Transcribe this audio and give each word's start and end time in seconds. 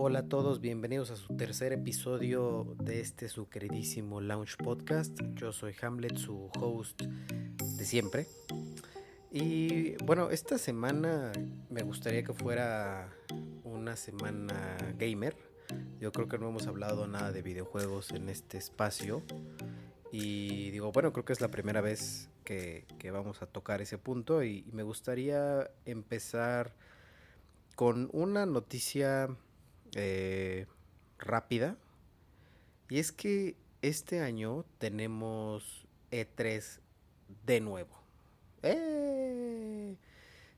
Hola 0.00 0.20
a 0.20 0.28
todos, 0.28 0.60
bienvenidos 0.60 1.10
a 1.10 1.16
su 1.16 1.36
tercer 1.36 1.72
episodio 1.72 2.76
de 2.78 3.00
este 3.00 3.28
su 3.28 3.48
queridísimo 3.48 4.20
Launch 4.20 4.56
Podcast. 4.56 5.20
Yo 5.34 5.50
soy 5.50 5.74
Hamlet, 5.82 6.16
su 6.18 6.52
host 6.56 7.02
de 7.02 7.84
siempre. 7.84 8.28
Y 9.32 9.96
bueno, 10.04 10.30
esta 10.30 10.56
semana 10.56 11.32
me 11.68 11.82
gustaría 11.82 12.22
que 12.22 12.32
fuera 12.32 13.12
una 13.64 13.96
semana 13.96 14.76
gamer. 14.96 15.36
Yo 15.98 16.12
creo 16.12 16.28
que 16.28 16.38
no 16.38 16.50
hemos 16.50 16.68
hablado 16.68 17.08
nada 17.08 17.32
de 17.32 17.42
videojuegos 17.42 18.12
en 18.12 18.28
este 18.28 18.56
espacio. 18.56 19.24
Y 20.12 20.70
digo, 20.70 20.92
bueno, 20.92 21.12
creo 21.12 21.24
que 21.24 21.32
es 21.32 21.40
la 21.40 21.50
primera 21.50 21.80
vez 21.80 22.30
que, 22.44 22.86
vamos 23.12 23.42
a 23.42 23.46
tocar 23.46 23.82
ese 23.82 23.98
punto. 23.98 24.44
Y, 24.44 24.64
me 24.70 24.84
gustaría 24.84 25.68
empezar 25.86 26.72
con 27.74 28.08
una 28.12 28.46
noticia 28.46 29.36
eh, 29.94 30.66
rápida. 31.18 31.76
Y 32.88 32.98
es 32.98 33.12
que 33.12 33.56
este 33.82 34.20
año 34.20 34.64
tenemos 34.78 35.86
E3 36.10 36.80
de 37.46 37.60
nuevo. 37.60 37.96
¡Eh! 38.62 39.96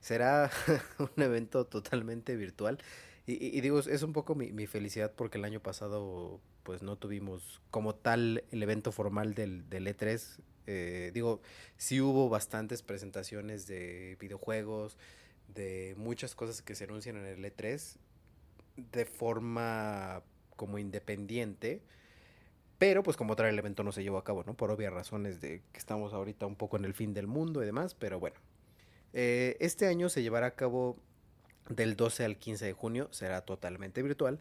Será 0.01 0.51
un 0.99 1.23
evento 1.23 1.67
totalmente 1.67 2.37
virtual. 2.37 2.79
Y, 3.27 3.61
digo, 3.61 3.79
es 3.79 4.03
un 4.03 4.13
poco 4.13 4.35
mi, 4.35 4.67
felicidad 4.67 5.13
porque 5.15 5.39
el 5.39 5.45
año 5.45 5.61
pasado 5.61 6.41
pues 6.65 6.83
no 6.83 6.97
tuvimos 6.97 7.61
como 7.71 7.95
tal 7.95 8.43
el 8.51 8.63
evento 8.63 8.91
formal 8.91 9.35
del, 9.35 9.69
del 9.69 9.87
E3. 9.87 10.41
Eh, 10.67 11.11
digo, 11.15 11.41
sí 11.77 12.01
hubo 12.01 12.29
bastantes 12.29 12.83
presentaciones 12.83 13.69
de 13.69 14.17
videojuegos, 14.19 14.97
de 15.55 15.95
muchas 15.97 16.35
cosas 16.35 16.61
que 16.63 16.75
se 16.75 16.85
anuncian 16.85 17.17
en 17.19 17.27
el 17.27 17.45
E3 17.45 17.99
de 18.77 19.05
forma 19.05 20.23
como 20.57 20.79
independiente. 20.79 21.83
Pero 22.79 23.03
pues 23.03 23.17
como 23.17 23.37
tal 23.37 23.47
el 23.47 23.59
evento 23.59 23.83
no 23.83 23.93
se 23.93 24.03
llevó 24.03 24.19
a 24.19 24.25
cabo, 24.25 24.43
¿no? 24.45 24.55
Por 24.55 24.71
obvias 24.71 24.93
razones 24.93 25.41
de 25.41 25.63
que 25.73 25.79
estamos 25.79 26.13
ahorita 26.15 26.47
un 26.47 26.57
poco 26.57 26.77
en 26.77 26.85
el 26.85 26.95
fin 26.95 27.13
del 27.13 27.27
mundo 27.27 27.63
y 27.63 27.67
demás, 27.67 27.95
pero 27.95 28.19
bueno. 28.19 28.37
Eh, 29.13 29.57
este 29.61 29.87
año 29.87 30.09
se 30.09 30.23
llevará 30.23 30.47
a 30.47 30.55
cabo 30.55 30.97
del 31.69 31.97
12 31.97 32.25
al 32.25 32.39
15 32.39 32.65
de 32.65 32.73
junio, 32.73 33.09
será 33.11 33.43
totalmente 33.43 34.03
virtual 34.03 34.41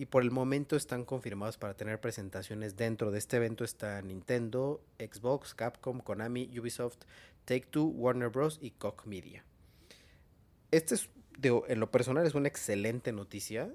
y 0.00 0.06
por 0.06 0.22
el 0.22 0.30
momento 0.30 0.76
están 0.76 1.04
confirmados 1.04 1.58
para 1.58 1.74
tener 1.74 2.00
presentaciones 2.00 2.74
dentro 2.74 3.10
de 3.10 3.18
este 3.18 3.36
evento 3.36 3.64
está 3.64 4.00
Nintendo, 4.00 4.80
Xbox, 4.98 5.54
Capcom, 5.54 6.00
Konami, 6.00 6.58
Ubisoft, 6.58 7.00
Take-Two, 7.44 7.84
Warner 7.84 8.30
Bros. 8.30 8.58
y 8.62 8.70
Koch 8.70 9.04
Media. 9.04 9.44
Este 10.70 10.94
es, 10.94 11.10
digo, 11.40 11.64
en 11.68 11.80
lo 11.80 11.90
personal 11.90 12.26
es 12.26 12.34
una 12.34 12.48
excelente 12.48 13.12
noticia, 13.12 13.70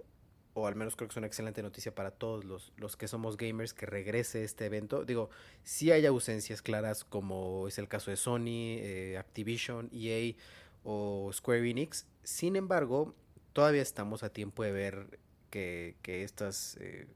o 0.53 0.67
al 0.67 0.75
menos 0.75 0.95
creo 0.95 1.08
que 1.09 1.13
es 1.13 1.17
una 1.17 1.27
excelente 1.27 1.61
noticia 1.61 1.94
para 1.94 2.11
todos 2.11 2.45
los, 2.45 2.71
los 2.77 2.95
que 2.95 3.08
somos 3.08 3.35
gamers 3.35 3.73
que 3.73 3.85
regrese 3.85 4.44
este 4.44 4.66
evento. 4.66 5.03
Digo, 5.03 5.30
sí 5.63 5.91
hay 5.91 6.05
ausencias 6.05 6.61
claras 6.61 7.03
como 7.03 7.67
es 7.67 7.77
el 7.77 7.88
caso 7.88 8.11
de 8.11 8.17
Sony, 8.17 8.77
eh, 8.80 9.17
Activision, 9.19 9.89
EA 9.91 10.36
o 10.83 11.30
Square 11.33 11.69
Enix. 11.69 12.05
Sin 12.23 12.55
embargo, 12.55 13.13
todavía 13.52 13.81
estamos 13.81 14.23
a 14.23 14.30
tiempo 14.30 14.63
de 14.63 14.71
ver 14.71 15.19
que, 15.49 15.95
estas, 16.05 16.77
eh, 16.80 17.08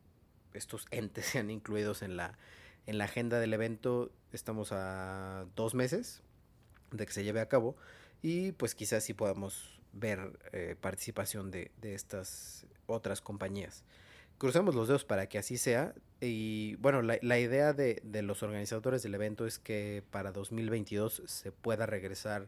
estos 0.53 0.85
entes 0.91 1.25
sean 1.27 1.49
incluidos 1.49 2.01
en 2.01 2.17
la, 2.17 2.37
en 2.87 2.97
la 2.97 3.05
agenda 3.05 3.39
del 3.39 3.53
evento. 3.53 4.11
Estamos 4.33 4.71
a 4.71 5.45
dos 5.55 5.75
meses 5.75 6.23
de 6.91 7.05
que 7.05 7.13
se 7.13 7.23
lleve 7.23 7.39
a 7.39 7.47
cabo 7.47 7.77
y 8.21 8.51
pues 8.53 8.75
quizás 8.75 9.03
sí 9.03 9.13
podamos 9.13 9.78
ver 9.93 10.39
eh, 10.51 10.75
participación 10.79 11.51
de, 11.51 11.71
estas 11.81 12.65
otras 12.87 13.21
compañías. 13.21 13.83
Cruzamos 14.37 14.75
los 14.75 14.87
dedos 14.87 15.03
para 15.03 15.27
que 15.27 15.37
así 15.37 15.57
sea 15.57 15.93
y 16.21 16.75
bueno, 16.75 17.01
la, 17.01 17.17
la 17.21 17.39
idea 17.39 17.73
de, 17.73 18.01
de, 18.03 18.21
los 18.21 18.41
organizadores 18.43 19.03
del 19.03 19.15
evento 19.15 19.45
es 19.45 19.59
que 19.59 20.03
para 20.11 20.31
2022 20.31 21.23
se 21.25 21.51
pueda 21.51 21.85
regresar 21.85 22.47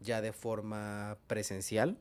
ya 0.00 0.20
de 0.20 0.32
forma 0.32 1.18
presencial 1.26 1.98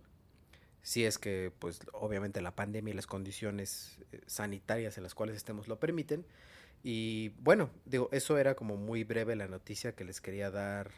si 0.85 1.03
es 1.03 1.17
que 1.17 1.51
pues 1.57 1.79
obviamente 1.93 2.41
la 2.41 2.55
pandemia 2.55 2.91
y 2.91 2.95
las 2.95 3.07
condiciones 3.07 3.97
eh, 4.11 4.21
sanitarias 4.27 4.97
en 4.97 5.03
las 5.03 5.15
cuales 5.15 5.35
estemos 5.35 5.67
lo 5.67 5.79
permiten. 5.79 6.27
Y 6.83 7.29
bueno, 7.39 7.71
digo, 7.85 8.07
eso 8.11 8.37
era 8.37 8.53
como 8.53 8.77
muy 8.77 9.03
breve 9.03 9.35
la 9.35 9.47
noticia 9.47 9.95
que 9.95 10.03
les 10.03 10.21
quería 10.21 10.51
dar 10.51 10.91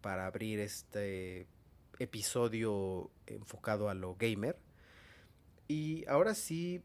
para 0.00 0.24
abrir 0.24 0.58
este 0.58 1.46
episodio 1.98 3.10
enfocado 3.26 3.88
a 3.88 3.94
lo 3.94 4.16
gamer. 4.16 4.56
Y 5.68 6.06
ahora 6.06 6.34
sí, 6.34 6.82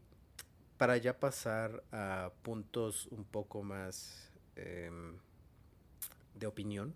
para 0.76 0.96
ya 0.96 1.18
pasar 1.20 1.84
a 1.92 2.32
puntos 2.42 3.06
un 3.10 3.24
poco 3.24 3.62
más 3.62 4.30
em, 4.56 5.16
de 6.34 6.46
opinión, 6.46 6.94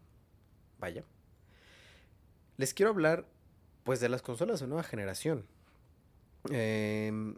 vaya, 0.78 1.04
les 2.56 2.74
quiero 2.74 2.90
hablar 2.90 3.26
pues 3.84 4.00
de 4.00 4.08
las 4.08 4.22
consolas 4.22 4.60
de 4.60 4.66
nueva 4.66 4.82
generación. 4.82 5.46
Em, 6.50 7.36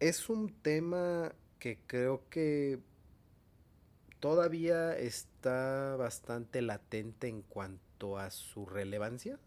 es 0.00 0.28
un 0.28 0.52
tema 0.62 1.32
que 1.58 1.78
creo 1.86 2.28
que 2.28 2.78
todavía 4.20 4.96
está 4.96 5.96
bastante 5.96 6.62
latente 6.62 7.28
en 7.28 7.42
cuanto 7.42 8.18
a 8.18 8.30
su 8.30 8.66
relevancia. 8.66 9.38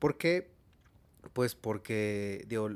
¿Por 0.00 0.16
qué? 0.16 0.50
Pues 1.32 1.54
porque, 1.54 2.44
digo, 2.48 2.70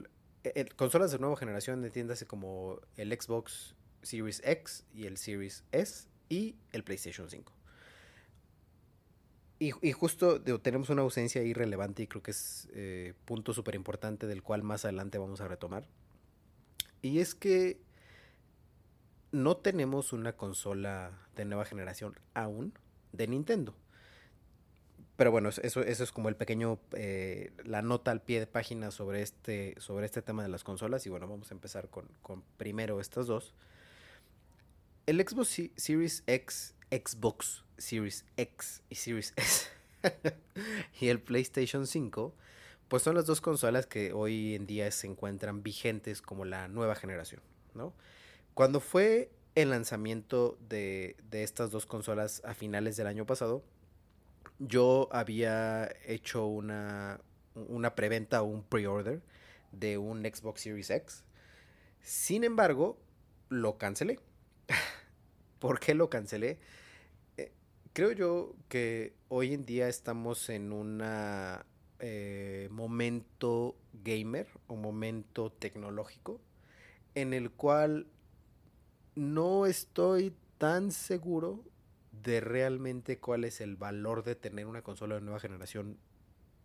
consolas 0.77 1.11
de 1.11 1.19
nueva 1.19 1.37
generación, 1.37 1.85
entiéndase 1.85 2.27
como 2.27 2.81
el 2.97 3.11
Xbox 3.19 3.75
Series 4.03 4.43
X 4.45 4.85
y 4.95 5.07
el 5.07 5.17
Series 5.17 5.65
S 5.73 6.07
y 6.29 6.55
el 6.73 6.85
PlayStation 6.85 7.29
5. 7.29 7.53
Y, 9.61 9.93
justo 9.93 10.43
tenemos 10.61 10.91
una 10.91 11.03
ausencia 11.03 11.41
ahí 11.41 11.55
relevante 11.55 12.03
y 12.03 12.07
creo 12.07 12.23
que 12.23 12.33
es 12.33 12.69
eh, 12.75 13.15
punto 13.25 13.55
súper 13.55 13.75
importante 13.77 14.27
del 14.27 14.43
cual 14.43 14.63
más 14.63 14.85
adelante 14.85 15.17
vamos 15.17 15.41
a 15.41 15.49
retomar. 15.49 15.89
Y 17.01 17.21
es 17.21 17.35
que 17.35 17.81
no 19.33 19.57
tenemos 19.57 20.13
una 20.13 20.37
consola 20.37 21.13
de 21.35 21.47
nueva 21.47 21.65
generación 21.65 22.15
aún 22.35 22.75
de 23.13 23.27
Nintendo. 23.27 23.75
Pero 25.17 25.31
bueno, 25.31 25.49
eso, 25.49 25.83
eso 25.83 26.05
es 26.05 26.11
como 26.11 26.29
el 26.29 26.35
pequeño, 26.35 26.79
eh, 26.93 27.53
la 27.65 27.83
nota 27.83 28.11
al 28.11 28.21
pie 28.21 28.41
de 28.41 28.47
página 28.49 28.91
sobre 28.91 29.23
este, 29.23 29.75
sobre 29.79 30.07
este 30.07 30.23
tema 30.23 30.43
de 30.43 30.49
las 30.49 30.65
consolas. 30.65 31.07
Y 31.07 31.09
bueno, 31.09 31.29
vamos 31.29 31.51
a 31.53 31.55
empezar 31.55 31.89
con, 31.89 32.09
con 32.23 32.43
primero 32.57 33.01
estas 33.01 33.27
dos. 33.27 33.55
El 35.07 35.21
Xbox 35.21 35.61
Series 35.77 36.25
X, 36.27 36.75
Xbox 36.91 37.65
Series 37.79 38.25
X 38.37 38.83
y 38.89 38.95
Series 38.97 39.35
S 39.37 39.69
y 41.01 41.09
el 41.09 41.21
PlayStation 41.21 41.87
5, 41.87 42.35
pues 42.89 43.03
son 43.03 43.15
las 43.15 43.27
dos 43.27 43.41
consolas 43.41 43.87
que 43.87 44.13
hoy 44.13 44.55
en 44.55 44.67
día 44.67 44.91
se 44.91 45.07
encuentran 45.07 45.63
vigentes 45.63 46.23
como 46.23 46.45
la 46.45 46.67
nueva 46.69 46.95
generación, 46.95 47.43
¿no? 47.75 47.93
Cuando 48.55 48.81
fue 48.81 49.31
el 49.55 49.71
lanzamiento 49.71 50.59
de, 50.69 51.17
de 51.31 51.45
estas 51.45 51.71
dos 51.71 51.87
consolas 51.87 52.43
a 52.45 52.55
finales 52.55 52.97
del 52.97 53.07
año 53.07 53.27
pasado, 53.27 53.63
yo 54.59 55.09
había 55.13 55.91
hecho 56.07 56.47
una, 56.47 57.21
una 57.55 57.95
preventa 57.95 58.43
o 58.43 58.47
un 58.47 58.63
pre-order 58.63 59.23
de 59.73 59.99
un 59.99 60.23
Xbox 60.23 60.63
Series 60.63 60.91
X. 60.91 61.25
Sin 62.01 62.45
embargo, 62.45 62.99
lo 63.49 63.79
cancelé. 63.79 64.21
¿Por 65.59 65.81
qué 65.81 65.95
lo 65.95 66.11
cancelé? 66.11 66.59
creo 67.95 68.11
yo 68.11 68.57
que 68.69 69.15
hoy 69.29 69.55
en 69.55 69.65
día 69.65 69.89
estamos 69.89 70.51
en 70.51 70.73
un 70.73 71.01
eh, 72.01 72.69
momento 72.71 73.77
gamer 73.93 74.49
o 74.67 74.75
momento 74.75 75.53
tecnológico 75.53 76.41
en 77.15 77.33
el 77.33 77.53
cual 77.53 78.09
no 79.15 79.65
estoy 79.65 80.35
tan 80.59 80.91
seguro 80.91 81.63
de 82.25 82.41
realmente 82.41 83.19
cuál 83.19 83.45
es 83.45 83.61
el 83.61 83.77
valor 83.77 84.25
de 84.25 84.35
tener 84.35 84.67
una 84.67 84.83
consola 84.83 85.15
de 85.15 85.21
nueva 85.21 85.41
generación 85.41 85.99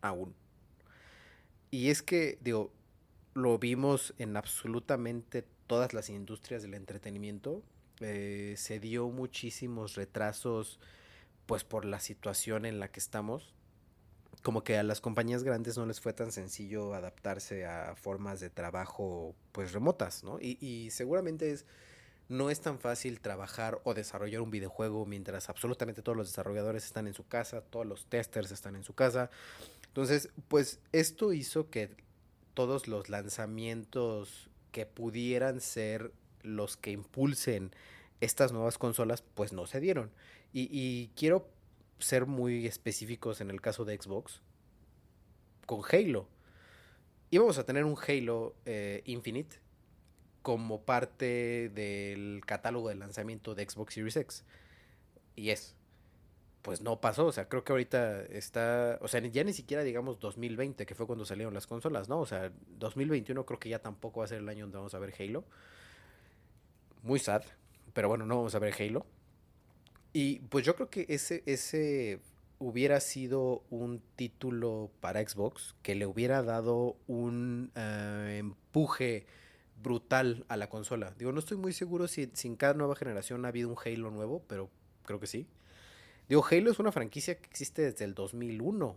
aún. 0.02 0.34
Y 1.72 1.90
es 1.90 2.02
que, 2.02 2.40
digo, 2.42 2.72
lo 3.34 3.60
vimos 3.60 4.14
en 4.18 4.36
absolutamente 4.38 5.46
todas 5.68 5.94
las 5.94 6.10
industrias 6.10 6.64
del 6.64 6.74
entretenimiento. 6.74 7.62
Eh, 8.00 8.56
se 8.58 8.80
dio 8.80 9.10
muchísimos 9.10 9.96
retrasos 9.96 10.80
pues 11.46 11.64
por 11.64 11.86
la 11.86 12.00
situación 12.00 12.66
en 12.66 12.80
la 12.80 12.92
que 12.92 13.00
estamos, 13.00 13.56
como 14.44 14.64
que 14.64 14.78
a 14.78 14.84
las 14.84 15.02
compañías 15.02 15.44
grandes 15.44 15.78
no 15.78 15.86
les 15.86 16.00
fue 16.00 16.14
tan 16.14 16.32
sencillo 16.32 16.94
adaptarse 16.94 17.66
a 17.66 17.96
formas 17.96 18.40
de 18.40 18.50
trabajo 18.52 19.36
pues 19.52 19.74
remotas, 19.74 20.24
¿no? 20.24 20.38
Y, 20.40 20.90
seguramente 20.92 21.52
es, 21.52 21.66
no 22.30 22.52
es 22.52 22.62
tan 22.62 22.80
fácil 22.80 23.20
trabajar 23.20 23.82
o 23.84 23.96
desarrollar 23.96 24.42
un 24.42 24.52
videojuego 24.52 25.06
mientras 25.06 25.50
absolutamente 25.50 26.04
todos 26.04 26.16
los 26.16 26.28
desarrolladores 26.28 26.86
están 26.86 27.08
en 27.08 27.16
su 27.16 27.28
casa, 27.28 27.62
todos 27.62 27.88
los 27.88 28.06
testers 28.06 28.52
están 28.52 28.76
en 28.76 28.84
su 28.84 28.94
casa. 28.94 29.32
Entonces, 29.88 30.30
pues 30.48 30.80
esto 30.92 31.34
hizo 31.34 31.72
que 31.72 31.90
todos 32.54 32.88
los 32.88 33.10
lanzamientos 33.10 34.50
que 34.72 34.86
pudieran 34.86 35.60
ser 35.60 36.14
los 36.44 36.78
que 36.78 36.92
impulsen 36.92 37.72
estas 38.22 38.52
nuevas 38.52 38.78
consolas, 38.78 39.24
pues 39.34 39.52
no 39.52 39.66
se 39.66 39.80
dieron. 39.80 40.12
Y, 40.54 41.10
quiero 41.16 41.48
ser 41.98 42.26
muy 42.28 42.66
específicos 42.66 43.42
en 43.42 43.50
el 43.50 43.60
caso 43.60 43.86
de 43.86 44.00
Xbox 44.00 44.42
con 45.66 45.82
Halo. 45.92 46.28
Íbamos 47.32 47.58
a 47.58 47.66
tener 47.66 47.86
un 47.86 47.96
Halo 48.08 48.56
eh, 48.66 49.02
Infinite 49.06 49.58
como 50.42 50.82
parte 50.82 51.70
del 51.70 52.42
catálogo 52.46 52.90
de 52.90 52.96
lanzamiento 52.96 53.56
de 53.56 53.70
Xbox 53.70 53.94
Series 53.94 54.16
X. 54.18 54.46
Y 55.36 55.50
es. 55.50 55.76
Pues 56.62 56.82
no 56.82 57.00
pasó, 57.00 57.28
o 57.28 57.32
sea, 57.32 57.48
creo 57.48 57.64
que 57.64 57.72
ahorita 57.72 58.24
está, 58.24 59.00
o 59.02 59.08
sea, 59.08 59.22
ya 59.22 59.46
ni 59.46 59.54
siquiera 59.54 59.82
digamos 59.82 60.20
2020, 60.20 60.86
que 60.86 60.94
fue 60.94 61.08
cuando 61.08 61.24
salieron 61.24 61.54
las 61.54 61.68
consolas, 61.68 62.10
¿no? 62.10 62.20
O 62.20 62.26
sea, 62.26 62.52
2021 62.80 63.46
creo 63.46 63.60
que 63.60 63.70
ya 63.70 63.80
tampoco 63.80 64.20
va 64.20 64.26
a 64.26 64.28
ser 64.28 64.40
el 64.40 64.50
año 64.50 64.66
donde 64.66 64.78
vamos 64.78 64.94
a 64.94 65.00
ver 65.00 65.14
Halo. 65.18 65.46
Muy 67.02 67.20
sad, 67.20 67.44
pero 67.94 68.10
bueno, 68.10 68.26
no 68.26 68.36
vamos 68.38 68.56
a 68.56 68.60
ver 68.60 68.74
Halo. 68.78 69.06
Y 70.12 70.40
pues 70.40 70.66
yo 70.66 70.76
creo 70.76 70.90
que 70.90 71.06
ese, 71.08 71.44
ese 71.46 72.20
hubiera 72.60 73.00
sido 73.00 73.64
un 73.70 74.02
título 74.18 74.92
para 75.00 75.26
Xbox 75.26 75.76
que 75.82 75.96
le 75.96 76.06
hubiera 76.06 76.44
dado 76.44 76.98
un 77.08 77.72
eh, 77.76 78.38
empuje 78.40 79.26
brutal 79.82 80.46
a 80.48 80.58
la 80.58 80.70
consola. 80.70 81.14
Digo, 81.18 81.32
no 81.32 81.40
estoy 81.40 81.58
muy 81.58 81.74
seguro 81.74 82.08
si, 82.08 82.32
en 82.44 82.56
cada 82.56 82.74
nueva 82.74 82.96
generación 82.96 83.46
ha 83.46 83.50
habido 83.50 83.70
un 83.70 83.78
Halo 83.84 84.12
nuevo, 84.12 84.44
pero 84.48 84.70
creo 85.06 85.20
que 85.20 85.28
sí. 85.28 85.48
Digo, 86.28 86.46
Halo 86.50 86.72
es 86.72 86.80
una 86.80 86.92
franquicia 86.92 87.38
que 87.38 87.48
existe 87.50 87.82
desde 87.82 88.06
el 88.06 88.14
2001. 88.14 88.96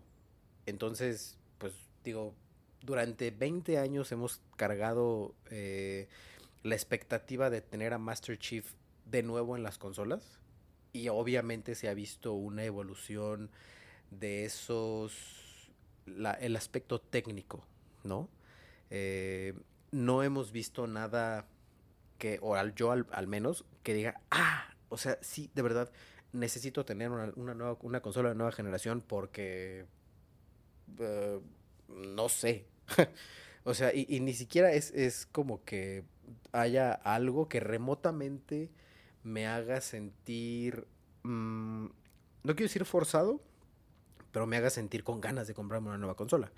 Entonces, 0.67 1.39
pues 1.59 1.73
digo, 2.05 2.35
durante 2.83 3.31
20 3.31 3.79
años 3.79 4.13
hemos 4.13 4.41
cargado 4.57 5.35
eh, 5.51 6.09
la 6.63 6.75
expectativa 6.75 7.49
de 7.49 7.61
tener 7.61 7.93
a 7.93 7.99
Master 7.99 8.39
Chief 8.39 8.67
de 9.07 9.23
nuevo 9.23 9.57
en 9.57 9.63
las 9.63 9.79
consolas. 9.79 10.41
Y 10.93 11.09
obviamente 11.09 11.75
se 11.75 11.89
ha 11.89 11.95
visto 11.95 12.35
una 12.35 12.65
evolución 12.65 13.51
de 14.11 14.45
esos, 14.45 15.71
el 16.07 16.57
aspecto 16.57 17.01
técnico, 17.01 17.65
¿no? 18.05 18.29
Eh, 18.91 19.55
no 19.93 20.23
hemos 20.23 20.51
visto 20.51 20.87
nada 20.87 21.47
que, 22.19 22.39
o 22.43 22.57
al, 22.57 22.75
yo 22.75 22.91
al, 22.91 23.27
menos, 23.29 23.65
que 23.83 23.95
diga, 23.95 24.21
ah, 24.31 24.75
o 24.89 24.97
sea, 24.97 25.19
sí, 25.21 25.51
de 25.55 25.63
verdad, 25.63 25.93
necesito 26.33 26.85
tener 26.85 27.11
una, 27.11 27.55
nueva, 27.55 27.77
una 27.83 28.01
consola 28.01 28.31
de 28.31 28.35
nueva 28.35 28.53
generación 28.53 29.03
porque, 29.07 29.87
eh, 30.99 31.41
no 31.89 32.29
sé. 32.29 32.67
o 33.65 33.75
sea, 33.75 33.95
y, 33.95 34.21
ni 34.21 34.33
siquiera 34.33 34.73
es, 34.73 34.91
es 34.93 35.27
como 35.27 35.63
que 35.65 36.05
haya 36.53 36.93
algo 36.93 37.49
que 37.49 37.61
remotamente 37.61 38.71
me 39.23 39.47
haga 39.47 39.81
sentir, 39.81 40.87
mm, 41.23 41.85
no 41.85 42.55
quiero 42.55 42.65
decir 42.65 42.85
forzado, 42.85 43.41
pero 44.33 44.47
me 44.47 44.57
haga 44.57 44.71
sentir 44.71 45.05
con 45.05 45.21
ganas 45.21 45.47
de 45.47 45.55
comprarme 45.55 45.89
una 45.89 45.99
nueva 45.99 46.17
consola. 46.17 46.51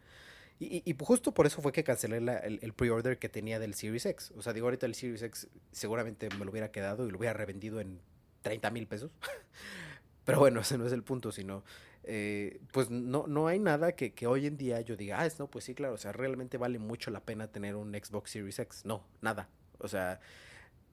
Y, 0.60 0.94
justo 1.00 1.34
por 1.34 1.46
eso 1.46 1.60
fue 1.60 1.72
que 1.72 1.82
cancelé 1.82 2.18
el, 2.18 2.72
pre-order 2.74 3.18
que 3.18 3.28
tenía 3.28 3.58
del 3.58 3.74
Series 3.74 4.06
X. 4.06 4.32
O 4.36 4.42
sea, 4.42 4.52
digo, 4.52 4.66
ahorita 4.66 4.86
el 4.86 4.94
Series 4.94 5.22
X 5.22 5.48
seguramente 5.72 6.28
me 6.38 6.44
lo 6.44 6.50
hubiera 6.50 6.70
quedado 6.70 7.06
y 7.06 7.10
lo 7.10 7.18
hubiera 7.18 7.34
revendido 7.34 7.80
en 7.80 8.00
30 8.42 8.70
mil 8.70 8.86
pesos. 8.86 9.10
Pero 10.24 10.38
bueno, 10.38 10.60
ese 10.60 10.78
no 10.78 10.86
es 10.86 10.92
el 10.92 11.02
punto, 11.02 11.32
sino, 11.32 11.64
eh, 12.04 12.60
pues 12.72 12.88
no, 12.88 13.26
no 13.26 13.48
hay 13.48 13.58
nada 13.58 13.92
que, 13.92 14.14
hoy 14.26 14.46
en 14.46 14.56
día 14.56 14.80
yo 14.80 14.96
diga, 14.96 15.20
ah, 15.20 15.28
no, 15.38 15.48
pues 15.50 15.64
sí, 15.64 15.74
claro, 15.74 15.94
o 15.94 15.98
sea, 15.98 16.12
realmente 16.12 16.56
vale 16.56 16.78
mucho 16.78 17.10
la 17.10 17.20
pena 17.20 17.48
tener 17.48 17.74
un 17.74 17.92
Xbox 17.92 18.30
Series 18.30 18.58
X. 18.58 18.84
No, 18.84 19.04
nada. 19.20 19.48
O 19.78 19.88
sea, 19.88 20.20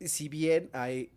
si 0.01 0.27
bien 0.27 0.69
hay 0.73 1.11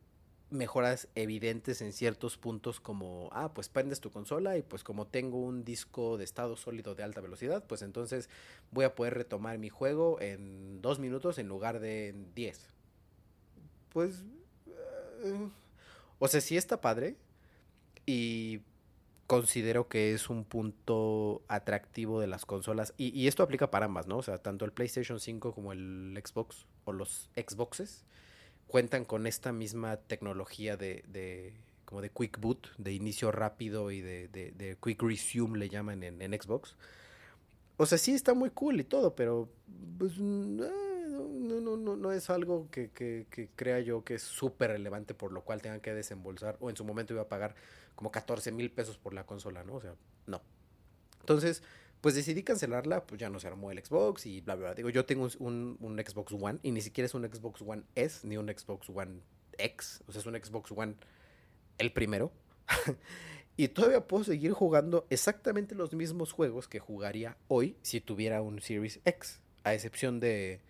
mejoras 0.55 1.09
evidentes 1.15 1.83
en 1.83 1.93
ciertos 1.93 2.39
puntos 2.39 2.81
como, 2.81 3.29
ah, 3.33 3.53
pues 3.53 3.69
prendes 3.69 4.01
tu 4.01 4.11
consola 4.11 4.57
y 4.57 4.63
pues 4.63 4.85
como 4.85 5.07
tengo 5.07 5.39
un 5.39 5.65
disco 5.65 6.17
de 6.17 6.25
estado 6.25 6.57
sólido 6.57 6.95
de 6.95 7.03
alta 7.03 7.21
velocidad, 7.21 7.65
pues 7.67 7.83
entonces 7.83 8.31
voy 8.71 8.85
a 8.85 8.95
poder 8.95 9.15
retomar 9.15 9.59
mi 9.59 9.69
juego 9.69 10.21
en 10.21 10.81
dos 10.81 10.99
minutos 10.99 11.39
en 11.39 11.49
lugar 11.49 11.81
de 11.81 12.09
en 12.09 12.35
diez. 12.35 12.69
Pues, 13.93 14.23
eh, 15.25 15.49
o 16.19 16.29
sea, 16.29 16.41
sí 16.41 16.57
está 16.57 16.81
padre 16.81 17.17
y 18.07 18.61
considero 19.27 19.89
que 19.89 20.15
es 20.15 20.31
un 20.31 20.45
punto 20.45 21.43
atractivo 21.49 22.21
de 22.21 22.27
las 22.27 22.45
consolas 22.47 22.95
y, 22.97 23.09
y 23.19 23.27
esto 23.27 23.43
aplica 23.43 23.71
para 23.71 23.87
ambas, 23.87 24.07
¿no? 24.07 24.19
O 24.19 24.23
sea, 24.23 24.39
tanto 24.39 24.65
el 24.65 24.73
PlayStation 24.73 25.21
5 25.21 25.53
como 25.55 25.73
el 25.73 26.21
Xbox 26.25 26.67
o 26.85 26.93
los 26.93 27.31
Xboxes 27.35 28.05
cuentan 28.67 29.05
con 29.05 29.27
esta 29.27 29.53
misma 29.53 29.97
tecnología 29.97 30.77
de, 30.77 31.05
de 31.09 31.55
como 31.85 32.01
de 32.01 32.11
quick 32.11 32.41
boot, 32.41 32.69
de 32.79 32.93
inicio 32.93 33.31
rápido 33.31 33.91
y 33.91 34.01
de, 34.01 34.29
de, 34.29 34.77
quick 34.83 35.03
resume 35.03 35.59
le 35.59 35.69
llaman 35.69 36.03
en, 36.03 36.21
en, 36.21 36.33
Xbox. 36.41 36.77
O 37.77 37.87
sea, 37.87 37.99
sí 37.99 38.15
está 38.15 38.35
muy 38.35 38.51
cool 38.51 38.81
y 38.81 38.85
todo, 38.85 39.15
pero 39.15 39.49
pues, 39.99 40.19
no, 40.19 40.69
no, 41.19 41.77
no, 41.77 41.97
no, 41.97 42.13
es 42.13 42.31
algo 42.31 42.69
que, 42.71 42.91
que, 42.91 43.27
que 43.31 43.49
crea 43.55 43.81
yo 43.81 44.05
que 44.05 44.15
es 44.15 44.23
súper 44.23 44.71
relevante 44.71 45.15
por 45.15 45.33
lo 45.33 45.43
cual 45.43 45.61
tengan 45.61 45.81
que 45.81 45.93
desembolsar 45.93 46.57
o 46.61 46.71
en 46.71 46.77
su 46.77 46.85
momento 46.85 47.13
iba 47.13 47.23
a 47.23 47.29
pagar 47.29 47.55
como 47.95 48.11
14 48.11 48.51
mil 48.53 48.71
pesos 48.71 48.99
por 48.99 49.15
la 49.15 49.25
consola, 49.25 49.63
¿no? 49.65 49.75
O 49.75 49.81
sea, 49.81 49.95
no. 50.27 50.41
Entonces, 51.21 51.63
pues 52.05 52.15
decidí 52.15 52.43
cancelarla, 52.43 53.07
pues 53.07 53.19
ya 53.19 53.31
no 53.31 53.41
se 53.41 53.47
armó 53.47 53.71
el 53.71 53.83
Xbox 53.83 54.27
y 54.27 54.43
bla, 54.43 54.57
bla, 54.57 54.67
bla. 54.67 54.75
Digo, 54.75 54.91
yo 54.91 55.07
tengo 55.07 55.27
un, 55.39 55.79
un, 55.81 55.99
Xbox 55.99 56.35
One 56.39 56.59
y 56.63 56.71
ni 56.71 56.83
siquiera 56.83 57.07
es 57.07 57.15
un 57.15 57.25
Xbox 57.25 57.63
One 57.63 57.85
S 57.95 58.29
ni 58.29 58.37
un 58.37 58.47
Xbox 58.47 58.91
One 58.91 59.23
X, 59.57 60.05
o 60.07 60.13
sea, 60.13 60.21
es 60.21 60.27
un 60.27 60.35
Xbox 60.35 60.71
One 60.73 60.97
el 61.79 61.95
primero. 61.95 62.31
y 63.57 63.69
todavía 63.69 64.07
puedo 64.07 64.23
seguir 64.23 64.53
jugando 64.53 65.07
exactamente 65.09 65.75
los 65.75 65.95
mismos 65.95 66.33
juegos 66.33 66.69
que 66.69 66.79
jugaría 66.79 67.39
hoy 67.49 67.79
si 67.81 68.03
tuviera 68.03 68.43
un 68.43 68.61
Series 68.61 69.01
X, 69.07 69.41
a 69.63 69.73
excepción 69.73 70.21
de, 70.21 70.61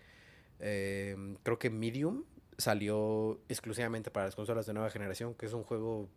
em, 0.60 1.34
creo 1.42 1.58
que 1.58 1.68
Medium 1.68 2.26
salió 2.58 3.40
exclusivamente 3.48 4.12
para 4.12 4.26
las 4.26 4.36
consolas 4.36 4.66
de 4.66 4.72
nueva 4.72 4.88
generación, 4.90 5.34
que 5.34 5.46
es 5.46 5.52
un 5.52 5.64
juego, 5.64 6.08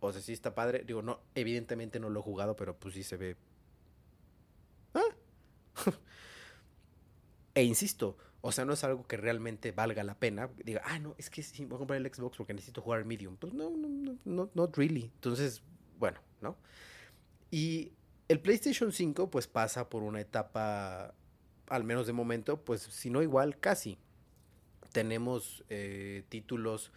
o 0.00 0.12
sea, 0.12 0.22
sí 0.22 0.32
está 0.32 0.54
padre. 0.54 0.82
Digo, 0.86 1.02
no, 1.02 1.20
evidentemente 1.34 2.00
no 2.00 2.08
lo 2.08 2.20
he 2.20 2.22
jugado, 2.22 2.56
pero 2.56 2.74
pues 2.74 2.94
sí 2.94 3.02
se 3.02 3.18
ve 3.18 3.36
e 7.54 7.64
insisto, 7.64 8.16
o 8.40 8.52
sea, 8.52 8.64
no 8.64 8.74
es 8.74 8.84
algo 8.84 9.06
que 9.06 9.16
realmente 9.16 9.72
valga 9.72 10.04
la 10.04 10.14
pena. 10.14 10.50
Diga, 10.64 10.82
ah, 10.84 10.98
no, 10.98 11.14
es 11.18 11.30
que 11.30 11.42
sí, 11.42 11.64
voy 11.64 11.76
a 11.76 11.78
comprar 11.78 12.00
el 12.00 12.14
Xbox 12.14 12.36
porque 12.36 12.54
necesito 12.54 12.80
jugar 12.80 13.04
Medium. 13.04 13.36
Pues 13.36 13.52
no, 13.52 13.70
no, 13.70 13.88
no, 13.88 14.16
no, 14.24 14.50
not 14.54 14.76
really. 14.76 15.10
Entonces, 15.14 15.62
bueno, 15.98 16.20
¿no? 16.40 16.56
Y 17.50 17.92
el 18.28 18.40
PlayStation 18.40 18.92
5, 18.92 19.30
pues 19.30 19.46
pasa 19.46 19.88
por 19.88 20.02
una 20.02 20.20
etapa, 20.20 21.14
al 21.68 21.84
menos 21.84 22.06
de 22.06 22.12
momento, 22.12 22.64
pues 22.64 22.82
si 22.82 23.10
no 23.10 23.22
igual, 23.22 23.58
casi. 23.58 23.98
Tenemos 24.92 25.64
eh, 25.68 26.22
títulos 26.28 26.92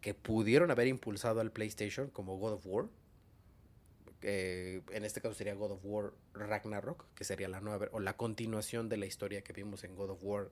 que 0.00 0.12
pudieron 0.12 0.70
haber 0.70 0.86
impulsado 0.86 1.40
al 1.40 1.50
PlayStation, 1.50 2.10
como 2.10 2.36
God 2.36 2.52
of 2.52 2.66
War, 2.66 2.88
eh, 4.26 4.80
en 4.90 5.04
este 5.04 5.20
caso 5.20 5.34
sería 5.34 5.54
God 5.54 5.72
of 5.72 5.80
War 5.84 6.14
Ragnarok, 6.32 7.04
que 7.14 7.24
sería 7.24 7.46
la 7.46 7.60
nueva 7.60 7.88
o 7.92 8.00
la 8.00 8.16
continuación 8.16 8.88
de 8.88 8.96
la 8.96 9.04
historia 9.04 9.44
que 9.44 9.52
vimos 9.52 9.84
en 9.84 9.94
God 9.94 10.10
of 10.10 10.20
War 10.22 10.50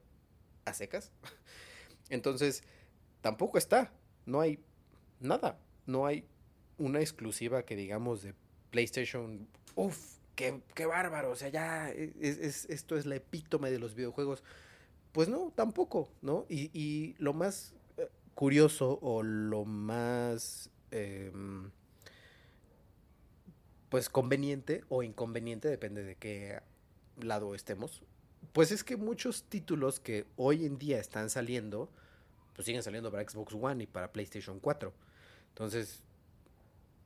a 0.66 0.74
secas. 0.74 1.10
Entonces, 2.10 2.64
tampoco 3.22 3.56
está, 3.56 3.90
no 4.26 4.42
hay 4.42 4.58
nada, 5.20 5.58
no 5.86 6.04
hay 6.04 6.26
una 6.76 7.00
exclusiva 7.00 7.64
que 7.64 7.74
digamos 7.74 8.22
de 8.22 8.34
PlayStation, 8.70 9.48
uff, 9.74 10.18
qué, 10.34 10.60
qué, 10.74 10.84
bárbaro, 10.84 11.30
o 11.30 11.36
sea, 11.36 11.48
ya 11.48 11.90
es, 11.90 12.66
esto 12.66 12.98
es 12.98 13.06
la 13.06 13.16
epítome 13.16 13.70
de 13.70 13.78
los 13.78 13.94
videojuegos. 13.94 14.44
Pues 15.12 15.28
no, 15.28 15.50
tampoco, 15.54 16.10
¿no? 16.20 16.44
Y, 16.50 17.14
lo 17.18 17.32
más 17.32 17.74
eh, 17.96 18.08
curioso 18.34 18.98
o 19.00 19.22
lo 19.22 19.64
más... 19.64 20.68
Em, 20.90 21.70
pues 23.92 24.08
conveniente 24.08 24.84
o 24.88 25.02
inconveniente, 25.02 25.68
depende 25.68 26.02
de 26.02 26.16
qué 26.16 26.62
lado 27.20 27.54
estemos, 27.54 28.02
pues 28.54 28.72
es 28.72 28.84
que 28.84 28.96
muchos 28.96 29.44
títulos 29.44 30.00
que 30.00 30.24
hoy 30.36 30.64
en 30.64 30.78
día 30.78 30.98
están 30.98 31.28
saliendo, 31.28 31.90
pues 32.54 32.64
siguen 32.64 32.82
saliendo 32.82 33.10
para 33.10 33.28
Xbox 33.28 33.52
One 33.52 33.84
y 33.84 33.86
para 33.86 34.10
PlayStation 34.10 34.60
4. 34.60 34.94
Entonces, 35.50 36.00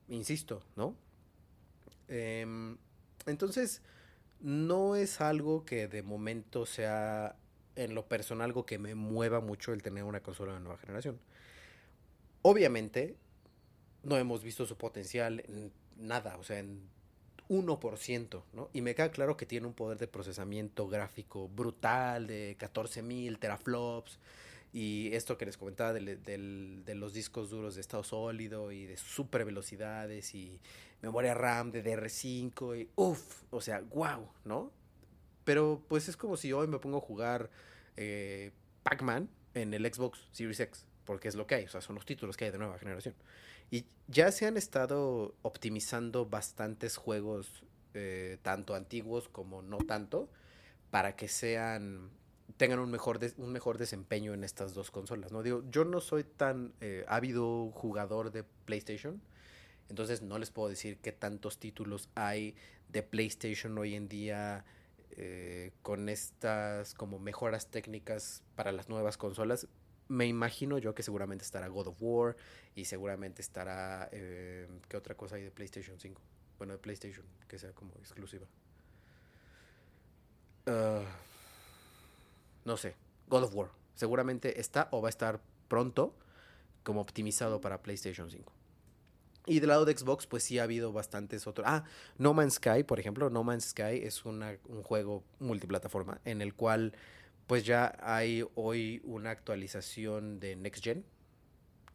insisto, 0.07 0.63
¿no? 0.77 0.95
Em, 2.07 2.77
entonces, 3.27 3.83
no 4.39 4.95
es 4.95 5.21
algo 5.21 5.65
que 5.65 5.89
de 5.89 6.05
momento 6.05 6.67
sea 6.67 7.35
en 7.75 7.97
lo 7.97 8.07
personal 8.07 8.45
algo 8.45 8.65
que 8.65 8.79
me 8.79 8.95
mueva 8.95 9.41
mucho 9.41 9.73
el 9.73 9.83
tener 9.83 10.05
una 10.05 10.21
consola 10.23 10.55
de 10.55 10.61
nueva 10.61 10.79
generación. 10.79 11.19
Obviamente, 12.43 13.17
no 14.05 14.17
hemos 14.19 14.45
visto 14.45 14.67
su 14.67 14.77
potencial 14.77 15.43
en 15.49 15.73
nada, 15.97 16.37
o 16.37 16.45
sea, 16.45 16.59
en 16.59 16.81
1%, 17.49 18.43
¿no? 18.53 18.71
Y 18.73 18.81
me 18.83 18.95
queda 18.95 19.11
claro 19.11 19.37
que 19.37 19.47
tiene 19.47 19.67
un 19.67 19.75
poder 19.75 19.99
de 19.99 20.09
procesamiento 20.09 20.89
gráfico 20.89 21.49
brutal 21.49 22.27
de 22.27 22.57
14.000 22.59 23.39
teraflops 23.39 24.19
y 24.73 25.15
esto 25.15 25.39
que 25.39 25.47
les 25.47 25.57
comentaba 25.57 25.93
de, 25.93 26.95
los 26.95 27.15
discos 27.15 27.51
duros 27.51 27.77
de 27.77 27.81
estado 27.81 28.03
sólido 28.03 28.73
y 28.73 28.85
de 28.85 28.97
super 28.97 29.45
velocidades 29.45 30.35
y 30.35 30.61
memoria 31.03 31.35
RAM 31.35 31.71
de 31.71 31.85
DR5 31.85 32.81
y 32.83 32.89
uff, 32.97 33.45
o 33.51 33.61
sea, 33.61 33.81
wow, 33.81 34.29
¿no? 34.45 34.73
Pero 35.45 35.83
pues 35.89 36.09
es 36.09 36.17
como 36.17 36.37
si 36.37 36.53
hoy 36.53 36.67
me 36.67 36.79
pongo 36.79 36.99
a 36.99 37.01
jugar 37.01 37.49
eh, 37.97 38.51
Pac-Man 38.83 39.31
en 39.55 39.73
el 39.73 39.91
Xbox 39.91 40.29
Series 40.33 40.59
X, 40.61 40.85
porque 41.05 41.29
es 41.29 41.37
lo 41.37 41.47
que 41.47 41.55
hay, 41.55 41.65
o 41.65 41.69
sea, 41.69 41.81
son 41.81 41.95
los 41.95 42.05
títulos 42.05 42.37
que 42.37 42.47
hay 42.47 42.51
de 42.51 42.59
nueva 42.59 42.79
generación. 42.79 43.15
Y 43.71 43.87
ya 44.09 44.31
se 44.33 44.47
han 44.47 44.57
estado 44.57 45.35
optimizando 45.43 46.27
bastantes 46.27 46.97
juegos, 46.97 47.65
eh, 47.95 48.39
tanto 48.43 48.75
antiguos 48.75 49.29
como 49.29 49.63
no 49.63 49.79
tanto, 49.79 50.29
para 50.91 51.17
que 51.17 51.29
sean 51.29 52.11
tengan 52.57 52.79
un 52.79 52.91
mejor, 52.91 53.21
un 53.37 53.53
mejor 53.53 53.79
desempeño 53.79 54.33
en 54.33 54.45
estas 54.45 54.75
dos 54.75 54.91
consolas. 54.91 55.33
¿no? 55.33 55.43
Digo, 55.43 55.63
yo 55.71 55.85
no 55.85 56.01
soy 56.01 56.25
tan 56.25 56.73
eh, 56.81 57.05
ávido 57.09 57.71
jugador 57.73 58.31
de 58.31 58.45
PlayStation, 58.45 59.21
entonces 59.89 60.23
no 60.23 60.39
les 60.39 60.51
puedo 60.51 60.69
decir 60.69 60.99
qué 60.99 61.13
tantos 61.13 61.59
títulos 61.59 62.09
hay 62.15 62.55
de 62.89 63.03
PlayStation 63.03 63.77
hoy 63.79 63.95
en 63.95 64.09
día 64.09 64.65
eh, 65.11 65.73
con 65.83 66.09
estas 66.09 66.95
como 66.95 67.19
mejoras 67.19 67.69
técnicas 67.69 68.43
para 68.55 68.73
las 68.73 68.89
nuevas 68.89 69.17
consolas 69.17 69.69
me 70.09 70.27
imagino 70.27 70.79
yo 70.79 70.95
que 70.95 71.03
seguramente 71.03 71.45
estará 71.45 71.69
God 71.69 71.89
of 71.89 71.97
War 72.01 72.37
y 72.75 72.85
seguramente 72.85 73.43
estará... 73.43 74.09
Eh, 74.13 74.69
¿Qué 74.89 74.97
otra 74.97 75.17
cosa 75.17 75.37
hay 75.37 75.43
de 75.43 75.51
PlayStation 75.51 75.99
5? 75.99 76.21
Bueno, 76.59 76.73
de 76.73 76.79
PlayStation, 76.79 77.25
que 77.49 77.59
sea 77.59 77.73
como 77.73 77.93
exclusiva. 77.99 78.47
Ah, 80.67 81.03
no 82.65 82.77
sé, 82.77 82.95
God 83.29 83.45
of 83.45 83.55
War. 83.55 83.71
Seguramente 83.95 84.61
está 84.61 84.89
o 84.91 85.01
va 85.01 85.09
a 85.09 85.11
estar 85.11 85.41
pronto 85.69 86.15
como 86.83 87.01
optimizado 87.01 87.61
para 87.61 87.83
PlayStation 87.83 88.31
5. 88.31 88.53
Y 89.47 89.61
del 89.61 89.69
lado 89.69 89.85
de 89.85 89.97
Xbox, 89.97 90.27
pues 90.27 90.43
sí 90.43 90.59
ha 90.59 90.65
habido 90.65 90.93
bastantes 90.93 91.47
otros. 91.47 91.67
Ah, 91.69 91.85
No 92.19 92.35
Man's 92.35 92.55
Sky, 92.55 92.83
por 92.83 92.99
ejemplo. 92.99 93.31
No 93.31 93.45
Man's 93.45 93.67
Sky 93.67 94.01
es 94.03 94.25
un 94.25 94.43
juego 94.83 95.23
multiplataforma 95.39 96.21
en 96.25 96.43
el 96.43 96.55
cual 96.55 96.93
pues 97.47 97.65
ya 97.65 97.97
hay 98.01 98.45
hoy 98.55 99.01
una 99.05 99.31
actualización 99.31 100.41
de 100.41 100.57
Next 100.57 100.83
Gen. 100.83 101.05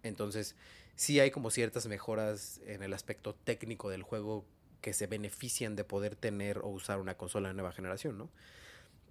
Entonces, 0.04 0.56
sí 0.96 1.20
hay 1.20 1.32
como 1.32 1.52
ciertas 1.52 1.88
mejoras 1.88 2.62
en 2.66 2.84
el 2.84 2.94
aspecto 2.94 3.36
técnico 3.36 3.90
del 3.90 4.04
juego 4.04 4.46
que 4.82 4.94
se 4.94 5.08
benefician 5.08 5.76
de 5.76 5.84
poder 5.84 6.16
tener 6.16 6.60
o 6.60 6.68
usar 6.68 7.00
una 7.00 7.16
consola 7.16 7.50
de 7.50 7.54
nueva 7.54 7.72
generación, 7.72 8.18
¿no? 8.18 8.30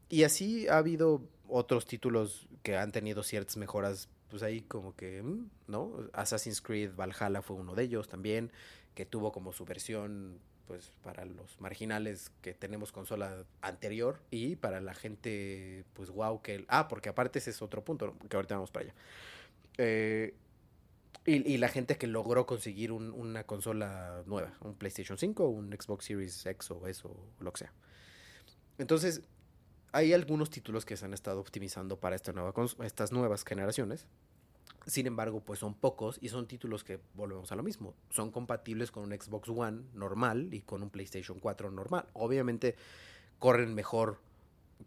Y 0.08 0.24
así 0.24 0.66
ha 0.66 0.78
habido 0.78 1.22
otros 1.46 1.86
títulos 1.86 2.48
que 2.62 2.76
han 2.76 2.90
tenido 2.90 3.22
ciertas 3.22 3.56
mejoras, 3.56 4.08
pues 4.28 4.42
ahí 4.42 4.62
como 4.62 4.96
que, 4.96 5.22
mm, 5.22 5.50
¿no? 5.68 6.08
Assassin's 6.12 6.60
Creed 6.60 6.94
Valhalla 6.96 7.42
fue 7.42 7.56
uno 7.56 7.74
de 7.74 7.84
ellos 7.84 8.08
también, 8.08 8.50
que 8.94 9.06
tuvo 9.06 9.30
como 9.30 9.52
su 9.52 9.64
versión 9.64 10.40
pues 10.70 10.92
para 11.02 11.24
los 11.24 11.60
marginales 11.60 12.30
que 12.42 12.54
tenemos 12.54 12.92
consola 12.92 13.44
anterior 13.60 14.20
y 14.30 14.54
para 14.54 14.80
la 14.80 14.94
gente 14.94 15.84
pues 15.94 16.10
wow 16.10 16.42
que 16.42 16.64
ah 16.68 16.86
porque 16.86 17.08
aparte 17.08 17.40
ese 17.40 17.50
es 17.50 17.60
otro 17.60 17.82
punto 17.82 18.14
que 18.28 18.36
ahorita 18.36 18.54
vamos 18.54 18.70
para 18.70 18.84
allá. 18.84 18.94
Eh, 19.78 20.32
y, 21.26 21.58
la 21.58 21.68
gente 21.68 21.96
que 21.96 22.06
logró 22.06 22.46
conseguir 22.46 22.92
una 22.92 23.42
consola 23.42 24.22
nueva 24.26 24.52
un 24.60 24.76
PlayStation 24.76 25.18
5 25.18 25.48
un 25.48 25.72
Xbox 25.72 26.04
Series 26.04 26.46
X 26.46 26.70
o 26.70 26.86
eso 26.86 27.16
lo 27.40 27.52
que 27.52 27.58
sea. 27.58 27.72
Entonces 28.78 29.22
hay 29.90 30.12
algunos 30.12 30.50
títulos 30.50 30.84
que 30.84 30.96
se 30.96 31.04
han 31.04 31.14
estado 31.14 31.40
optimizando 31.40 31.98
para 31.98 32.14
esta 32.14 32.32
nueva 32.32 32.54
estas 32.84 33.10
nuevas 33.10 33.44
generaciones 33.44 34.06
sin 34.86 35.06
embargo, 35.06 35.40
pues 35.40 35.58
son 35.58 35.74
pocos 35.74 36.18
y 36.20 36.28
son 36.28 36.46
títulos 36.46 36.84
que 36.84 37.00
volvemos 37.14 37.52
a 37.52 37.56
lo 37.56 37.62
mismo. 37.62 37.94
Son 38.10 38.30
compatibles 38.30 38.90
con 38.90 39.04
un 39.04 39.18
Xbox 39.18 39.48
One 39.48 39.82
normal 39.94 40.52
y 40.52 40.62
con 40.62 40.82
un 40.82 40.90
PlayStation 40.90 41.38
4 41.38 41.70
normal. 41.70 42.06
Obviamente 42.14 42.76
corren 43.38 43.74
mejor 43.74 44.20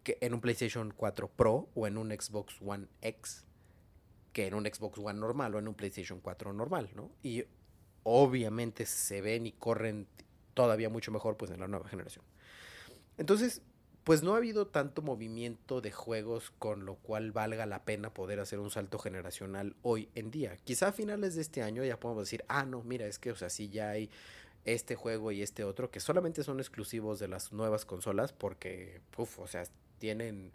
que 0.04 0.18
en 0.22 0.34
un 0.34 0.42
PlayStation 0.42 0.94
4 0.96 1.28
Pro 1.30 1.70
o 1.76 1.88
en 1.88 1.98
un 1.98 2.10
Xbox 2.10 2.56
One 2.62 2.88
X 3.02 3.46
que 4.34 4.48
en 4.48 4.56
un 4.56 4.66
Xbox 4.66 4.98
One 4.98 5.20
normal 5.20 5.54
o 5.56 5.60
en 5.60 5.68
un 5.68 5.76
PlayStation 5.76 6.20
4 6.20 6.54
normal, 6.54 6.90
¿no? 6.96 7.12
Y 7.22 7.46
obviamente 8.02 8.86
se 8.86 9.22
ven 9.22 9.46
y 9.46 9.52
corren 9.52 10.08
todavía 10.56 10.90
mucho 10.90 11.12
mejor 11.12 11.38
pues 11.38 11.52
en 11.52 11.60
la 11.60 11.68
nueva 11.68 11.88
generación. 11.88 12.26
Entonces, 13.18 13.62
pues 14.04 14.22
no 14.22 14.34
ha 14.34 14.38
habido 14.38 14.68
tanto 14.68 15.02
movimiento 15.02 15.80
de 15.80 15.92
juegos 15.92 16.52
con 16.60 16.86
lo 16.86 16.96
cual 16.96 17.32
valga 17.32 17.66
la 17.66 17.86
pena 17.86 18.14
poder 18.14 18.40
hacer 18.40 18.60
un 18.60 18.70
salto 18.70 19.00
generacional 19.00 19.76
hoy 19.82 20.10
en 20.16 20.30
día. 20.30 20.58
Quizá 20.66 20.90
a 20.90 20.92
finales 20.92 21.36
de 21.36 21.42
este 21.42 21.62
año 21.62 21.84
ya 21.84 22.00
podemos 22.00 22.26
decir, 22.26 22.44
ah, 22.50 22.66
no, 22.66 22.84
mira, 22.84 23.08
es 23.08 23.18
que, 23.18 23.32
o 23.32 23.36
sea, 23.36 23.50
sí 23.50 23.70
ya 23.70 23.92
hay 23.92 24.10
este 24.66 24.96
juego 24.96 25.32
y 25.32 25.42
este 25.42 25.64
otro 25.64 25.90
que 25.90 26.00
solamente 26.00 26.44
son 26.44 26.60
exclusivos 26.60 27.20
de 27.20 27.28
las 27.30 27.54
nuevas 27.54 27.86
consolas 27.86 28.34
porque, 28.34 29.02
uff, 29.18 29.40
o 29.40 29.48
sea, 29.48 29.64
tienen, 30.00 30.52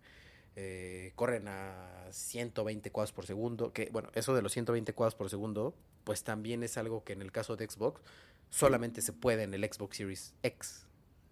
eh, 0.57 1.13
corren 1.15 1.49
a 1.49 2.07
120 2.11 2.91
cuadros 2.91 3.13
por 3.13 3.27
segundo, 3.27 3.73
que 3.73 3.89
bueno, 3.93 4.11
eso 4.15 4.35
de 4.35 4.43
los 4.43 4.53
120 4.53 4.93
cuadros 4.93 5.15
por 5.15 5.31
segundo, 5.31 5.75
pues 6.05 6.23
también 6.23 6.63
es 6.63 6.77
algo 6.77 7.03
que 7.03 7.15
en 7.15 7.23
el 7.23 7.33
caso 7.33 7.57
de 7.57 7.69
Xbox 7.69 8.03
solamente 8.51 9.01
se 9.01 9.15
puede 9.15 9.45
en 9.45 9.55
el 9.55 9.65
Xbox 9.65 9.97
Series 9.97 10.35
X 10.43 10.88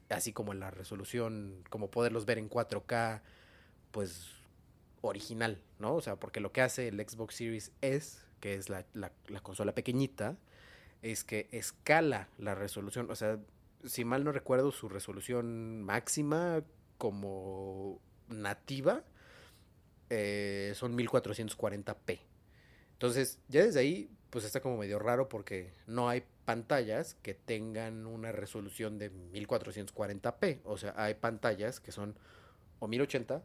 así 0.08 0.32
como 0.32 0.54
la 0.54 0.70
resolución, 0.70 1.64
como 1.70 1.90
poderlos 1.90 2.26
ver 2.26 2.38
en 2.38 2.48
4K, 2.48 3.22
pues 3.90 4.30
original, 5.00 5.60
¿no? 5.78 5.94
O 5.94 6.00
sea, 6.00 6.16
porque 6.16 6.40
lo 6.40 6.52
que 6.52 6.62
hace 6.62 6.88
el 6.88 7.00
Xbox 7.00 7.34
Series 7.34 7.72
S, 7.80 8.18
que 8.40 8.54
es 8.54 8.68
la, 8.68 8.84
consola 9.42 9.75
pequeñita, 9.75 10.36
es 11.02 11.25
que 11.25 11.48
escala 11.52 12.28
la 12.38 12.54
resolución. 12.54 13.10
O 13.10 13.16
sea, 13.16 13.38
si 13.84 14.04
mal 14.04 14.25
no 14.25 14.32
recuerdo, 14.32 14.72
su 14.72 14.88
resolución 14.88 15.82
máxima 15.82 16.62
como 16.98 18.00
nativa 18.28 19.04
eh, 20.10 20.72
son 20.75 20.96
1440p. 20.96 22.20
Entonces, 22.92 23.38
ya 23.48 23.62
desde 23.62 23.80
ahí, 23.80 24.10
pues 24.30 24.44
está 24.44 24.60
como 24.60 24.78
medio 24.78 24.98
raro 24.98 25.28
porque 25.28 25.72
no 25.86 26.08
hay 26.08 26.25
pantallas 26.47 27.15
que 27.23 27.35
tengan 27.35 28.07
una 28.07 28.33
resolución 28.33 28.99
de 28.99 29.12
1440p. 29.12 30.61
O 30.65 30.79
sea, 30.79 30.95
hay 30.97 31.15
pantallas 31.15 31.81
que 31.81 31.93
son 31.93 32.17
o 32.79 32.88
1080 32.88 33.43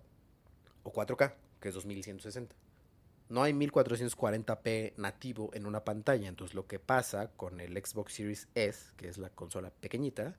o 0.84 0.93
4K, 0.93 1.34
que 1.60 1.70
es 1.70 1.75
2160. 1.75 2.55
No 3.27 3.43
hay 3.43 3.53
1440p 3.53 4.93
nativo 4.98 5.50
en 5.53 5.65
una 5.65 5.84
pantalla. 5.84 6.27
Entonces, 6.27 6.53
lo 6.53 6.67
que 6.67 6.79
pasa 6.79 7.31
con 7.31 7.60
el 7.60 7.74
Xbox 7.74 8.13
Series 8.13 8.48
S, 8.55 8.93
que 8.98 9.08
es 9.08 9.17
la 9.17 9.29
consola 9.29 9.72
pequeñita, 9.72 10.38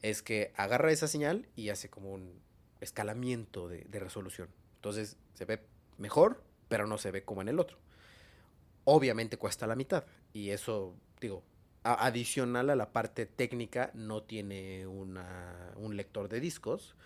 es 0.00 0.22
que 0.22 0.52
agarra 0.56 0.92
esa 0.92 1.08
señal 1.08 1.48
y 1.56 1.70
hace 1.70 1.90
como 1.90 2.12
un 2.12 2.40
escalamiento 2.80 3.68
de, 3.68 3.84
de 3.84 3.98
resolución. 3.98 4.48
Entonces, 4.76 5.16
se 5.34 5.44
ve 5.46 5.60
mejor, 5.96 6.44
pero 6.68 6.86
no 6.86 6.96
se 6.96 7.10
ve 7.10 7.24
como 7.24 7.42
en 7.42 7.48
el 7.48 7.58
otro. 7.58 7.78
Obviamente 8.84 9.36
cuesta 9.36 9.66
la 9.66 9.74
mitad. 9.74 10.04
Y 10.32 10.50
eso, 10.50 10.94
digo, 11.20 11.42
adicional 11.94 12.70
a 12.70 12.76
la 12.76 12.92
parte 12.92 13.26
técnica, 13.26 13.90
no 13.94 14.22
tiene 14.22 14.86
un 14.86 15.96
lector 15.96 16.28
de 16.28 16.40
discos. 16.40 16.96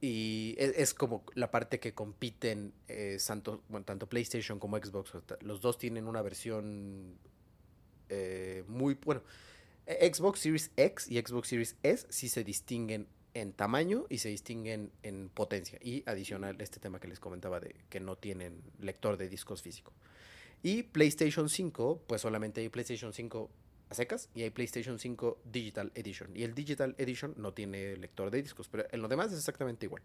Y 0.00 0.56
e, 0.58 0.82
es, 0.82 0.94
como 0.94 1.24
la 1.34 1.52
parte 1.52 1.78
que 1.78 1.94
compiten 1.94 2.72
eh, 2.88 3.18
tanto, 3.24 3.62
tanto, 3.84 4.08
PlayStation 4.08 4.58
como 4.58 4.76
Xbox. 4.76 5.12
Los 5.42 5.60
dos 5.60 5.78
tienen 5.78 6.08
una 6.08 6.22
versión 6.22 7.16
eh, 8.08 8.64
muy... 8.66 8.98
Bueno, 9.04 9.22
e, 9.86 10.12
Xbox 10.12 10.40
Series 10.40 10.72
X 10.76 11.08
y 11.08 11.20
Xbox 11.20 11.48
Series 11.48 11.76
S 11.84 12.06
sí 12.10 12.28
se 12.28 12.42
distinguen 12.42 13.06
en 13.34 13.52
tamaño 13.52 14.06
y 14.08 14.18
se 14.18 14.28
distinguen 14.28 14.90
en 15.04 15.28
potencia. 15.28 15.78
Y 15.80 16.02
adicional 16.06 16.60
este 16.60 16.80
tema 16.80 16.98
que 16.98 17.06
les 17.06 17.20
comentaba 17.20 17.60
de 17.60 17.76
que 17.88 18.00
no 18.00 18.16
tienen 18.16 18.60
lector 18.80 19.16
de 19.16 19.28
discos 19.28 19.62
físico. 19.62 19.92
Y 20.64 20.82
PlayStation 20.84 21.48
5, 21.48 22.02
pues 22.06 22.20
solamente 22.20 22.60
hay 22.60 22.68
PlayStation 22.68 23.12
5 23.12 23.50
secas 23.96 24.28
y 24.34 24.42
hay 24.42 24.50
PlayStation 24.50 24.98
5 24.98 25.42
Digital 25.44 25.92
Edition. 25.94 26.36
Y 26.36 26.42
el 26.44 26.54
Digital 26.54 26.94
Edition 26.98 27.34
no 27.36 27.52
tiene 27.52 27.96
lector 27.96 28.30
de 28.30 28.42
discos, 28.42 28.68
pero 28.68 28.86
en 28.90 29.02
lo 29.02 29.08
demás 29.08 29.32
es 29.32 29.38
exactamente 29.38 29.86
igual. 29.86 30.02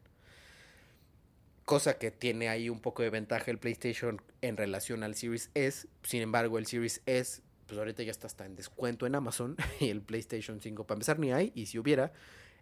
Cosa 1.66 1.98
que 1.98 2.12
tiene 2.12 2.50
ahí 2.50 2.70
un 2.70 2.80
poco 2.80 3.04
de 3.04 3.10
ventaja 3.10 3.52
el 3.52 3.58
PlayStation 3.58 4.22
en 4.42 4.56
relación 4.56 5.04
al 5.04 5.16
Series 5.16 5.52
S. 5.54 5.88
Sin 6.04 6.22
embargo, 6.22 6.58
el 6.58 6.66
Series 6.66 7.02
S, 7.06 7.42
pues 7.66 7.78
ahorita 7.78 8.04
ya 8.04 8.12
está 8.12 8.28
hasta 8.28 8.46
en 8.46 8.56
descuento 8.56 9.06
en 9.06 9.16
Amazon. 9.16 9.58
Y 9.80 9.90
el 9.90 10.02
PlayStation 10.02 10.62
5, 10.62 10.88
para 10.88 10.96
empezar, 10.96 11.20
ni 11.20 11.34
hay. 11.34 11.52
Y 11.56 11.66
si 11.66 11.78
hubiera, 11.78 12.14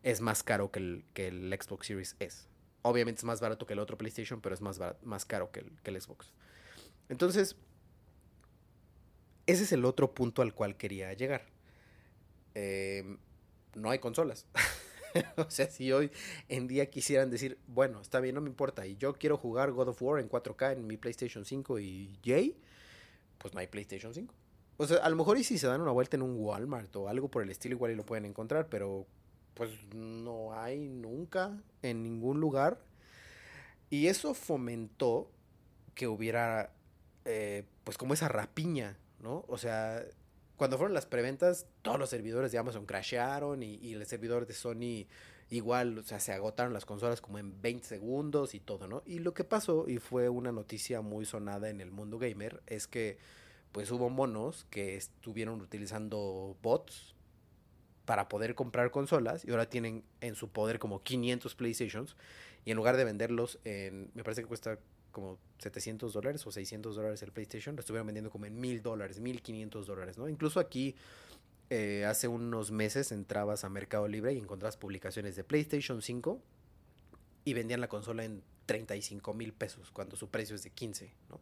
es 0.01 0.22
más 0.22 0.44
caro 0.44 0.72
que 0.72 0.79
el, 0.79 1.05
que 1.13 1.27
el 1.27 1.55
Xbox 1.60 1.88
Series 1.88 2.15
S. 2.20 2.48
Obviamente 2.82 3.20
es 3.20 3.25
más 3.25 3.41
barato 3.41 3.65
que 3.65 3.74
el 3.74 3.79
otro 3.79 3.98
PlayStation, 3.98 4.41
pero 4.41 4.55
es 4.55 4.62
más, 4.62 4.79
más 5.03 5.25
caro 5.25 5.51
que 5.51 5.62
el, 5.62 5.72
que 5.84 5.91
el 5.91 6.01
Xbox. 6.01 6.32
Entonces, 7.10 7.55
ese 9.48 9.64
es 9.64 9.72
el 9.72 9.86
otro 9.86 10.14
punto 10.14 10.42
al 10.42 10.54
cual 10.54 10.78
quería 10.78 11.14
llegar. 11.14 11.44
Em, 12.54 13.18
no 13.75 13.90
hay 13.90 14.00
consolas. 14.00 14.46
o 15.38 15.50
sea, 15.50 15.70
si 15.70 15.92
hoy 15.92 16.12
en 16.50 16.68
día 16.68 16.90
quisieran 16.90 17.30
decir, 17.30 17.58
bueno, 17.68 18.02
está 18.02 18.20
bien, 18.20 18.36
no 18.36 18.42
me 18.42 18.50
importa, 18.50 18.86
y 18.86 18.98
yo 18.98 19.14
quiero 19.14 19.38
jugar 19.38 19.72
God 19.72 19.90
of 19.90 20.02
War 20.02 20.20
en 20.20 20.30
4K 20.30 20.74
en 20.74 20.88
mi 20.88 20.98
PlayStation 20.98 21.46
5 21.46 21.80
y 21.80 22.18
yay, 22.24 22.58
pues 23.38 23.54
no 23.54 23.60
hay 23.60 23.68
PlayStation 23.68 24.14
5. 24.14 24.34
O 24.78 24.88
sea, 24.88 24.98
a 24.98 25.10
lo 25.10 25.16
mejor 25.16 25.38
y 25.38 25.44
si 25.44 25.58
se 25.58 25.68
dan 25.68 25.82
una 25.82 25.92
vuelta 25.92 26.18
en 26.18 26.22
un 26.22 26.36
Walmart 26.38 26.94
o 26.96 27.08
algo 27.08 27.30
por 27.30 27.44
el 27.44 27.50
estilo, 27.50 27.75
igual 27.75 27.92
y 27.92 27.96
lo 27.96 28.06
pueden 28.06 28.25
encontrar, 28.25 28.68
pero 28.68 29.08
pues 29.54 29.72
no 29.94 30.54
hay 30.54 30.90
nunca 30.90 31.62
en 31.82 32.04
ningún 32.04 32.42
lugar. 32.42 32.80
Y 33.90 34.08
eso 34.08 34.34
fomentó 34.34 35.32
que 35.94 36.08
hubiera, 36.08 36.74
eh, 37.24 37.64
pues 37.86 37.98
como 37.98 38.14
esa 38.14 38.28
rapiña, 38.28 38.98
¿no? 39.25 39.44
O 39.50 39.58
sea, 39.58 40.05
cuando 40.55 40.77
fueron 40.77 40.94
las 40.94 41.05
preventas, 41.05 41.67
todos 41.82 42.00
los 42.00 42.10
servidores 42.10 42.53
de 42.53 42.58
Amazon 42.58 42.86
crashearon 42.86 43.62
y, 43.62 43.75
y, 43.75 43.94
el 43.94 44.05
servidor 44.05 44.48
de 44.48 44.53
Sony 44.53 45.08
igual, 45.50 45.98
o 45.98 46.03
sea, 46.03 46.20
se 46.20 46.32
agotaron 46.32 46.74
las 46.74 46.86
consolas 46.86 47.20
como 47.20 47.39
en 47.39 47.62
20 47.62 47.86
segundos 47.86 48.55
y 48.55 48.60
todo, 48.60 48.88
¿no? 48.88 49.03
Y 49.05 49.20
lo 49.20 49.34
que 49.34 49.44
pasó, 49.44 49.86
y 49.88 49.98
fue 49.98 50.29
una 50.29 50.51
noticia 50.51 51.01
muy 51.01 51.25
sonada 51.25 51.70
en 51.70 51.82
el 51.82 51.91
mundo 51.91 52.17
gamer, 52.17 52.63
es 52.67 52.88
que 52.88 53.17
pues 53.72 53.91
hubo 53.91 54.10
monos 54.10 54.65
que 54.70 54.96
estuvieron 54.96 55.60
utilizando 55.60 56.55
bots 56.62 57.13
para 58.05 58.29
poder 58.29 58.55
comprar 58.55 58.89
consolas 58.89 59.44
y 59.44 59.51
ahora 59.51 59.70
tienen 59.70 60.05
en 60.22 60.36
su 60.36 60.48
poder 60.48 60.79
como 60.79 61.03
500 61.03 61.55
PlayStations 61.55 62.15
y 62.63 62.72
en 62.72 62.77
lugar 62.77 62.96
de 62.96 63.03
venderlos 63.03 63.60
en, 63.65 64.12
me 64.13 64.24
parece 64.24 64.44
que 64.44 64.48
cuesta 64.48 64.79
como 65.15 65.39
700 65.60 66.12
dólares 66.12 66.45
o 66.45 66.51
600 66.51 66.93
dólares 66.93 67.24
el 67.24 67.31
PlayStation, 67.31 67.77
lo 67.77 67.79
estuvieron 67.79 68.05
vendiendo 68.05 68.29
como 68.29 68.45
en 68.45 68.60
1000 68.60 68.84
dólares, 68.84 69.22
1500 69.22 69.88
dólares, 69.88 70.17
¿no? 70.17 70.27
Incluso 70.27 70.60
aquí 70.60 70.93
eh, 71.69 72.03
hace 72.05 72.27
unos 72.27 72.72
meses 72.72 73.13
entrabas 73.13 73.63
a 73.63 73.69
Mercado 73.69 74.10
Libre 74.10 74.34
y 74.34 74.38
encontrabas 74.38 74.75
publicaciones 74.75 75.38
de 75.38 75.45
PlayStation 75.45 76.01
5 76.01 76.41
y 77.45 77.53
vendían 77.53 77.79
la 77.79 77.88
consola 77.88 78.25
en 78.25 78.43
35 78.65 79.34
mil 79.34 79.53
pesos 79.53 79.89
cuando 79.91 80.17
su 80.17 80.27
precio 80.27 80.53
es 80.53 80.63
de 80.63 80.72
15, 80.72 81.13
¿no? 81.29 81.39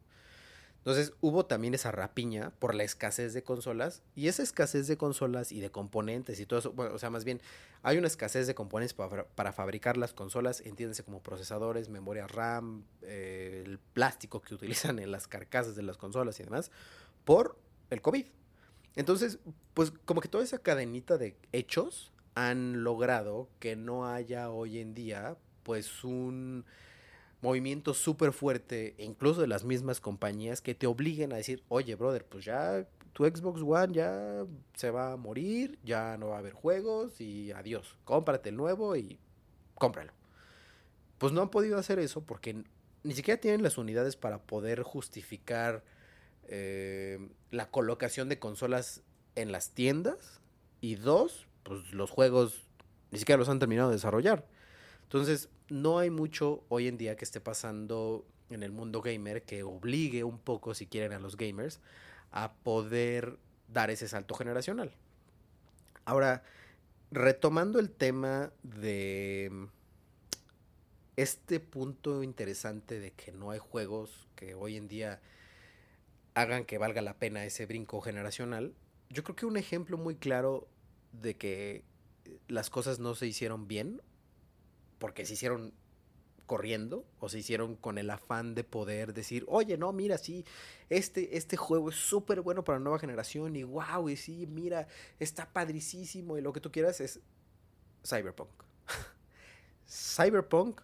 Entonces 0.83 1.13
hubo 1.21 1.45
también 1.45 1.73
esa 1.73 1.93
rapiña 1.93 2.51
por 2.59 2.75
la 2.75 2.83
escasez 2.83 3.33
de 3.33 3.41
consolas 3.41 4.03
y 4.17 4.27
esa 4.27 4.43
escasez 4.43 4.85
de 4.87 4.97
consolas 4.97 5.53
y 5.53 5.61
de 5.61 5.71
componentes 5.71 6.41
y 6.41 6.45
todo 6.45 6.59
eso, 6.59 6.73
bueno, 6.73 6.93
o 6.93 6.99
sea, 6.99 7.09
más 7.09 7.23
bien 7.23 7.39
hay 7.83 7.97
una 7.97 8.07
escasez 8.07 8.47
de 8.47 8.53
componentes 8.53 8.93
para, 8.93 9.25
para 9.25 9.53
fabricar 9.53 9.95
las 9.95 10.13
consolas, 10.13 10.59
entiéndase 10.59 11.05
como 11.05 11.23
procesadores, 11.23 11.87
memoria 11.87 12.27
RAM, 12.27 12.83
eh, 13.01 13.63
el 13.65 13.79
plástico 13.79 14.41
que 14.41 14.55
utilizan 14.55 14.99
en 14.99 15.09
las 15.09 15.29
carcasas 15.29 15.77
de 15.77 15.83
las 15.83 15.95
consolas 15.95 16.37
y 16.41 16.43
demás, 16.43 16.69
por 17.23 17.57
el 17.89 18.01
COVID. 18.01 18.25
Entonces, 18.97 19.39
pues 19.73 19.93
como 20.03 20.19
que 20.19 20.27
toda 20.27 20.43
esa 20.43 20.59
cadenita 20.59 21.17
de 21.17 21.37
hechos 21.53 22.11
han 22.35 22.83
logrado 22.83 23.47
que 23.59 23.77
no 23.77 24.05
haya 24.05 24.49
hoy 24.49 24.79
en 24.79 24.93
día 24.93 25.37
pues 25.63 26.03
un 26.03 26.65
movimiento 27.43 27.93
súper 27.93 28.31
fuerte, 28.31 28.95
incluso 28.97 29.41
de 29.41 29.47
las 29.47 29.65
mismas 29.65 29.99
compañías, 29.99 30.61
que 30.61 30.75
te 30.75 30.87
obliguen 30.87 31.33
a 31.33 31.35
decir, 31.35 31.61
oye, 31.67 31.93
brother, 31.95 32.25
pues 32.25 32.45
ya 32.45 32.87
tu 33.11 33.25
Xbox 33.25 33.61
One 33.61 33.93
ya 33.93 34.45
se 34.75 34.89
va 34.89 35.11
a 35.11 35.17
morir, 35.17 35.77
ya 35.83 36.17
no 36.17 36.29
va 36.29 36.37
a 36.37 36.39
haber 36.39 36.53
juegos 36.53 37.19
y 37.19 37.51
adiós, 37.51 37.97
cómprate 38.05 38.47
el 38.47 38.55
nuevo 38.55 38.95
y 38.95 39.19
cómpralo. 39.75 40.13
Pues 41.17 41.33
no 41.33 41.41
han 41.41 41.49
podido 41.49 41.77
hacer 41.77 41.99
eso 41.99 42.21
porque 42.21 42.63
ni 43.03 43.13
siquiera 43.13 43.41
tienen 43.41 43.61
las 43.61 43.77
unidades 43.77 44.15
para 44.15 44.41
poder 44.41 44.81
justificar 44.81 45.83
eh, 46.47 47.29
la 47.51 47.69
colocación 47.69 48.29
de 48.29 48.39
consolas 48.39 49.01
en 49.35 49.51
las 49.51 49.71
tiendas. 49.71 50.39
Y 50.79 50.95
dos, 50.95 51.47
pues 51.63 51.91
los 51.91 52.09
juegos 52.09 52.63
ni 53.11 53.19
siquiera 53.19 53.37
los 53.37 53.49
han 53.49 53.59
terminado 53.59 53.89
de 53.89 53.95
desarrollar. 53.95 54.47
Entonces, 55.03 55.49
no 55.73 55.97
hay 55.97 56.11
mucho 56.11 56.63
hoy 56.69 56.87
en 56.87 56.97
día 56.97 57.15
que 57.15 57.25
esté 57.25 57.41
pasando 57.41 58.27
en 58.51 58.61
el 58.61 58.71
mundo 58.71 59.01
gamer 59.01 59.41
que 59.41 59.63
obligue 59.63 60.23
un 60.23 60.37
poco, 60.37 60.75
si 60.75 60.85
quieren, 60.85 61.13
a 61.13 61.19
los 61.19 61.35
gamers 61.35 61.79
a 62.31 62.53
poder 62.53 63.39
dar 63.69 63.89
ese 63.89 64.07
salto 64.07 64.35
generacional. 64.35 64.93
Ahora, 66.05 66.43
retomando 67.09 67.79
el 67.79 67.89
tema 67.89 68.53
de 68.61 69.67
este 71.15 71.59
punto 71.59 72.21
interesante 72.21 72.99
de 72.99 73.11
que 73.11 73.31
no 73.31 73.49
hay 73.49 73.59
juegos 73.59 74.27
que 74.35 74.53
hoy 74.53 74.77
en 74.77 74.87
día 74.87 75.21
hagan 76.35 76.65
que 76.65 76.77
valga 76.77 77.01
la 77.01 77.17
pena 77.17 77.45
ese 77.45 77.65
brinco 77.65 77.99
generacional, 77.99 78.75
yo 79.09 79.23
creo 79.23 79.35
que 79.35 79.47
un 79.47 79.57
ejemplo 79.57 79.97
muy 79.97 80.17
claro 80.17 80.67
de 81.13 81.35
que 81.35 81.83
las 82.47 82.69
cosas 82.69 82.99
no 82.99 83.15
se 83.15 83.25
hicieron 83.25 83.67
bien 83.67 84.03
porque 85.03 85.25
se 85.25 85.33
hicieron 85.33 85.73
corriendo 86.45 87.05
o 87.19 87.27
se 87.27 87.39
hicieron 87.39 87.75
con 87.75 87.97
el 87.97 88.09
afán 88.09 88.55
de 88.55 88.63
poder 88.63 89.13
decir, 89.13 89.43
oye, 89.49 89.77
no, 89.77 89.91
mira, 89.91 90.17
sí, 90.17 90.45
este, 90.89 91.35
este 91.35 91.57
juego 91.57 91.89
es 91.89 91.97
súper 91.97 92.39
bueno 92.39 92.63
para 92.63 92.79
la 92.79 92.85
nueva 92.85 92.99
generación 92.99 93.57
y 93.57 93.63
wow, 93.63 94.07
y 94.07 94.15
sí, 94.15 94.47
mira, 94.47 94.87
está 95.19 95.51
padricísimo 95.51 96.37
y 96.37 96.41
lo 96.41 96.53
que 96.53 96.61
tú 96.61 96.71
quieras 96.71 97.01
es 97.01 97.19
Cyberpunk. 98.07 98.47
Cyberpunk 99.85 100.79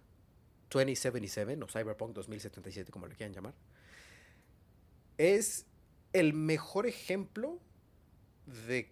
2077 0.70 1.58
o 1.64 1.68
Cyberpunk 1.70 2.12
2077, 2.14 2.92
como 2.92 3.08
le 3.08 3.16
quieran 3.16 3.34
llamar, 3.34 3.54
es 5.18 5.66
el 6.12 6.34
mejor 6.34 6.88
ejemplo 6.88 7.58
de 8.68 8.92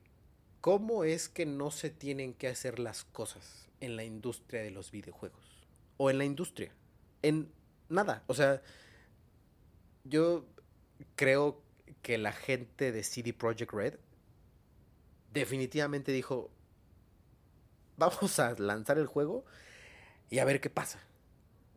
cómo 0.62 1.04
es 1.04 1.30
que 1.30 1.46
no 1.46 1.72
se 1.72 1.90
tienen 1.90 2.34
que 2.34 2.48
hacer 2.48 2.80
las 2.80 3.04
cosas 3.04 3.68
en 3.80 3.96
la 3.96 4.04
industria 4.04 4.62
de 4.62 4.72
los 4.72 4.92
videojuegos. 4.92 5.66
O 5.98 6.10
en 6.10 6.18
la 6.18 6.26
industria. 6.26 6.72
En 7.22 7.52
nada. 7.90 8.24
O 8.28 8.34
sea, 8.34 8.62
yo 10.04 10.46
creo 11.16 11.62
que 12.02 12.18
la 12.18 12.32
gente 12.32 12.92
de 12.92 13.04
CD 13.04 13.34
Projekt 13.34 13.74
Red 13.74 13.96
definitivamente 15.34 16.12
dijo, 16.12 16.50
vamos 17.98 18.40
a 18.40 18.54
lanzar 18.58 18.98
el 18.98 19.08
juego 19.08 19.46
y 20.30 20.40
a 20.40 20.46
ver 20.46 20.62
qué 20.62 20.70
pasa. 20.70 21.00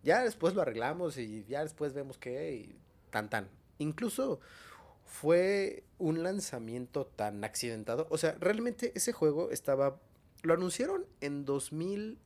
Ya 0.03 0.23
después 0.23 0.55
lo 0.55 0.63
arreglamos 0.63 1.19
y 1.19 1.45
ya 1.45 1.63
después 1.63 1.93
vemos 1.93 2.17
qué 2.19 2.55
y 2.55 2.79
tan 3.11 3.29
tan. 3.29 3.49
Incluso 3.79 4.41
fue 5.11 5.83
un 5.99 6.23
lanzamiento 6.23 7.05
tan 7.05 7.43
accidentado. 7.43 8.07
O 8.11 8.17
sea, 8.17 8.37
realmente 8.39 8.93
ese 8.95 9.13
juego 9.13 9.51
estaba 9.51 9.99
lo 10.43 10.55
anunciaron 10.55 11.05
en 11.21 11.45
2000. 11.45 12.19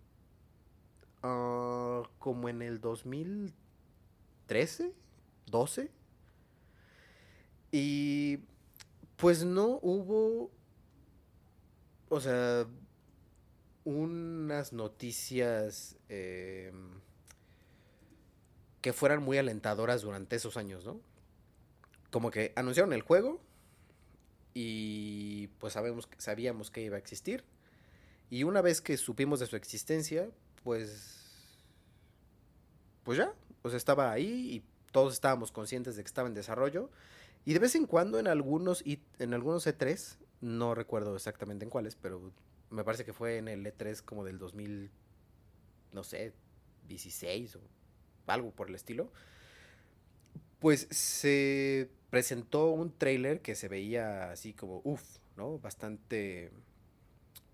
Uh, 1.23 2.03
como 2.18 2.51
en 2.51 2.61
el 2.61 2.83
2013, 2.83 4.92
12. 5.47 5.90
Y 7.73 8.40
pues 9.16 9.44
no 9.44 9.79
hubo. 9.81 10.51
O 12.11 12.20
sea, 12.20 12.66
unas 13.85 14.75
noticias 14.75 15.97
eh, 16.11 16.70
que 18.83 18.92
fueran 18.92 19.23
muy 19.23 19.38
alentadoras 19.38 20.03
durante 20.03 20.37
esos 20.37 20.59
años, 20.59 20.85
¿no? 20.85 21.01
Como 22.14 22.31
que 22.31 22.53
anunciaron 22.55 22.92
el 22.92 23.03
juego 23.03 23.40
y 24.55 25.48
pues 25.59 25.72
sabemos, 25.72 26.09
sabíamos 26.18 26.70
que 26.70 26.81
iba 26.81 26.94
a 26.94 27.00
existir 27.00 27.42
y 28.31 28.44
una 28.44 28.62
vez 28.62 28.81
que 28.81 28.96
supimos 28.96 29.40
de 29.40 29.46
su 29.46 29.57
existencia, 29.57 30.31
pues. 30.62 31.50
Pues 33.03 33.18
ya. 33.18 33.35
O 33.62 33.68
sea, 33.68 33.77
estaba 33.77 34.12
ahí 34.12 34.55
y 34.55 34.64
todos 34.92 35.14
estábamos 35.14 35.50
conscientes 35.50 35.96
de 35.96 36.05
que 36.05 36.07
estaba 36.07 36.29
en 36.29 36.35
desarrollo. 36.35 36.88
Y 37.44 37.53
de 37.53 37.59
vez 37.59 37.74
en 37.74 37.85
cuando 37.85 38.20
en 38.20 38.29
algunos, 38.29 38.85
en 39.18 39.35
algunos 39.35 39.66
E3, 39.66 40.18
no 40.40 40.77
recuerdo 40.77 41.16
exactamente 41.16 41.64
en 41.64 41.70
cuáles, 41.70 41.96
pero 41.96 42.31
me 42.70 42.85
parece 42.85 43.05
que 43.05 43.12
fue 43.12 43.38
en 43.38 43.48
el 43.48 43.66
E3 43.66 44.03
como 44.03 44.24
del 44.24 44.38
2000, 44.38 44.88
no 45.90 46.05
sé, 46.05 46.33
16 46.87 47.57
o 47.57 47.61
algo 48.29 48.53
por 48.53 48.68
el 48.68 48.77
estilo. 48.77 49.11
Pues 50.64 50.88
se 50.90 51.90
presentó 52.09 52.70
un 52.70 52.90
trailer 52.96 53.42
que 53.42 53.55
se 53.55 53.68
veía 53.68 54.31
así 54.31 54.55
como, 54.55 54.81
uff, 54.83 55.03
¿no? 55.37 55.59
Bastante 55.59 56.53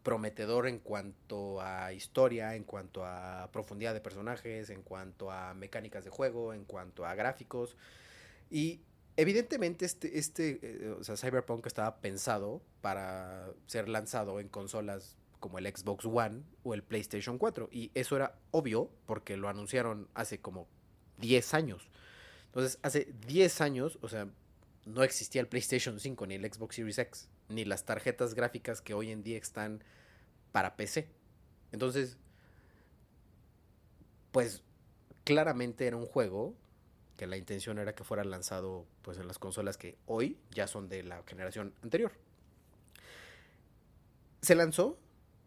prometedor 0.04 0.68
en 0.68 0.78
cuanto 0.78 1.60
a 1.60 1.92
historia, 1.92 2.54
en 2.54 2.62
cuanto 2.62 3.04
a 3.04 3.50
profundidad 3.52 3.94
de 3.94 4.00
personajes, 4.00 4.70
en 4.70 4.82
cuanto 4.82 5.32
a 5.32 5.54
mecánicas 5.54 6.04
de 6.04 6.10
juego, 6.10 6.54
en 6.54 6.64
cuanto 6.64 7.04
a 7.04 7.16
gráficos. 7.16 7.76
Y 8.48 8.80
evidentemente 9.16 9.86
este, 9.86 10.16
este 10.16 10.60
eh, 10.62 10.90
o 10.90 11.02
sea, 11.02 11.16
Cyberpunk 11.16 11.66
estaba 11.66 11.96
pensado 11.96 12.62
para 12.80 13.50
ser 13.66 13.88
lanzado 13.88 14.38
en 14.38 14.48
consolas 14.48 15.16
como 15.40 15.58
el 15.58 15.66
Xbox 15.66 16.04
One 16.04 16.44
o 16.62 16.74
el 16.74 16.84
PlayStation 16.84 17.38
4. 17.38 17.70
Y 17.72 17.90
eso 17.94 18.14
era 18.14 18.38
obvio 18.52 18.88
porque 19.04 19.36
lo 19.36 19.48
anunciaron 19.48 20.06
hace 20.14 20.40
como 20.40 20.68
10 21.18 21.54
años. 21.54 21.90
Entonces, 22.50 22.78
hace 22.82 23.12
10 23.26 23.60
años, 23.60 23.98
o 24.02 24.08
sea, 24.08 24.28
no 24.84 25.02
existía 25.02 25.40
el 25.40 25.48
PlayStation 25.48 26.00
5 26.00 26.26
ni 26.26 26.34
el 26.34 26.52
Xbox 26.52 26.76
Series 26.76 26.98
X 26.98 27.28
ni 27.48 27.64
las 27.64 27.84
tarjetas 27.84 28.34
gráficas 28.34 28.80
que 28.80 28.94
hoy 28.94 29.10
en 29.10 29.22
día 29.22 29.38
están 29.38 29.82
para 30.52 30.76
PC. 30.76 31.08
Entonces, 31.72 32.16
pues 34.32 34.62
claramente 35.24 35.86
era 35.86 35.96
un 35.96 36.06
juego 36.06 36.54
que 37.16 37.26
la 37.26 37.36
intención 37.36 37.78
era 37.78 37.94
que 37.94 38.02
fuera 38.02 38.24
lanzado 38.24 38.86
pues 39.02 39.18
en 39.18 39.28
las 39.28 39.38
consolas 39.38 39.76
que 39.76 39.98
hoy 40.06 40.38
ya 40.50 40.66
son 40.66 40.88
de 40.88 41.02
la 41.02 41.22
generación 41.26 41.74
anterior. 41.82 42.12
Se 44.40 44.54
lanzó 44.54 44.98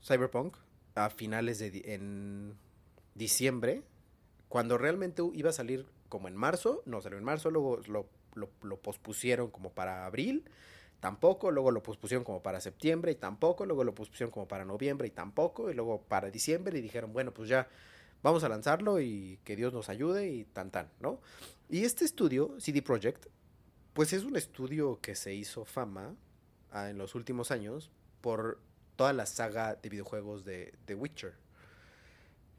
Cyberpunk 0.03 0.55
a 0.95 1.09
finales 1.09 1.57
de 1.59 1.81
en 1.85 2.55
diciembre, 3.15 3.83
cuando 4.49 4.77
realmente 4.77 5.23
iba 5.33 5.49
a 5.49 5.53
salir 5.53 5.87
como 6.13 6.27
en 6.27 6.35
marzo, 6.35 6.83
no 6.85 7.01
salió 7.01 7.17
en 7.17 7.23
marzo, 7.23 7.49
luego 7.49 7.79
lo, 7.87 8.07
lo 8.35 8.77
pospusieron 8.77 9.49
como 9.49 9.71
para 9.71 10.05
abril, 10.05 10.45
tampoco, 10.99 11.49
luego 11.49 11.71
lo 11.71 11.81
pospusieron 11.81 12.23
como 12.23 12.43
para 12.43 12.61
septiembre 12.61 13.13
y 13.13 13.15
tampoco, 13.15 13.65
luego 13.65 13.83
lo 13.83 13.95
pospusieron 13.95 14.29
como 14.29 14.47
para 14.47 14.63
noviembre 14.63 15.07
y 15.07 15.09
tampoco, 15.09 15.71
y 15.71 15.73
luego 15.73 16.03
para 16.03 16.29
diciembre 16.29 16.77
y 16.77 16.83
dijeron, 16.83 17.13
bueno, 17.13 17.33
pues 17.33 17.49
ya 17.49 17.67
vamos 18.21 18.43
a 18.43 18.49
lanzarlo 18.49 19.01
y 19.01 19.39
que 19.43 19.55
Dios 19.55 19.73
nos 19.73 19.89
ayude 19.89 20.29
y 20.29 20.43
tan 20.45 20.69
tan, 20.69 20.91
¿no? 20.99 21.19
Y 21.67 21.83
este 21.83 22.05
estudio, 22.05 22.55
CD 22.59 22.83
Projekt, 22.83 23.25
pues 23.95 24.13
es 24.13 24.23
un 24.23 24.35
estudio 24.35 24.99
que 25.01 25.15
se 25.15 25.33
hizo 25.33 25.65
fama 25.65 26.15
ah, 26.69 26.91
en 26.91 26.99
los 26.99 27.15
últimos 27.15 27.49
años 27.49 27.89
por 28.21 28.59
toda 28.97 29.13
la 29.13 29.25
saga 29.25 29.73
de 29.73 29.89
videojuegos 29.89 30.45
de 30.45 30.75
The 30.85 30.93
Witcher. 30.93 31.33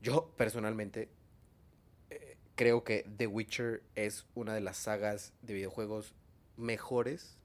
Yo 0.02 0.32
personalmente 0.36 1.08
creo 2.54 2.84
que 2.84 3.06
The 3.16 3.26
Witcher 3.26 3.82
es 3.94 4.26
una 4.34 4.54
de 4.54 4.60
las 4.60 4.76
sagas 4.76 5.32
de 5.42 5.54
videojuegos 5.54 6.14
mejores, 6.56 7.36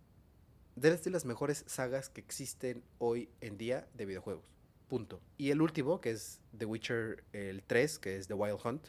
de 0.75 1.09
las 1.09 1.25
mejores 1.25 1.63
sagas 1.67 2.09
que 2.09 2.21
existen 2.21 2.83
hoy 2.99 3.29
en 3.41 3.57
día 3.57 3.87
de 3.95 4.05
videojuegos. 4.05 4.45
Punto. 4.87 5.21
Y 5.37 5.51
el 5.51 5.61
último, 5.61 6.01
que 6.01 6.11
es 6.11 6.39
The 6.57 6.65
Witcher 6.65 7.23
el 7.33 7.63
3, 7.63 7.99
que 7.99 8.17
es 8.17 8.27
The 8.27 8.33
Wild 8.33 8.59
Hunt. 8.63 8.87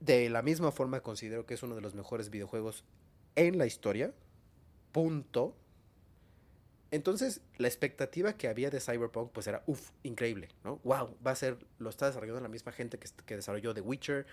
De 0.00 0.28
la 0.28 0.42
misma 0.42 0.72
forma 0.72 1.00
considero 1.00 1.46
que 1.46 1.54
es 1.54 1.62
uno 1.62 1.74
de 1.74 1.80
los 1.80 1.94
mejores 1.94 2.28
videojuegos 2.28 2.84
en 3.36 3.56
la 3.56 3.66
historia. 3.66 4.12
Punto. 4.90 5.56
Entonces, 6.92 7.40
la 7.56 7.68
expectativa 7.68 8.34
que 8.34 8.48
había 8.48 8.70
de 8.70 8.78
Cyberpunk, 8.78 9.32
pues 9.32 9.46
era, 9.46 9.62
uff, 9.66 9.90
increíble, 10.02 10.48
¿no? 10.62 10.78
Wow, 10.84 11.16
va 11.26 11.32
a 11.32 11.34
ser, 11.34 11.56
lo 11.78 11.88
está 11.88 12.06
desarrollando 12.06 12.40
la 12.42 12.48
misma 12.48 12.70
gente 12.70 12.98
que, 12.98 13.08
que 13.24 13.34
desarrolló 13.34 13.72
The 13.72 13.80
Witcher 13.80 14.26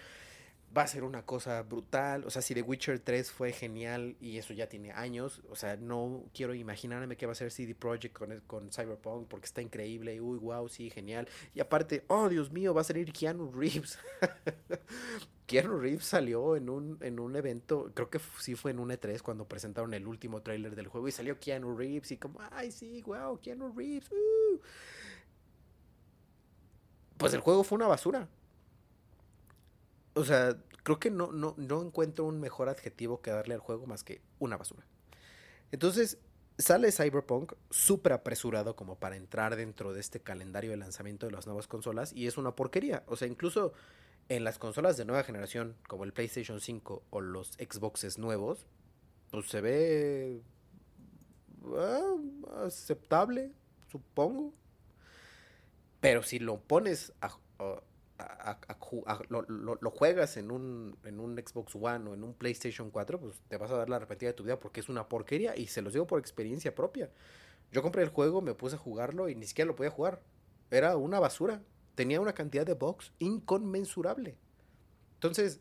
va 0.76 0.84
a 0.84 0.88
ser 0.88 1.04
una 1.04 1.26
cosa 1.26 1.62
brutal. 1.64 2.24
O 2.26 2.30
sea, 2.30 2.42
si 2.42 2.54
The 2.54 2.62
Witcher 2.62 3.00
3 3.00 3.32
fue 3.32 3.52
genial 3.52 4.16
y 4.20 4.38
eso 4.38 4.54
ya 4.54 4.68
tiene 4.68 4.92
años, 4.92 5.42
o 5.50 5.56
sea, 5.56 5.78
no 5.78 6.24
quiero 6.34 6.54
imaginarme 6.54 7.18
qué 7.18 7.26
va 7.26 7.32
a 7.32 7.36
ser 7.36 7.52
CD 7.52 7.76
Projekt 7.76 8.16
con, 8.18 8.40
con 8.48 8.72
Cyberpunk 8.72 9.28
porque 9.28 9.46
está 9.46 9.62
increíble. 9.62 10.20
Uy, 10.22 10.38
wow, 10.38 10.68
sí, 10.70 10.90
genial. 10.90 11.28
Y 11.54 11.60
aparte, 11.60 12.04
oh, 12.08 12.30
Dios 12.30 12.52
mío, 12.52 12.74
va 12.74 12.82
a 12.82 12.84
salir 12.84 13.12
Keanu 13.12 13.52
Reeves. 13.52 13.98
Keanu 15.48 15.80
Reeves 15.80 16.06
salió 16.06 16.56
en 16.56 16.70
un, 16.70 16.98
en 17.02 17.20
un 17.20 17.36
evento, 17.36 17.92
creo 17.96 18.12
que 18.12 18.20
sí 18.40 18.54
fue 18.54 18.70
en 18.70 18.80
un 18.80 18.90
E3 18.90 19.22
cuando 19.22 19.48
presentaron 19.48 19.96
el 19.96 20.06
último 20.06 20.44
tráiler 20.44 20.76
del 20.76 20.88
juego 20.88 21.08
y 21.08 21.12
salió 21.12 21.40
Keanu 21.40 21.76
Reeves 21.76 22.12
y 22.12 22.18
como, 22.18 22.40
ay, 22.52 22.72
sí, 22.72 23.02
wow, 23.02 23.40
Keanu 23.40 23.74
Reeves. 23.76 24.12
Uh". 24.12 24.60
Pues 27.18 27.34
el 27.34 27.40
juego 27.40 27.64
fue 27.64 27.78
una 27.78 27.88
basura 27.88 28.30
o 30.20 30.26
sea, 30.26 30.58
creo 30.84 31.00
que 31.00 31.10
no, 31.10 31.32
no, 31.32 31.56
no 31.58 31.82
encuentro 31.82 32.26
un 32.26 32.40
mejor 32.40 32.68
adjetivo 32.68 33.22
que 33.22 33.32
darle 33.32 33.54
al 33.54 33.62
juego 33.62 33.86
más 33.86 34.04
que 34.04 34.22
una 34.38 34.58
basura. 34.58 34.86
Entonces, 35.72 36.18
sale 36.58 36.92
Cyberpunk 36.92 37.54
súper 37.70 38.14
apresurado 38.14 38.76
como 38.76 39.00
para 39.00 39.16
entrar 39.16 39.56
dentro 39.56 39.94
de 39.94 40.02
este 40.02 40.20
calendario 40.20 40.72
de 40.72 40.78
lanzamiento 40.78 41.26
de 41.26 41.32
las 41.32 41.46
nuevas 41.46 41.68
consolas 41.68 42.12
y 42.14 42.28
es 42.28 42.38
una 42.38 42.56
porquería. 42.56 43.04
O 43.08 43.16
sea, 43.16 43.28
incluso 43.28 43.74
en 44.28 44.44
las 44.44 44.60
consolas 44.60 44.98
de 44.98 45.06
nueva 45.06 45.24
generación, 45.24 45.76
como 45.88 46.04
el 46.04 46.12
PlayStation 46.12 46.60
5 46.60 47.04
o 47.10 47.22
los 47.22 47.54
Xboxes 47.54 48.18
nuevos, 48.18 48.68
pues 49.32 49.48
se 49.48 49.62
ve 49.62 50.42
ah, 51.78 52.16
aceptable, 52.66 53.52
supongo. 53.90 54.54
Pero 56.02 56.24
si 56.24 56.40
lo 56.40 56.60
pones 56.60 57.14
a, 57.22 57.38
lo, 59.30 59.92
juegas 59.92 60.38
en 60.38 60.52
un, 60.52 60.98
en 61.04 61.20
un 61.20 61.36
Xbox 61.38 61.76
One 61.76 62.10
o 62.10 62.14
en 62.14 62.24
un 62.24 62.34
PlayStation 62.34 62.92
4, 62.92 63.20
pues 63.20 63.42
te 63.48 63.58
vas 63.58 63.72
a 63.72 63.78
dar 63.78 63.90
la 63.90 64.00
repetida 64.00 64.30
de 64.30 64.34
tu 64.34 64.44
vida 64.44 64.60
porque 64.60 64.80
es 64.80 64.90
una 64.90 65.08
porquería 65.08 65.56
y 65.56 65.68
se 65.68 65.82
los 65.82 65.94
digo 65.94 66.08
por 66.08 66.20
experiencia 66.20 66.76
propia. 66.76 67.10
Yo 67.72 67.82
compré 67.82 68.04
el 68.04 68.10
juego, 68.10 68.42
me 68.42 68.54
puse 68.54 68.76
a 68.76 68.80
jugarlo 68.80 69.30
y 69.30 69.36
ni 69.36 69.46
siquiera 69.46 69.68
lo 69.68 69.76
podía 69.76 69.92
jugar. 69.92 70.22
Era 70.72 70.98
una 70.98 71.20
basura. 71.20 71.62
Tenía 71.96 72.22
una 72.22 72.34
cantidad 72.34 72.66
de 72.66 72.74
bugs 72.74 73.14
inconmensurable. 73.20 74.38
Entonces, 75.16 75.60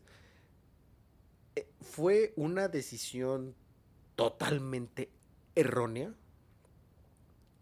eh, 1.55 1.67
fue 1.81 2.33
una 2.35 2.67
decisión 2.67 3.55
totalmente 4.15 5.11
errónea 5.55 6.13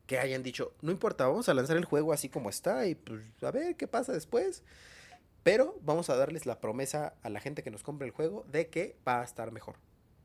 que 0.08 0.18
hayan 0.18 0.42
dicho, 0.42 0.74
no 0.82 0.92
importa, 0.92 1.28
vamos 1.28 1.50
a 1.50 1.54
lanzar 1.54 1.78
el 1.78 1.86
juego 1.86 2.14
así 2.14 2.30
como 2.30 2.50
está 2.50 2.88
y 2.88 2.96
pues 2.96 3.22
a 3.42 3.52
ver 3.52 3.76
qué 3.76 3.88
pasa 3.88 4.14
después. 4.14 4.64
Pero 5.44 5.78
vamos 5.82 6.10
a 6.10 6.16
darles 6.16 6.46
la 6.46 6.60
promesa 6.60 7.14
a 7.24 7.30
la 7.30 7.40
gente 7.40 7.64
que 7.64 7.72
nos 7.72 7.84
compre 7.84 8.08
el 8.08 8.14
juego 8.14 8.46
de 8.52 8.70
que 8.70 8.98
va 9.08 9.22
a 9.22 9.24
estar 9.24 9.52
mejor. 9.52 9.76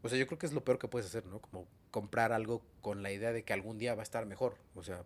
O 0.03 0.09
sea, 0.09 0.18
yo 0.18 0.27
creo 0.27 0.38
que 0.38 0.47
es 0.47 0.53
lo 0.53 0.64
peor 0.64 0.79
que 0.79 0.88
puedes 0.88 1.07
hacer, 1.07 1.27
¿no? 1.27 1.40
Como 1.40 1.66
comprar 1.90 2.33
algo 2.33 2.62
con 2.81 3.03
la 3.03 3.12
idea 3.12 3.33
de 3.33 3.45
que 3.45 3.53
algún 3.53 3.79
día 3.79 3.95
va 3.95 4.03
a 4.03 4.05
estar 4.05 4.27
mejor. 4.27 4.57
O 4.75 4.83
sea, 4.83 5.05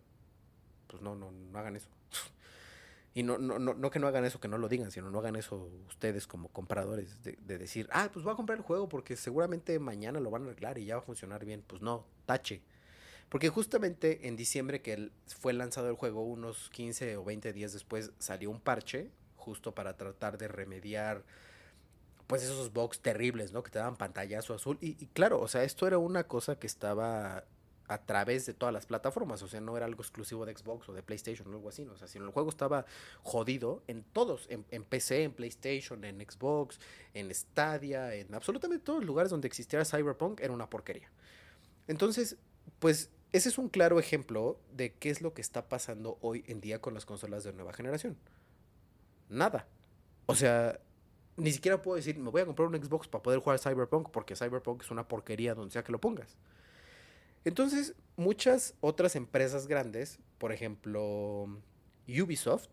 pues 0.87 1.01
no, 1.01 1.15
no, 1.15 1.31
no 1.31 1.59
hagan 1.59 1.75
eso. 1.75 1.89
y 3.13 3.21
no, 3.23 3.37
no, 3.37 3.59
no, 3.59 3.73
no 3.75 3.91
que 3.91 3.99
no 3.99 4.07
hagan 4.07 4.25
eso, 4.25 4.39
que 4.39 4.47
no 4.47 4.57
lo 4.57 4.69
digan, 4.69 4.91
sino 4.91 5.11
no 5.11 5.19
hagan 5.19 5.35
eso 5.35 5.69
ustedes 5.87 6.25
como 6.25 6.49
compradores, 6.49 7.21
de, 7.23 7.37
de 7.39 7.57
decir, 7.59 7.87
ah, 7.91 8.09
pues 8.11 8.23
voy 8.23 8.33
a 8.33 8.35
comprar 8.35 8.57
el 8.57 8.63
juego 8.63 8.89
porque 8.89 9.15
seguramente 9.15 9.77
mañana 9.77 10.19
lo 10.19 10.31
van 10.31 10.43
a 10.43 10.45
arreglar 10.45 10.79
y 10.79 10.85
ya 10.85 10.95
va 10.95 11.01
a 11.01 11.05
funcionar 11.05 11.45
bien. 11.45 11.63
Pues 11.65 11.81
no, 11.81 12.05
tache. 12.25 12.63
Porque 13.29 13.49
justamente 13.49 14.27
en 14.27 14.35
diciembre 14.35 14.81
que 14.81 15.11
fue 15.27 15.53
lanzado 15.53 15.89
el 15.89 15.95
juego, 15.95 16.23
unos 16.23 16.69
15 16.69 17.17
o 17.17 17.25
20 17.25 17.51
días 17.53 17.73
después, 17.73 18.11
salió 18.19 18.49
un 18.49 18.61
parche 18.61 19.11
justo 19.35 19.73
para 19.73 19.97
tratar 19.97 20.37
de 20.37 20.47
remediar 20.47 21.23
pues 22.27 22.43
esos 22.43 22.73
bugs 22.73 22.99
terribles, 22.99 23.53
¿no? 23.53 23.63
Que 23.63 23.71
te 23.71 23.79
daban 23.79 23.95
pantallazo 23.95 24.53
azul. 24.53 24.77
Y, 24.81 24.93
claro, 25.07 25.39
o 25.39 25.47
sea, 25.47 25.63
esto 25.63 25.87
era 25.87 25.97
una 25.97 26.25
cosa 26.25 26.59
que 26.59 26.67
estaba 26.67 27.45
a 27.89 28.05
través 28.05 28.45
de 28.45 28.53
todas 28.53 28.73
las 28.73 28.85
plataformas, 28.85 29.41
o 29.41 29.47
sea, 29.47 29.61
no 29.61 29.77
era 29.77 29.85
algo 29.85 30.01
exclusivo 30.01 30.45
de 30.45 30.53
Xbox 30.53 30.89
o 30.89 30.93
de 30.93 31.01
PlayStation 31.01 31.47
o 31.47 31.55
algo 31.55 31.69
así, 31.69 31.85
¿no? 31.85 31.93
o 31.93 31.97
sea, 31.97 32.09
sino 32.09 32.25
el 32.25 32.31
juego 32.31 32.49
estaba 32.49 32.85
jodido 33.23 33.81
en 33.87 34.03
todos, 34.03 34.45
en, 34.49 34.65
en, 34.71 34.83
PC, 34.83 35.23
en 35.23 35.31
PlayStation, 35.31 36.03
en 36.03 36.19
Xbox, 36.19 36.81
en 37.13 37.33
Stadia, 37.33 38.13
en 38.13 38.35
absolutamente 38.35 38.83
todos 38.83 38.99
los 38.99 39.07
lugares 39.07 39.29
donde 39.31 39.47
existiera 39.47 39.85
Cyberpunk 39.85 40.41
era 40.41 40.51
una 40.51 40.69
porquería. 40.69 41.09
Entonces, 41.87 42.35
pues 42.79 43.09
ese 43.37 43.49
es 43.49 43.57
un 43.57 43.69
claro 43.69 43.99
ejemplo 43.99 44.59
de 44.73 44.93
qué 44.93 45.09
es 45.09 45.21
lo 45.21 45.33
que 45.33 45.41
está 45.41 45.69
pasando 45.69 46.17
hoy 46.21 46.43
en 46.47 46.59
día 46.59 46.81
con 46.81 46.93
las 46.93 47.05
consolas 47.05 47.43
de 47.43 47.53
nueva 47.53 47.71
generación. 47.71 48.17
Nada. 49.29 49.67
O 50.25 50.35
sea, 50.35 50.79
ni 51.35 51.51
siquiera 51.51 51.81
puedo 51.81 51.97
decir, 51.97 52.17
me 52.17 52.31
voy 52.31 52.41
a 52.41 52.45
comprar 52.45 52.67
un 52.67 52.75
Xbox 52.75 53.07
para 53.07 53.21
poder 53.21 53.39
jugar 53.39 53.59
Cyberpunk, 53.59 54.09
porque 54.09 54.35
Cyberpunk 54.35 54.81
es 54.81 54.91
una 54.91 55.07
porquería 55.07 55.53
donde 55.53 55.71
sea 55.71 55.83
que 55.83 55.91
lo 55.91 56.01
pongas. 56.01 56.35
Entonces, 57.45 57.93
muchas 58.15 58.73
otras 58.81 59.15
empresas 59.15 59.67
grandes, 59.67 60.19
por 60.37 60.51
ejemplo, 60.51 61.47
Ubisoft, 62.07 62.67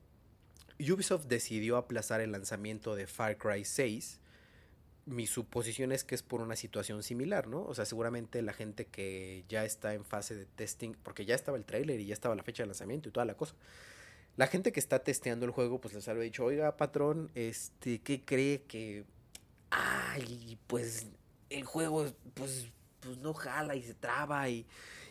Ubisoft 0.80 1.26
decidió 1.26 1.76
aplazar 1.76 2.20
el 2.20 2.32
lanzamiento 2.32 2.96
de 2.96 3.06
Far 3.06 3.36
Cry 3.36 3.64
6 3.64 4.20
mi 5.06 5.26
suposición 5.26 5.92
es 5.92 6.04
que 6.04 6.14
es 6.14 6.22
por 6.22 6.40
una 6.40 6.56
situación 6.56 7.02
similar, 7.02 7.46
¿no? 7.46 7.62
O 7.62 7.74
sea, 7.74 7.84
seguramente 7.84 8.40
la 8.42 8.52
gente 8.52 8.86
que 8.86 9.44
ya 9.48 9.64
está 9.64 9.94
en 9.94 10.04
fase 10.04 10.34
de 10.34 10.46
testing, 10.46 10.94
porque 11.02 11.24
ya 11.24 11.34
estaba 11.34 11.58
el 11.58 11.64
trailer 11.64 12.00
y 12.00 12.06
ya 12.06 12.14
estaba 12.14 12.34
la 12.34 12.42
fecha 12.42 12.62
de 12.62 12.68
lanzamiento 12.68 13.08
y 13.08 13.12
toda 13.12 13.26
la 13.26 13.36
cosa. 13.36 13.54
La 14.36 14.46
gente 14.46 14.72
que 14.72 14.80
está 14.80 15.00
testeando 15.00 15.46
el 15.46 15.52
juego, 15.52 15.80
pues 15.80 15.94
les 15.94 16.08
había 16.08 16.22
dicho, 16.22 16.44
oiga, 16.44 16.76
patrón, 16.76 17.30
este, 17.34 18.00
¿qué 18.00 18.24
cree 18.24 18.62
que... 18.62 19.04
Ay, 19.70 20.58
pues 20.66 21.06
el 21.50 21.64
juego, 21.64 22.06
pues, 22.34 22.68
pues 23.00 23.18
no 23.18 23.34
jala 23.34 23.76
y 23.76 23.82
se 23.82 23.94
traba 23.94 24.48
y, 24.48 24.66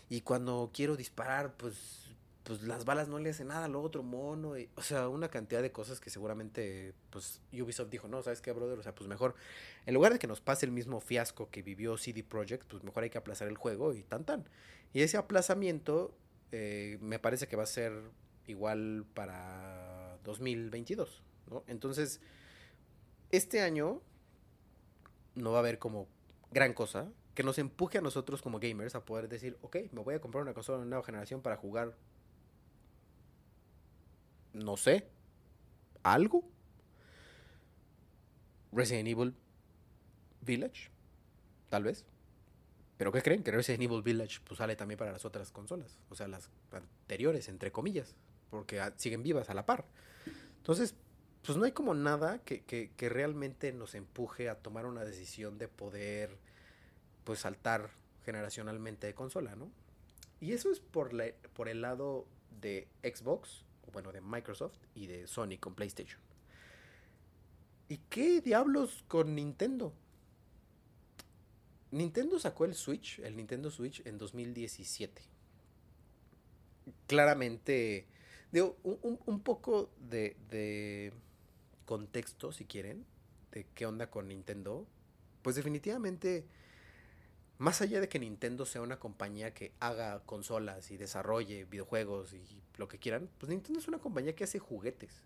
y 0.09 0.21
cuando 0.21 0.71
quiero 0.73 0.95
disparar, 0.95 1.53
pues 1.55 2.02
pues 2.43 2.61
las 2.63 2.83
balas 2.83 3.07
no 3.07 3.19
le 3.19 3.29
hacen 3.29 3.47
nada 3.47 3.65
al 3.65 3.75
otro 3.75 4.03
mono. 4.03 4.53
O 4.75 4.81
sea, 4.81 5.07
una 5.07 5.29
cantidad 5.29 5.61
de 5.61 5.71
cosas 5.71 5.99
que 5.99 6.09
seguramente, 6.09 6.93
pues 7.09 7.41
Ubisoft 7.53 7.89
dijo, 7.89 8.07
no, 8.07 8.21
¿sabes 8.21 8.41
qué, 8.41 8.51
brother? 8.51 8.77
O 8.77 8.83
sea, 8.83 8.93
pues 8.93 9.07
mejor, 9.07 9.35
en 9.85 9.93
lugar 9.93 10.11
de 10.13 10.19
que 10.19 10.27
nos 10.27 10.41
pase 10.41 10.65
el 10.65 10.71
mismo 10.71 10.99
fiasco 10.99 11.49
que 11.49 11.61
vivió 11.61 11.97
CD 11.97 12.23
Projekt, 12.23 12.67
pues 12.67 12.83
mejor 12.83 13.03
hay 13.03 13.09
que 13.09 13.17
aplazar 13.17 13.47
el 13.47 13.57
juego 13.57 13.93
y 13.93 14.03
tan 14.03 14.25
tan. 14.25 14.47
Y 14.93 15.01
ese 15.01 15.17
aplazamiento 15.17 16.13
eh, 16.51 16.97
me 17.01 17.17
parece 17.17 17.47
que 17.47 17.55
va 17.55 17.63
a 17.63 17.67
ser 17.67 17.93
igual 18.45 19.05
para 19.13 20.17
2022, 20.25 21.23
¿no? 21.49 21.63
Entonces, 21.67 22.19
este 23.31 23.61
año 23.61 24.01
no 25.35 25.51
va 25.51 25.57
a 25.57 25.59
haber 25.61 25.79
como 25.79 26.07
gran 26.51 26.73
cosa 26.73 27.09
que 27.33 27.43
nos 27.43 27.57
empuje 27.57 27.97
a 27.97 28.01
nosotros 28.01 28.41
como 28.41 28.59
gamers 28.59 28.95
a 28.95 29.05
poder 29.05 29.27
decir, 29.27 29.57
ok, 29.61 29.77
me 29.91 30.01
voy 30.01 30.15
a 30.15 30.21
comprar 30.21 30.43
una 30.43 30.53
consola 30.53 30.79
de 30.79 30.85
nueva 30.85 31.03
generación 31.03 31.41
para 31.41 31.57
jugar 31.57 31.95
no 34.53 34.77
sé, 34.77 35.07
algo. 36.03 36.43
Resident 38.71 39.07
Evil 39.07 39.35
Village, 40.41 40.89
tal 41.69 41.83
vez. 41.83 42.05
Pero 42.97 43.11
¿qué 43.11 43.21
creen? 43.21 43.43
Que 43.43 43.51
Resident 43.51 43.83
Evil 43.83 44.01
Village 44.01 44.39
pues, 44.43 44.57
sale 44.57 44.75
también 44.75 44.97
para 44.97 45.11
las 45.11 45.25
otras 45.25 45.51
consolas, 45.51 45.99
o 46.09 46.15
sea, 46.15 46.27
las 46.27 46.49
anteriores, 46.71 47.49
entre 47.49 47.71
comillas, 47.71 48.15
porque 48.49 48.81
siguen 48.97 49.23
vivas 49.23 49.49
a 49.49 49.53
la 49.53 49.65
par. 49.65 49.85
Entonces, 50.57 50.95
pues 51.45 51.57
no 51.57 51.65
hay 51.65 51.73
como 51.73 51.93
nada 51.93 52.39
que, 52.39 52.63
que, 52.63 53.09
realmente 53.09 53.73
nos 53.73 53.95
empuje 53.95 54.47
a 54.47 54.55
tomar 54.55 54.85
una 54.85 55.03
decisión 55.03 55.57
de 55.57 55.67
poder 55.67 56.37
pues 57.25 57.39
saltar 57.39 57.89
generacionalmente 58.25 59.07
de 59.07 59.13
consola, 59.13 59.55
¿no? 59.55 59.69
Y 60.39 60.53
eso 60.53 60.71
es 60.71 60.79
por, 60.79 61.13
la, 61.13 61.25
por 61.53 61.67
el 61.67 61.81
lado 61.81 62.25
de 62.61 62.87
Xbox, 63.03 63.65
bueno, 63.91 64.11
de 64.11 64.21
Microsoft 64.21 64.77
y 64.95 65.07
de 65.07 65.27
Sony 65.27 65.57
con 65.59 65.75
PlayStation. 65.75 66.19
¿Y 67.89 67.97
qué 68.09 68.41
diablos 68.41 69.03
con 69.07 69.35
Nintendo? 69.35 69.93
Nintendo 71.91 72.39
sacó 72.39 72.65
el 72.65 72.73
Switch, 72.73 73.19
el 73.19 73.35
Nintendo 73.35 73.69
Switch, 73.69 74.01
en 74.05 74.17
2017. 74.17 75.21
Claramente, 77.05 78.07
digo, 78.51 78.77
un, 78.83 79.19
un 79.25 79.39
poco 79.41 79.91
de, 80.09 80.35
de 80.49 81.13
contexto, 81.85 82.51
si 82.51 82.65
quieren, 82.65 83.05
de 83.51 83.67
qué 83.75 83.85
onda 83.85 84.09
con 84.09 84.27
Nintendo, 84.27 84.87
pues 85.43 85.55
definitivamente, 85.55 86.45
más 87.57 87.81
allá 87.81 88.01
de 88.01 88.09
que 88.09 88.19
Nintendo 88.19 88.65
sea 88.65 88.81
una 88.81 88.99
compañía 88.99 89.53
que 89.53 89.73
haga 89.79 90.21
consolas 90.25 90.91
y 90.91 90.97
desarrolle 90.97 91.65
videojuegos 91.65 92.33
y 92.33 92.61
lo 92.77 92.87
que 92.87 92.99
quieran, 92.99 93.29
pues 93.37 93.49
Nintendo 93.49 93.79
es 93.79 93.87
una 93.87 93.99
compañía 93.99 94.35
que 94.35 94.43
hace 94.43 94.59
juguetes. 94.59 95.23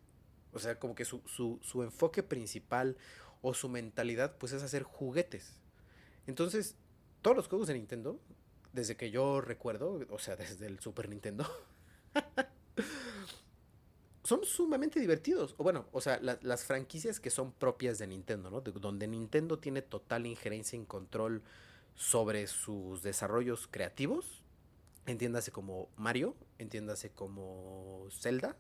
O 0.54 0.60
sea, 0.60 0.80
como 0.80 0.96
que 0.96 1.06
su, 1.06 1.22
su, 1.26 1.60
su 1.62 1.84
enfoque 1.84 2.24
principal 2.24 2.98
o 3.42 3.54
su 3.54 3.70
mentalidad, 3.70 4.38
pues 4.38 4.52
es 4.52 4.64
hacer 4.64 4.84
juguetes. 4.84 5.60
Entonces, 6.26 6.76
todos 7.22 7.38
los 7.38 7.48
juegos 7.48 7.68
de 7.68 7.76
Nintendo, 7.76 8.20
desde 8.74 8.96
que 8.96 9.12
yo 9.12 9.42
recuerdo, 9.42 10.00
o 10.10 10.20
sea, 10.20 10.36
desde 10.36 10.68
el 10.68 10.80
Super 10.80 11.10
Nintendo, 11.10 11.46
son 14.24 14.44
sumamente 14.44 15.00
divertidos. 15.00 15.56
O 15.58 15.64
bueno, 15.64 15.86
o 15.92 16.02
sea, 16.02 16.20
las 16.22 16.66
franquicias 16.66 17.20
que 17.20 17.30
son 17.30 17.54
propias 17.54 17.98
de 17.98 18.08
Nintendo, 18.08 18.50
¿no? 18.50 18.62
donde 18.62 19.08
Nintendo 19.08 19.60
tiene 19.60 19.82
total 19.82 20.26
injerencia 20.26 20.78
y 20.78 20.84
control 20.86 21.44
sobre 21.98 22.48
sus 22.48 23.02
desarrollos 23.02 23.68
creativos. 23.68 24.44
Entiéndase 25.08 25.52
como 25.52 25.90
Mario, 25.98 26.36
entiéndase 26.60 27.10
como 27.10 28.08
Zelda, 28.12 28.56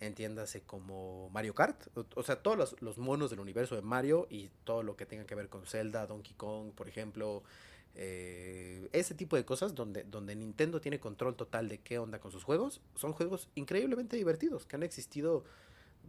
entiéndase 0.00 0.62
como 0.62 1.28
Mario 1.30 1.54
Kart. 1.54 1.86
O, 2.16 2.22
sea, 2.22 2.36
todos 2.36 2.56
los, 2.56 2.82
los, 2.82 2.98
monos 2.98 3.30
del 3.30 3.40
universo 3.40 3.76
de 3.76 3.82
Mario 3.82 4.26
y 4.30 4.50
todo 4.64 4.82
lo 4.82 4.96
que 4.96 5.06
tenga 5.06 5.26
que 5.26 5.34
ver 5.34 5.48
con 5.48 5.66
Zelda, 5.66 6.06
Donkey 6.06 6.34
Kong, 6.34 6.72
por 6.72 6.88
ejemplo, 6.88 7.42
eh, 7.94 8.88
ese 8.92 9.14
tipo 9.14 9.36
de 9.36 9.44
cosas 9.44 9.74
donde, 9.74 10.04
donde 10.04 10.34
Nintendo 10.34 10.80
tiene 10.80 10.98
control 10.98 11.36
total 11.36 11.68
de 11.68 11.78
qué 11.78 11.98
onda 11.98 12.20
con 12.20 12.32
sus 12.32 12.42
juegos, 12.42 12.80
son 12.94 13.12
juegos 13.12 13.48
increíblemente 13.54 14.16
divertidos 14.16 14.64
que 14.64 14.76
han 14.76 14.82
existido 14.82 15.44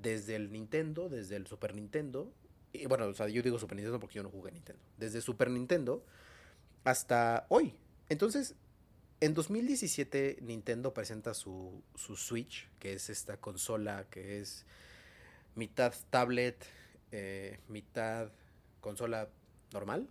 desde 0.02 0.36
el 0.38 0.52
Nintendo, 0.52 1.10
desde 1.10 1.36
el 1.36 1.46
Super 1.46 1.76
Nintendo. 1.76 2.32
Y 2.72 2.86
bueno, 2.86 3.08
o 3.08 3.14
sea, 3.14 3.28
yo 3.28 3.42
digo 3.42 3.60
Super 3.60 3.76
Nintendo 3.76 4.00
porque 4.00 4.16
yo 4.16 4.24
no 4.24 4.30
jugué 4.30 4.52
Nintendo. 4.52 4.82
Desde 4.98 5.20
Super 5.20 5.50
Nintendo 5.50 6.06
hasta 6.84 7.46
hoy. 7.50 7.76
Entonces, 8.10 8.56
en 9.20 9.34
2017 9.34 10.40
Nintendo 10.42 10.94
presenta 10.94 11.34
su, 11.34 11.82
su 11.96 12.16
Switch, 12.16 12.70
que 12.80 12.94
es 12.94 13.10
esta 13.10 13.38
consola 13.38 14.06
que 14.10 14.40
es 14.40 14.66
mitad 15.56 15.94
tablet, 16.10 16.66
eh, 17.12 17.60
mitad 17.70 18.32
consola 18.82 19.30
normal, 19.72 20.10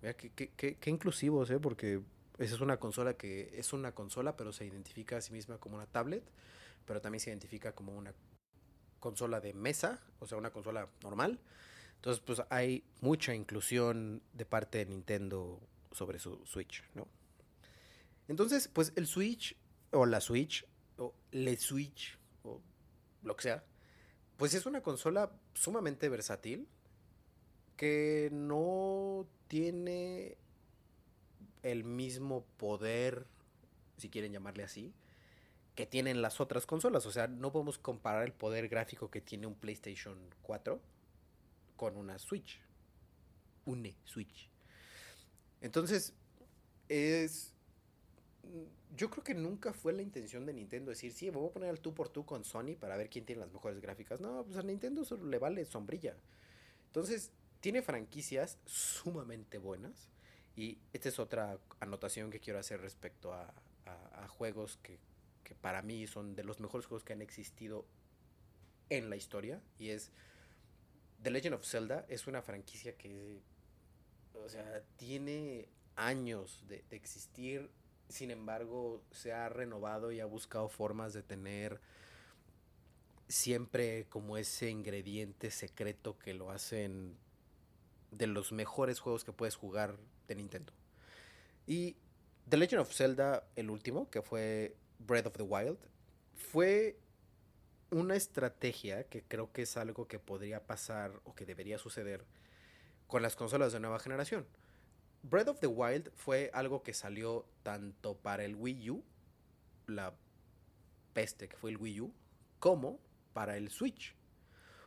qué, 0.00 0.30
qué, 0.34 0.76
qué, 0.76 0.90
inclusivos, 0.90 1.50
¿eh? 1.50 1.58
Porque 1.58 2.00
esa 2.38 2.54
es 2.54 2.60
una 2.60 2.78
consola 2.78 3.14
que 3.14 3.52
es 3.58 3.72
una 3.72 3.92
consola, 3.92 4.36
pero 4.36 4.52
se 4.52 4.64
identifica 4.64 5.16
a 5.16 5.20
sí 5.20 5.32
misma 5.32 5.58
como 5.58 5.76
una 5.76 5.86
tablet, 5.86 6.22
pero 6.86 7.00
también 7.00 7.20
se 7.20 7.30
identifica 7.30 7.72
como 7.72 7.96
una 7.96 8.14
consola 9.00 9.40
de 9.40 9.52
mesa, 9.52 10.00
o 10.18 10.26
sea, 10.26 10.38
una 10.38 10.50
consola 10.50 10.88
normal. 11.02 11.40
Entonces, 11.96 12.22
pues 12.24 12.42
hay 12.50 12.84
mucha 13.00 13.34
inclusión 13.34 14.22
de 14.32 14.46
parte 14.46 14.78
de 14.78 14.86
Nintendo 14.86 15.60
sobre 15.96 16.18
su 16.18 16.44
Switch, 16.44 16.84
¿no? 16.94 17.08
Entonces, 18.28 18.68
pues 18.68 18.92
el 18.96 19.06
Switch, 19.06 19.56
o 19.92 20.04
la 20.04 20.20
Switch, 20.20 20.66
o 20.98 21.14
le 21.30 21.56
Switch, 21.56 22.18
o 22.42 22.60
lo 23.22 23.36
que 23.36 23.42
sea, 23.42 23.64
pues 24.36 24.54
es 24.54 24.66
una 24.66 24.82
consola 24.82 25.32
sumamente 25.54 26.08
versátil 26.08 26.68
que 27.76 28.28
no 28.32 29.26
tiene 29.48 30.36
el 31.62 31.84
mismo 31.84 32.44
poder, 32.56 33.26
si 33.96 34.08
quieren 34.08 34.32
llamarle 34.32 34.64
así, 34.64 34.94
que 35.74 35.86
tienen 35.86 36.22
las 36.22 36.40
otras 36.40 36.66
consolas. 36.66 37.06
O 37.06 37.12
sea, 37.12 37.28
no 37.28 37.52
podemos 37.52 37.78
comparar 37.78 38.24
el 38.24 38.32
poder 38.32 38.68
gráfico 38.68 39.10
que 39.10 39.20
tiene 39.20 39.46
un 39.46 39.54
PlayStation 39.54 40.18
4 40.42 40.80
con 41.76 41.96
una 41.96 42.18
Switch. 42.18 42.60
Une 43.64 43.96
Switch. 44.04 44.50
Entonces, 45.60 46.12
es... 46.88 47.52
Yo 48.96 49.10
creo 49.10 49.24
que 49.24 49.34
nunca 49.34 49.72
fue 49.74 49.92
la 49.92 50.02
intención 50.02 50.46
de 50.46 50.54
Nintendo 50.54 50.90
decir, 50.90 51.12
sí, 51.12 51.28
voy 51.28 51.48
a 51.48 51.52
poner 51.52 51.68
al 51.68 51.80
tú 51.80 51.92
por 51.92 52.08
tú 52.08 52.24
con 52.24 52.44
Sony 52.44 52.76
para 52.78 52.96
ver 52.96 53.10
quién 53.10 53.26
tiene 53.26 53.40
las 53.40 53.52
mejores 53.52 53.80
gráficas. 53.80 54.20
No, 54.20 54.44
pues 54.44 54.56
a 54.56 54.62
Nintendo 54.62 55.04
le 55.22 55.38
vale 55.38 55.64
sombrilla. 55.66 56.16
Entonces, 56.86 57.30
tiene 57.60 57.82
franquicias 57.82 58.58
sumamente 58.64 59.58
buenas. 59.58 60.08
Y 60.54 60.78
esta 60.92 61.10
es 61.10 61.18
otra 61.18 61.58
anotación 61.80 62.30
que 62.30 62.40
quiero 62.40 62.58
hacer 62.58 62.80
respecto 62.80 63.32
a, 63.32 63.52
juegos 64.28 64.78
que, 64.82 64.98
para 65.60 65.82
mí 65.82 66.06
son 66.06 66.34
de 66.34 66.44
los 66.44 66.60
mejores 66.60 66.86
juegos 66.86 67.04
que 67.04 67.12
han 67.12 67.22
existido 67.22 67.86
en 68.88 69.10
la 69.10 69.16
historia. 69.16 69.60
Y 69.78 69.90
es 69.90 70.10
The 71.22 71.30
Legend 71.30 71.56
of 71.56 71.66
Zelda. 71.66 72.06
Es 72.08 72.26
una 72.26 72.40
franquicia 72.40 72.96
que, 72.96 73.42
o 74.44 74.48
sea, 74.48 74.82
tiene 74.96 75.68
años 75.96 76.64
de, 76.68 76.84
existir. 76.90 77.70
Sin 78.08 78.30
embargo, 78.30 79.02
se 79.10 79.32
ha 79.32 79.48
renovado 79.48 80.12
y 80.12 80.20
ha 80.20 80.26
buscado 80.26 80.68
formas 80.68 81.12
de 81.12 81.22
tener 81.22 81.80
siempre 83.28 84.06
como 84.08 84.36
ese 84.36 84.70
ingrediente 84.70 85.50
secreto 85.50 86.16
que 86.18 86.32
lo 86.32 86.50
hacen 86.50 87.16
de 88.12 88.28
los 88.28 88.52
mejores 88.52 89.00
juegos 89.00 89.24
que 89.24 89.32
puedes 89.32 89.56
jugar 89.56 89.96
de 90.28 90.36
Nintendo. 90.36 90.72
Y 91.66 91.96
The 92.48 92.56
Legend 92.56 92.82
of 92.82 92.94
Zelda, 92.94 93.48
el 93.56 93.70
último, 93.70 94.08
que 94.08 94.22
fue 94.22 94.76
Breath 95.00 95.26
of 95.26 95.36
the 95.36 95.42
Wild, 95.42 95.78
fue 96.36 96.96
una 97.90 98.14
estrategia 98.14 99.04
que 99.04 99.22
creo 99.22 99.52
que 99.52 99.62
es 99.62 99.76
algo 99.76 100.06
que 100.06 100.18
podría 100.18 100.64
pasar 100.64 101.20
o 101.24 101.34
que 101.34 101.44
debería 101.44 101.78
suceder 101.78 102.24
con 103.06 103.22
las 103.22 103.36
consolas 103.36 103.72
de 103.72 103.80
nueva 103.80 103.98
generación. 103.98 104.46
Breath 105.22 105.48
of 105.48 105.60
the 105.60 105.66
Wild 105.66 106.10
fue 106.14 106.50
algo 106.52 106.82
que 106.82 106.94
salió 106.94 107.46
tanto 107.62 108.16
para 108.16 108.44
el 108.44 108.54
Wii 108.54 108.90
U, 108.90 109.04
la 109.86 110.14
peste 111.12 111.48
que 111.48 111.56
fue 111.56 111.70
el 111.70 111.78
Wii 111.78 112.00
U, 112.02 112.12
como 112.58 113.00
para 113.32 113.56
el 113.56 113.70
Switch. 113.70 114.14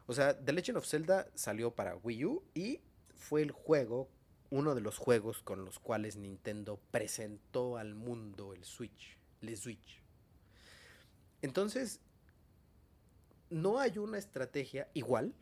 O 0.07 0.13
sea, 0.13 0.37
The 0.43 0.53
Legend 0.53 0.77
of 0.77 0.87
Zelda 0.87 1.29
salió 1.35 1.75
para 1.75 1.95
Wii 1.97 2.25
U 2.25 2.43
y 2.53 2.81
fue 3.15 3.41
el 3.41 3.51
juego, 3.51 4.09
uno 4.49 4.75
de 4.75 4.81
los 4.81 4.97
juegos 4.97 5.41
con 5.41 5.65
los 5.65 5.79
cuales 5.79 6.15
Nintendo 6.15 6.79
presentó 6.89 7.77
al 7.77 7.95
mundo 7.95 8.53
el 8.53 8.63
Switch, 8.63 9.17
el 9.41 9.55
Switch. 9.57 10.01
Entonces, 11.41 12.01
no 13.49 13.79
hay 13.79 13.97
una 13.97 14.17
estrategia 14.17 14.89
igual 14.93 15.33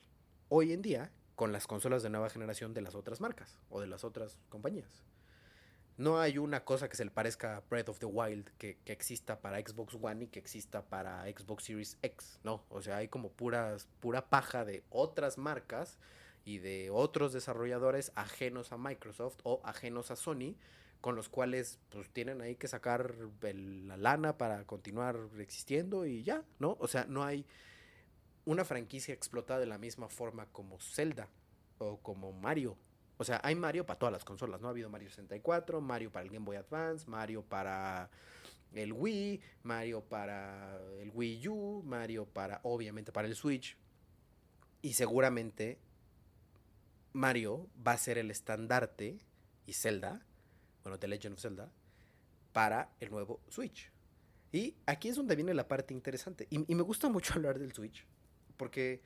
hoy 0.49 0.73
en 0.73 0.81
día 0.81 1.11
con 1.37 1.51
las 1.51 1.67
consolas 1.67 2.01
de 2.01 2.09
nueva 2.09 2.31
generación 2.31 2.73
de 2.73 2.81
las 2.81 2.95
otras 2.95 3.21
marcas 3.21 3.59
o 3.69 3.79
de 3.79 3.85
las 3.85 4.03
otras 4.03 4.39
compañías. 4.49 5.03
No 5.95 6.19
hay 6.19 6.39
una 6.39 6.65
cosa 6.65 6.89
que 6.89 6.95
se 6.95 7.05
le 7.05 7.11
parezca 7.11 7.57
a 7.57 7.59
Breath 7.69 7.89
of 7.89 7.99
the 7.99 8.07
Wild 8.07 8.49
que, 8.57 8.79
que, 8.83 8.91
exista 8.91 9.39
para 9.39 9.59
Xbox 9.59 9.95
One 10.01 10.25
y 10.25 10.27
que 10.29 10.39
exista 10.39 10.81
para 10.81 11.25
Xbox 11.25 11.65
Series 11.65 11.99
X. 12.01 12.39
No, 12.43 12.65
o 12.69 12.81
sea, 12.81 12.97
hay 12.97 13.07
como 13.07 13.29
puras, 13.29 13.87
pura 13.99 14.31
paja 14.31 14.65
de 14.65 14.83
otras 14.89 15.37
marcas 15.37 15.99
y 16.43 16.57
de 16.57 16.89
otros 16.89 17.33
desarrolladores 17.33 18.11
ajenos 18.15 18.71
a 18.71 18.77
Microsoft 18.77 19.37
o 19.43 19.61
ajenos 19.63 20.09
a 20.09 20.15
Sony, 20.15 20.55
con 21.01 21.15
los 21.15 21.29
cuales 21.29 21.79
pues 21.89 22.09
tienen 22.09 22.41
ahí 22.41 22.55
que 22.55 22.67
sacar 22.67 23.13
la 23.43 23.97
lana 23.97 24.39
para 24.39 24.65
continuar 24.65 25.19
existiendo 25.37 26.07
y 26.07 26.23
ya, 26.23 26.43
¿no? 26.57 26.77
O 26.79 26.87
sea, 26.87 27.05
no 27.05 27.23
hay 27.23 27.45
una 28.47 28.65
franquicia 28.65 29.13
explotada 29.13 29.59
de 29.59 29.65
la 29.65 29.77
misma 29.77 30.07
forma 30.07 30.47
como 30.47 30.79
Zelda 30.79 31.27
o 31.77 31.97
como 31.97 32.31
Mario. 32.31 32.77
O 33.17 33.23
sea, 33.23 33.41
hay 33.43 33.55
Mario 33.55 33.85
para 33.85 33.99
todas 33.99 34.13
las 34.13 34.23
consolas, 34.23 34.61
¿no? 34.61 34.67
Ha 34.67 34.71
habido 34.71 34.89
Mario 34.89 35.09
64, 35.09 35.81
Mario 35.81 36.11
para 36.11 36.23
el 36.25 36.31
Game 36.31 36.45
Boy 36.45 36.55
Advance, 36.55 37.09
Mario 37.09 37.43
para 37.43 38.09
el 38.73 38.93
Wii, 38.93 39.41
Mario 39.63 40.01
para 40.01 40.79
el 40.99 41.11
Wii 41.13 41.47
U, 41.49 41.83
Mario 41.85 42.25
para, 42.25 42.61
obviamente, 42.63 43.11
para 43.11 43.27
el 43.27 43.35
Switch. 43.35 43.77
Y 44.81 44.93
seguramente 44.93 45.77
Mario 47.13 47.67
va 47.85 47.93
a 47.93 47.97
ser 47.97 48.17
el 48.17 48.31
estandarte 48.31 49.19
y 49.65 49.73
Zelda, 49.73 50.25
bueno, 50.83 50.97
The 50.97 51.07
Legend 51.07 51.33
of 51.33 51.41
Zelda, 51.41 51.71
para 52.53 52.91
el 52.99 53.11
nuevo 53.11 53.41
Switch. 53.49 53.91
Y 54.51 54.75
aquí 54.85 55.09
es 55.09 55.15
donde 55.15 55.35
viene 55.35 55.53
la 55.53 55.67
parte 55.67 55.93
interesante. 55.93 56.47
Y, 56.49 56.59
me 56.73 56.81
gusta 56.83 57.09
mucho 57.09 57.33
hablar 57.35 57.59
del 57.59 57.73
Switch, 57.73 58.05
porque 58.57 59.01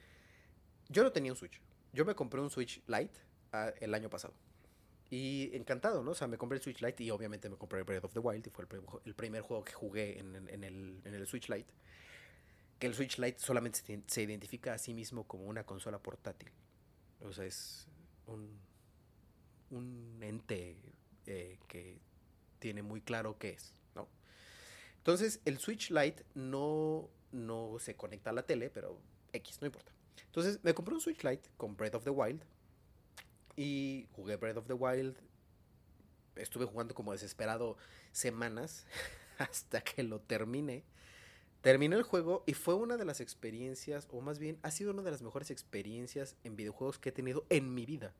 yo 0.89 1.03
no 1.03 1.11
tenía 1.11 1.31
un 1.31 1.37
Switch. 1.37 1.61
Yo 1.93 2.05
me 2.05 2.15
compré 2.15 2.41
un 2.41 2.49
Switch 2.49 2.81
Lite 2.87 3.19
ah, 3.51 3.71
el 3.79 3.93
año 3.93 4.09
pasado. 4.09 4.33
Y 5.09 5.53
encantado, 5.53 6.03
¿no? 6.03 6.11
O 6.11 6.15
sea, 6.15 6.27
me 6.27 6.37
compré 6.37 6.57
el 6.57 6.63
Switch 6.63 6.81
Lite 6.81 7.03
y 7.03 7.11
obviamente 7.11 7.49
me 7.49 7.57
compré 7.57 7.83
Breath 7.83 8.05
of 8.05 8.13
the 8.13 8.19
Wild 8.19 8.47
y 8.47 8.49
fue 8.49 8.65
el, 9.03 9.13
primer 9.13 9.41
juego 9.41 9.63
que 9.63 9.73
jugué 9.73 10.19
en, 10.19 10.35
el, 10.35 11.01
en, 11.03 11.13
el, 11.13 11.27
Switch 11.27 11.49
Lite. 11.49 11.71
Que 12.79 12.87
el 12.87 12.93
Switch 12.93 13.17
Lite 13.19 13.37
solamente 13.39 13.81
se, 14.07 14.21
identifica 14.21 14.73
a 14.73 14.77
sí 14.77 14.93
mismo 14.93 15.27
como 15.27 15.45
una 15.45 15.65
consola 15.65 15.99
portátil. 15.99 16.49
O 17.19 17.33
sea, 17.33 17.45
es 17.45 17.89
un, 18.25 18.57
un 19.69 20.19
ente 20.21 20.77
eh, 21.25 21.59
que 21.67 21.99
tiene 22.59 22.81
muy 22.81 23.01
claro 23.01 23.37
qué 23.37 23.49
es, 23.49 23.73
¿no? 23.95 24.07
Entonces, 24.97 25.41
el 25.43 25.57
Switch 25.59 25.91
Lite 25.91 26.23
no, 26.35 27.09
no 27.33 27.77
se 27.79 27.97
conecta 27.97 28.29
a 28.29 28.33
la 28.33 28.43
tele, 28.43 28.69
pero 28.69 29.01
X, 29.33 29.59
no 29.61 29.67
importa. 29.67 29.91
Entonces, 30.25 30.59
me 30.63 30.73
compré 30.73 30.93
un 30.95 31.01
Switch 31.01 31.23
Lite 31.23 31.49
con 31.57 31.75
Breath 31.75 31.95
of 31.95 32.03
the 32.03 32.09
Wild 32.09 32.43
y 33.55 34.07
jugué 34.13 34.37
Breath 34.37 34.57
of 34.57 34.67
the 34.67 34.73
Wild. 34.73 35.17
Estuve 36.35 36.65
jugando 36.65 36.95
como 36.95 37.11
desesperado 37.11 37.77
semanas 38.11 38.85
hasta 39.37 39.81
que 39.81 40.03
lo 40.03 40.19
terminé. 40.19 40.83
Terminé 41.61 41.95
el 41.95 42.03
juego 42.03 42.43
y 42.47 42.53
fue 42.53 42.73
una 42.73 42.97
de 42.97 43.05
las 43.05 43.21
experiencias, 43.21 44.07
o 44.11 44.21
más 44.21 44.39
bien 44.39 44.57
ha 44.63 44.71
sido 44.71 44.91
una 44.91 45.03
de 45.03 45.11
las 45.11 45.21
mejores 45.21 45.51
experiencias 45.51 46.35
en 46.43 46.55
videojuegos 46.55 46.97
que 46.97 47.09
he 47.09 47.11
tenido 47.11 47.45
en 47.49 47.73
mi 47.73 47.85
vida. 47.85 48.13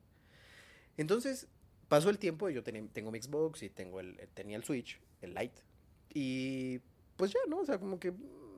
Entonces, 0.96 1.48
pasó 1.88 2.08
el 2.10 2.18
tiempo 2.18 2.48
y 2.48 2.54
yo 2.54 2.62
tengo 2.62 3.10
mi 3.10 3.20
Xbox 3.20 3.62
y 3.62 3.70
tengo 3.70 4.00
el, 4.00 4.16
tenía 4.34 4.56
el 4.56 4.64
Switch, 4.64 5.00
el 5.22 5.34
Lite. 5.34 5.60
Y 6.14 6.80
pues 7.16 7.32
ya, 7.32 7.40
¿no? 7.48 7.60
O 7.60 7.64
sea, 7.64 7.78
como 7.78 7.98
que 7.98 8.12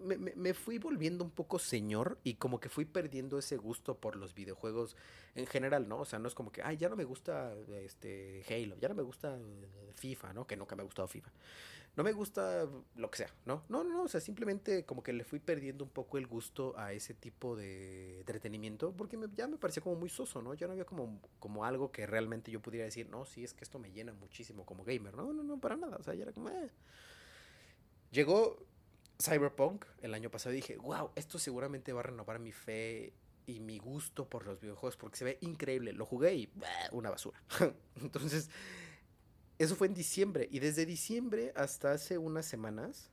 me, 0.04 0.54
fui 0.54 0.78
volviendo 0.78 1.24
un 1.24 1.30
poco 1.30 1.58
señor 1.58 2.18
y 2.22 2.34
como 2.34 2.60
que 2.60 2.68
fui 2.68 2.84
perdiendo 2.84 3.38
ese 3.38 3.56
gusto 3.56 3.96
por 3.98 4.16
los 4.16 4.34
videojuegos 4.34 4.96
en 5.34 5.46
general, 5.46 5.88
¿no? 5.88 6.00
O 6.00 6.04
sea, 6.04 6.18
no 6.18 6.28
es 6.28 6.34
como 6.34 6.52
que, 6.52 6.62
ay, 6.62 6.76
ya 6.76 6.88
no 6.88 6.96
me 6.96 7.04
gusta 7.04 7.54
este 7.82 8.44
Halo, 8.48 8.76
ya 8.78 8.88
no 8.88 8.94
me 8.94 9.02
gusta 9.02 9.38
FIFA, 9.94 10.32
¿no? 10.32 10.46
Que 10.46 10.56
nunca 10.56 10.76
me 10.76 10.82
ha 10.82 10.84
gustado 10.84 11.08
FIFA. 11.08 11.30
No 11.96 12.02
me 12.02 12.12
gusta 12.12 12.68
lo 12.96 13.10
que 13.10 13.18
sea, 13.18 13.30
¿no? 13.46 13.62
No, 13.68 13.84
no, 13.84 14.02
o 14.02 14.08
sea, 14.08 14.20
simplemente 14.20 14.84
como 14.84 15.02
que 15.02 15.12
le 15.12 15.22
fui 15.22 15.38
perdiendo 15.38 15.84
un 15.84 15.90
poco 15.90 16.18
el 16.18 16.26
gusto 16.26 16.76
a 16.76 16.92
ese 16.92 17.14
tipo 17.14 17.54
de 17.54 18.18
entretenimiento 18.18 18.92
porque 18.92 19.16
ya 19.34 19.46
me 19.46 19.58
parecía 19.58 19.82
como 19.82 19.94
muy 19.94 20.08
soso, 20.08 20.42
¿no? 20.42 20.54
Ya 20.54 20.66
no 20.66 20.72
había 20.72 20.84
como, 20.84 21.20
como 21.38 21.64
algo 21.64 21.92
que 21.92 22.04
realmente 22.06 22.50
yo 22.50 22.60
pudiera 22.60 22.84
decir, 22.84 23.08
no, 23.08 23.24
sí, 23.24 23.44
es 23.44 23.54
que 23.54 23.62
esto 23.62 23.78
me 23.78 23.92
llena 23.92 24.12
muchísimo 24.12 24.66
como 24.66 24.82
gamer, 24.82 25.14
no, 25.14 25.32
no, 25.32 25.44
no, 25.44 25.60
para 25.60 25.76
nada, 25.76 25.96
o 25.96 26.02
sea, 26.02 26.14
ya 26.14 26.24
era 26.24 26.32
como, 26.32 26.48
eh. 26.48 26.70
Llegó 28.10 28.58
Cyberpunk 29.22 29.84
el 30.02 30.14
año 30.14 30.30
pasado 30.30 30.54
dije, 30.54 30.76
wow, 30.76 31.10
esto 31.14 31.38
seguramente 31.38 31.92
va 31.92 32.00
a 32.00 32.04
renovar 32.04 32.38
mi 32.38 32.52
fe 32.52 33.12
y 33.46 33.60
mi 33.60 33.78
gusto 33.78 34.28
por 34.28 34.46
los 34.46 34.60
videojuegos 34.60 34.96
porque 34.96 35.16
se 35.16 35.24
ve 35.24 35.38
increíble. 35.40 35.92
Lo 35.92 36.06
jugué 36.06 36.34
y 36.34 36.52
una 36.92 37.10
basura. 37.10 37.40
Entonces, 38.00 38.50
eso 39.58 39.76
fue 39.76 39.86
en 39.86 39.94
diciembre 39.94 40.48
y 40.50 40.58
desde 40.58 40.86
diciembre 40.86 41.52
hasta 41.56 41.92
hace 41.92 42.18
unas 42.18 42.46
semanas, 42.46 43.10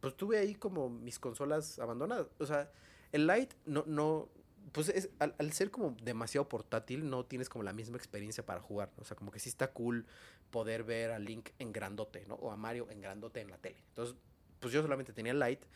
pues 0.00 0.16
tuve 0.16 0.38
ahí 0.38 0.54
como 0.54 0.88
mis 0.88 1.18
consolas 1.18 1.78
abandonadas. 1.78 2.26
O 2.38 2.46
sea, 2.46 2.70
el 3.12 3.26
Lite 3.26 3.54
no, 3.66 3.84
no, 3.86 4.28
pues 4.72 4.88
es, 4.88 5.10
al, 5.18 5.34
al, 5.38 5.52
ser 5.52 5.70
como 5.70 5.96
demasiado 6.02 6.48
portátil, 6.48 7.08
no 7.08 7.24
tienes 7.24 7.48
como 7.48 7.62
la 7.62 7.72
misma 7.72 7.96
experiencia 7.96 8.44
para 8.44 8.60
jugar. 8.60 8.90
O 8.96 9.04
sea, 9.04 9.16
como 9.16 9.30
que 9.30 9.38
sí 9.38 9.48
está 9.48 9.72
cool 9.72 10.06
poder 10.50 10.84
ver 10.84 11.10
a 11.12 11.18
Link 11.18 11.50
en 11.58 11.72
grandote, 11.72 12.24
¿no? 12.26 12.34
O 12.36 12.50
a 12.50 12.56
Mario 12.56 12.88
en 12.90 13.00
grandote 13.00 13.40
en 13.40 13.50
la 13.50 13.58
tele. 13.58 13.82
Entonces, 13.88 14.16
pues 14.60 14.72
yo 14.72 14.82
solamente 14.82 15.12
tenía 15.12 15.32
el 15.32 15.40
Lite. 15.40 15.66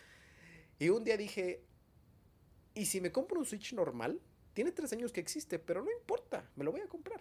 Y 0.79 0.91
un 0.91 1.05
día 1.05 1.17
dije, 1.17 1.63
¿y 2.75 2.87
si 2.87 3.01
me 3.01 3.11
compro 3.11 3.39
un 3.39 3.47
Switch 3.47 3.73
normal? 3.73 4.21
Tiene 4.53 4.73
tres 4.73 4.93
años 4.93 5.13
que 5.13 5.21
existe, 5.21 5.59
pero 5.59 5.83
no 5.83 5.91
importa, 5.91 6.49
me 6.57 6.65
lo 6.65 6.71
voy 6.71 6.81
a 6.81 6.89
comprar. 6.89 7.21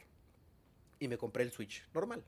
Y 0.99 1.07
me 1.07 1.17
compré 1.17 1.43
el 1.43 1.51
Switch 1.51 1.83
normal. 1.93 2.23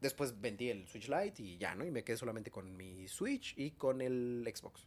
Después 0.00 0.40
vendí 0.40 0.70
el 0.70 0.88
Switch 0.88 1.08
Lite 1.08 1.42
y 1.42 1.58
ya, 1.58 1.74
¿no? 1.74 1.84
Y 1.84 1.90
me 1.90 2.02
quedé 2.02 2.16
solamente 2.16 2.50
con 2.50 2.74
mi 2.76 3.06
Switch 3.06 3.54
y 3.58 3.72
con 3.72 4.00
el 4.00 4.50
Xbox. 4.54 4.86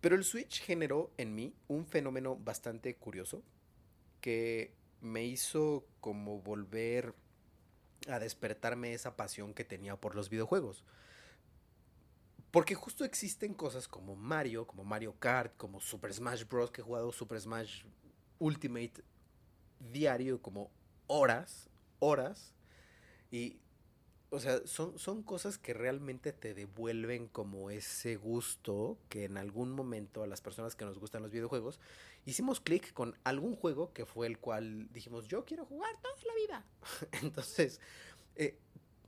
Pero 0.00 0.14
el 0.14 0.24
Switch 0.24 0.62
generó 0.62 1.10
en 1.16 1.34
mí 1.34 1.54
un 1.68 1.86
fenómeno 1.86 2.36
bastante 2.36 2.96
curioso 2.96 3.42
que 4.20 4.74
me 5.00 5.24
hizo 5.24 5.86
como 6.00 6.40
volver 6.40 7.14
a 8.08 8.18
despertarme 8.18 8.94
esa 8.94 9.16
pasión 9.16 9.54
que 9.54 9.64
tenía 9.64 9.96
por 9.96 10.14
los 10.14 10.30
videojuegos. 10.30 10.84
Porque 12.50 12.74
justo 12.74 13.04
existen 13.04 13.54
cosas 13.54 13.86
como 13.86 14.16
Mario, 14.16 14.66
como 14.66 14.84
Mario 14.84 15.14
Kart, 15.18 15.56
como 15.56 15.80
Super 15.80 16.12
Smash 16.12 16.44
Bros. 16.48 16.70
que 16.70 16.80
he 16.80 16.84
jugado 16.84 17.12
Super 17.12 17.40
Smash 17.40 17.84
Ultimate 18.38 19.04
diario 19.78 20.42
como 20.42 20.70
horas, 21.06 21.70
horas. 22.00 22.54
Y, 23.30 23.60
o 24.30 24.40
sea, 24.40 24.66
son, 24.66 24.98
son 24.98 25.22
cosas 25.22 25.58
que 25.58 25.74
realmente 25.74 26.32
te 26.32 26.54
devuelven 26.54 27.28
como 27.28 27.70
ese 27.70 28.16
gusto 28.16 28.98
que 29.08 29.24
en 29.24 29.36
algún 29.36 29.70
momento 29.70 30.22
a 30.22 30.26
las 30.26 30.40
personas 30.40 30.74
que 30.74 30.84
nos 30.84 30.98
gustan 30.98 31.22
los 31.22 31.30
videojuegos 31.30 31.78
hicimos 32.26 32.60
clic 32.60 32.92
con 32.92 33.16
algún 33.24 33.56
juego 33.56 33.92
que 33.92 34.06
fue 34.06 34.26
el 34.26 34.38
cual 34.38 34.92
dijimos, 34.92 35.28
yo 35.28 35.44
quiero 35.44 35.64
jugar 35.64 35.90
toda 36.00 36.14
la 36.26 36.34
vida. 36.34 36.66
Entonces, 37.22 37.80
eh, 38.36 38.58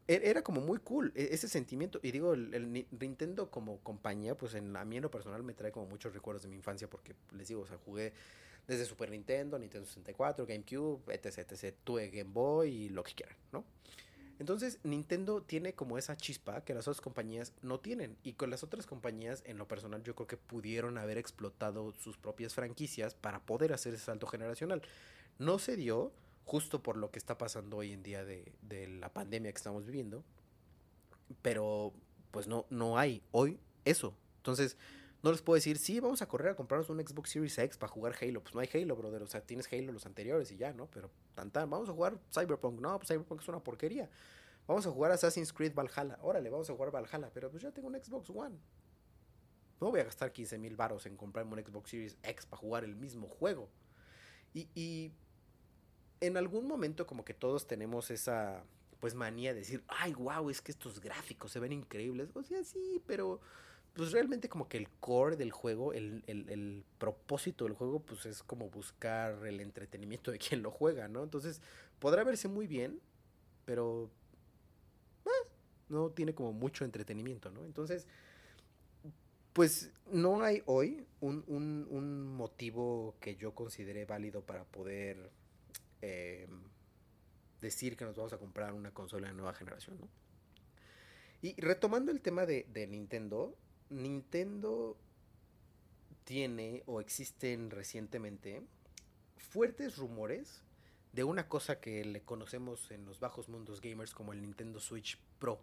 era 0.08 0.42
como 0.42 0.60
muy 0.60 0.78
cool 0.78 1.12
e-, 1.14 1.28
ese 1.32 1.48
sentimiento. 1.48 2.00
Y 2.02 2.10
digo, 2.10 2.34
el, 2.34 2.86
Nintendo 2.98 3.50
como 3.50 3.78
compañía, 3.80 4.36
pues 4.36 4.54
en, 4.54 4.76
a 4.76 4.84
mí 4.84 4.96
en 4.96 5.02
lo 5.02 5.10
personal 5.10 5.42
me 5.42 5.54
trae 5.54 5.72
como 5.72 5.86
muchos 5.86 6.14
recuerdos 6.14 6.42
de 6.42 6.48
mi 6.48 6.56
infancia 6.56 6.88
porque 6.88 7.14
les 7.32 7.48
digo, 7.48 7.62
o 7.62 7.66
sea, 7.66 7.78
jugué 7.78 8.12
desde 8.66 8.84
Super 8.84 9.10
Nintendo, 9.10 9.58
Nintendo 9.58 9.86
64, 9.86 10.46
GameCube, 10.46 11.14
etc, 11.14 11.38
etc. 11.38 11.74
Tuve 11.84 12.08
Game 12.10 12.30
Boy 12.32 12.70
y 12.70 12.88
lo 12.88 13.02
que 13.02 13.14
quieran, 13.14 13.36
¿no? 13.52 13.64
Entonces, 14.38 14.80
Nintendo 14.82 15.42
tiene 15.42 15.74
como 15.74 15.98
esa 15.98 16.16
chispa 16.16 16.64
que 16.64 16.74
las 16.74 16.88
otras 16.88 17.00
compañías 17.00 17.52
no 17.62 17.78
tienen. 17.78 18.16
Y 18.24 18.32
con 18.32 18.50
las 18.50 18.64
otras 18.64 18.86
compañías, 18.86 19.42
en 19.46 19.56
lo 19.56 19.68
personal, 19.68 20.02
yo 20.02 20.16
creo 20.16 20.26
que 20.26 20.36
pudieron 20.36 20.98
haber 20.98 21.16
explotado 21.16 21.92
sus 21.92 22.16
propias 22.16 22.54
franquicias 22.54 23.14
para 23.14 23.40
poder 23.40 23.72
hacer 23.72 23.94
ese 23.94 24.06
salto 24.06 24.26
generacional. 24.26 24.82
No 25.38 25.60
se 25.60 25.76
dio 25.76 26.12
justo 26.44 26.82
por 26.82 26.96
lo 26.96 27.10
que 27.10 27.18
está 27.18 27.38
pasando 27.38 27.78
hoy 27.78 27.92
en 27.92 28.02
día 28.02 28.24
de, 28.24 28.52
la 29.00 29.12
pandemia 29.12 29.52
que 29.52 29.56
estamos 29.56 29.84
viviendo. 29.84 30.24
Pero 31.40 31.92
pues 32.30 32.46
no, 32.46 32.66
no 32.70 32.98
hay 32.98 33.22
hoy 33.30 33.58
eso. 33.84 34.14
Entonces, 34.38 34.76
no 35.22 35.30
les 35.30 35.40
puedo 35.40 35.54
decir, 35.54 35.78
sí, 35.78 36.00
vamos 36.00 36.20
a 36.20 36.26
correr 36.26 36.52
a 36.52 36.56
comprarnos 36.56 36.90
un 36.90 37.00
Xbox 37.00 37.30
Series 37.30 37.56
X 37.56 37.76
para 37.78 37.92
jugar 37.92 38.14
Halo. 38.20 38.42
Pues 38.42 38.54
no 38.54 38.60
hay 38.60 38.68
Halo, 38.74 38.96
brother. 38.96 39.22
O 39.22 39.26
sea, 39.26 39.40
tienes 39.40 39.72
Halo 39.72 39.92
los 39.92 40.04
anteriores 40.04 40.50
y 40.50 40.56
ya, 40.56 40.72
¿no? 40.72 40.86
Pero 40.90 41.10
tan 41.34 41.50
tan, 41.50 41.70
vamos 41.70 41.88
a 41.88 41.92
jugar 41.92 42.18
Cyberpunk. 42.32 42.80
No, 42.80 42.98
pues 42.98 43.08
Cyberpunk 43.08 43.40
es 43.40 43.48
una 43.48 43.60
porquería. 43.60 44.10
Vamos 44.66 44.86
a 44.86 44.90
jugar 44.90 45.12
Assassin's 45.12 45.52
Creed 45.52 45.74
Valhalla. 45.74 46.18
Órale, 46.22 46.50
vamos 46.50 46.68
a 46.68 46.72
jugar 46.72 46.90
Valhalla. 46.90 47.30
Pero 47.32 47.50
pues 47.50 47.62
ya 47.62 47.70
tengo 47.70 47.88
un 47.88 47.94
Xbox 47.94 48.30
One. 48.30 48.58
No 49.80 49.90
voy 49.90 50.00
a 50.00 50.04
gastar 50.04 50.32
15 50.32 50.58
mil 50.58 50.76
baros 50.76 51.06
en 51.06 51.16
comprarme 51.16 51.54
un 51.54 51.64
Xbox 51.64 51.90
Series 51.90 52.16
X 52.22 52.46
para 52.46 52.60
jugar 52.60 52.84
el 52.84 52.96
mismo 52.96 53.28
juego. 53.28 53.68
Y, 54.54 54.68
y 54.74 55.12
en 56.22 56.36
algún 56.36 56.66
momento 56.66 57.06
como 57.06 57.24
que 57.24 57.34
todos 57.34 57.66
tenemos 57.66 58.10
esa 58.10 58.64
pues 59.00 59.16
manía 59.16 59.52
de 59.52 59.58
decir, 59.58 59.82
ay, 59.88 60.14
wow, 60.14 60.48
es 60.48 60.62
que 60.62 60.70
estos 60.70 61.00
gráficos 61.00 61.50
se 61.50 61.58
ven 61.58 61.72
increíbles. 61.72 62.30
O 62.36 62.42
sea, 62.44 62.62
sí, 62.62 63.02
pero 63.04 63.40
pues 63.94 64.12
realmente 64.12 64.48
como 64.48 64.68
que 64.68 64.76
el 64.76 64.88
core 65.00 65.34
del 65.34 65.50
juego, 65.50 65.92
el, 65.92 66.22
el, 66.28 66.84
propósito 66.98 67.64
del 67.64 67.74
juego, 67.74 67.98
pues 67.98 68.26
es 68.26 68.44
como 68.44 68.70
buscar 68.70 69.44
el 69.44 69.58
entretenimiento 69.58 70.30
de 70.30 70.38
quien 70.38 70.62
lo 70.62 70.70
juega, 70.70 71.08
¿no? 71.08 71.24
Entonces, 71.24 71.60
podrá 71.98 72.22
verse 72.22 72.46
muy 72.46 72.68
bien, 72.68 73.00
pero 73.64 74.08
eh, 75.24 75.48
no 75.88 76.10
tiene 76.10 76.32
como 76.32 76.52
mucho 76.52 76.84
entretenimiento, 76.84 77.50
¿no? 77.50 77.64
Entonces, 77.64 78.06
pues 79.52 79.90
no 80.12 80.42
hay 80.42 80.62
hoy 80.66 81.04
un, 81.20 81.42
un, 81.48 81.88
un 81.90 82.36
motivo 82.36 83.16
que 83.18 83.34
yo 83.34 83.52
considere 83.52 84.04
válido 84.04 84.42
para 84.42 84.62
poder 84.62 85.28
eh, 86.02 86.48
decir 87.60 87.96
que 87.96 88.04
nos 88.04 88.16
vamos 88.16 88.32
a 88.32 88.38
comprar 88.38 88.74
una 88.74 88.92
consola 88.92 89.28
de 89.28 89.34
nueva 89.34 89.54
generación, 89.54 89.98
¿no? 89.98 90.08
Y 91.40 91.60
retomando 91.60 92.12
el 92.12 92.20
tema 92.20 92.46
de, 92.46 92.66
Nintendo, 92.88 93.56
Nintendo 93.90 94.96
tiene 96.24 96.84
o 96.86 97.00
existen 97.00 97.70
recientemente 97.70 98.62
fuertes 99.36 99.96
rumores 99.96 100.62
de 101.12 101.24
una 101.24 101.48
cosa 101.48 101.80
que 101.80 102.04
le 102.04 102.22
conocemos 102.22 102.92
en 102.92 103.04
los 103.04 103.18
bajos 103.18 103.48
mundos 103.48 103.80
gamers 103.80 104.14
como 104.14 104.32
el 104.32 104.40
Nintendo 104.40 104.78
Switch 104.78 105.18
Pro. 105.40 105.60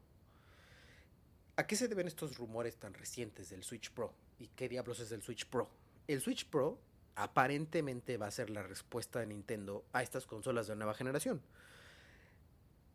¿A 1.55 1.65
qué 1.65 1.77
se 1.77 1.87
deben 1.87 2.07
estos 2.07 2.37
rumores 2.37 2.75
tan 2.77 2.93
recientes 2.93 3.49
del 3.49 3.63
Switch 3.63 3.91
Pro? 3.91 4.13
¿Y 4.37 4.47
qué 4.49 4.67
diablos 4.67 4.99
es 4.99 5.11
el 5.13 5.21
Switch 5.21 5.45
Pro? 5.45 5.69
El 6.07 6.21
Switch 6.21 6.45
Pro 6.45 6.77
aparentemente 7.16 8.18
va 8.18 8.28
a 8.28 8.32
ser 8.32 8.49
la 8.49 8.64
respuesta 8.64 9.20
de 9.20 9.28
Nintendo 9.28 9.84
a 9.93 10.03
estas 10.03 10.26
consolas 10.26 10.68
de 10.68 10.76
nueva 10.76 10.93
generación. 10.93 11.41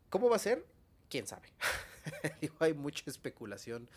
¿Cómo 0.09 0.29
va 0.29 0.37
a 0.37 0.39
ser? 0.39 0.65
¿Quién 1.09 1.27
sabe? 1.27 1.49
hay 2.59 2.73
mucha 2.73 3.03
especulación 3.09 3.89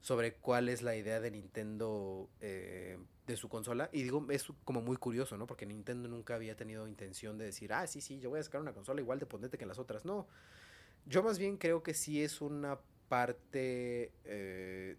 sobre 0.00 0.34
cuál 0.34 0.68
es 0.68 0.82
la 0.82 0.96
idea 0.96 1.20
de 1.20 1.30
Nintendo 1.30 2.28
eh, 2.40 2.98
de 3.26 3.36
su 3.36 3.48
consola. 3.48 3.90
Y 3.92 4.02
digo, 4.02 4.26
es 4.30 4.46
como 4.64 4.80
muy 4.80 4.96
curioso, 4.96 5.36
¿no? 5.36 5.46
Porque 5.46 5.66
Nintendo 5.66 6.08
nunca 6.08 6.34
había 6.34 6.56
tenido 6.56 6.88
intención 6.88 7.36
de 7.38 7.46
decir, 7.46 7.72
ah, 7.72 7.86
sí, 7.86 8.00
sí, 8.00 8.18
yo 8.18 8.30
voy 8.30 8.40
a 8.40 8.42
sacar 8.42 8.60
una 8.60 8.72
consola 8.72 9.00
igual 9.00 9.18
de 9.18 9.26
potente 9.26 9.58
que 9.58 9.66
las 9.66 9.78
otras. 9.78 10.04
No. 10.04 10.26
Yo 11.06 11.22
más 11.22 11.38
bien 11.38 11.56
creo 11.56 11.82
que 11.82 11.94
sí 11.94 12.22
es 12.22 12.40
una 12.40 12.78
parte 13.08 14.12
eh, 14.24 14.96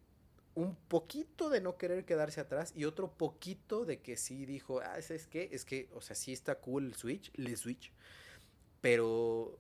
un 0.54 0.76
poquito 0.76 1.50
de 1.50 1.62
no 1.62 1.78
querer 1.78 2.06
quedarse 2.06 2.42
atrás 2.42 2.74
y 2.76 2.86
otro 2.86 3.12
poquito 3.12 3.86
de 3.86 4.02
que 4.02 4.18
sí 4.18 4.46
dijo, 4.46 4.82
ah, 4.82 4.98
es 4.98 5.28
que, 5.28 5.50
es 5.52 5.66
que, 5.66 5.90
o 5.94 6.02
sea, 6.02 6.16
sí 6.16 6.34
está 6.34 6.56
cool 6.56 6.88
el 6.88 6.96
Switch, 6.96 7.32
el 7.36 7.56
Switch, 7.58 7.92
pero 8.82 9.58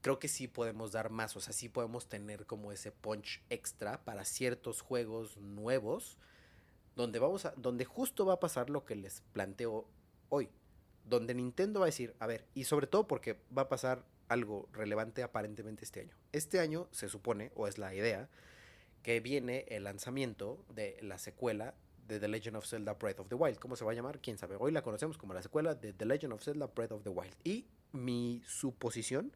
creo 0.00 0.18
que 0.18 0.28
sí 0.28 0.48
podemos 0.48 0.92
dar 0.92 1.10
más, 1.10 1.36
o 1.36 1.40
sea, 1.40 1.52
sí 1.52 1.68
podemos 1.68 2.08
tener 2.08 2.46
como 2.46 2.72
ese 2.72 2.92
punch 2.92 3.42
extra 3.50 4.04
para 4.04 4.24
ciertos 4.24 4.80
juegos 4.80 5.36
nuevos, 5.36 6.18
donde 6.96 7.18
vamos 7.18 7.44
a, 7.44 7.52
donde 7.56 7.84
justo 7.84 8.26
va 8.26 8.34
a 8.34 8.40
pasar 8.40 8.70
lo 8.70 8.84
que 8.84 8.96
les 8.96 9.22
planteo 9.32 9.86
hoy, 10.28 10.48
donde 11.04 11.34
Nintendo 11.34 11.80
va 11.80 11.86
a 11.86 11.92
decir, 11.92 12.14
a 12.18 12.26
ver, 12.26 12.46
y 12.54 12.64
sobre 12.64 12.86
todo 12.86 13.06
porque 13.06 13.38
va 13.56 13.62
a 13.62 13.68
pasar 13.68 14.04
algo 14.28 14.68
relevante 14.72 15.22
aparentemente 15.22 15.84
este 15.84 16.00
año. 16.00 16.16
Este 16.32 16.58
año 16.58 16.88
se 16.90 17.08
supone, 17.08 17.52
o 17.54 17.66
es 17.66 17.78
la 17.78 17.94
idea, 17.94 18.28
que 19.02 19.20
viene 19.20 19.64
el 19.68 19.84
lanzamiento 19.84 20.64
de 20.74 20.98
la 21.02 21.18
secuela 21.18 21.74
de 22.06 22.20
The 22.20 22.28
Legend 22.28 22.56
of 22.56 22.66
Zelda 22.66 22.94
Breath 22.94 23.20
of 23.20 23.28
the 23.28 23.34
Wild. 23.34 23.58
¿Cómo 23.58 23.76
se 23.76 23.84
va 23.84 23.92
a 23.92 23.94
llamar? 23.94 24.20
¿Quién 24.20 24.38
sabe? 24.38 24.56
Hoy 24.58 24.72
la 24.72 24.82
conocemos 24.82 25.18
como 25.18 25.34
la 25.34 25.42
secuela 25.42 25.74
de 25.74 25.92
The 25.92 26.04
Legend 26.04 26.32
of 26.32 26.42
Zelda 26.42 26.66
Breath 26.66 26.92
of 26.92 27.02
the 27.02 27.10
Wild. 27.10 27.34
Y 27.44 27.66
mi 27.92 28.42
suposición 28.46 29.32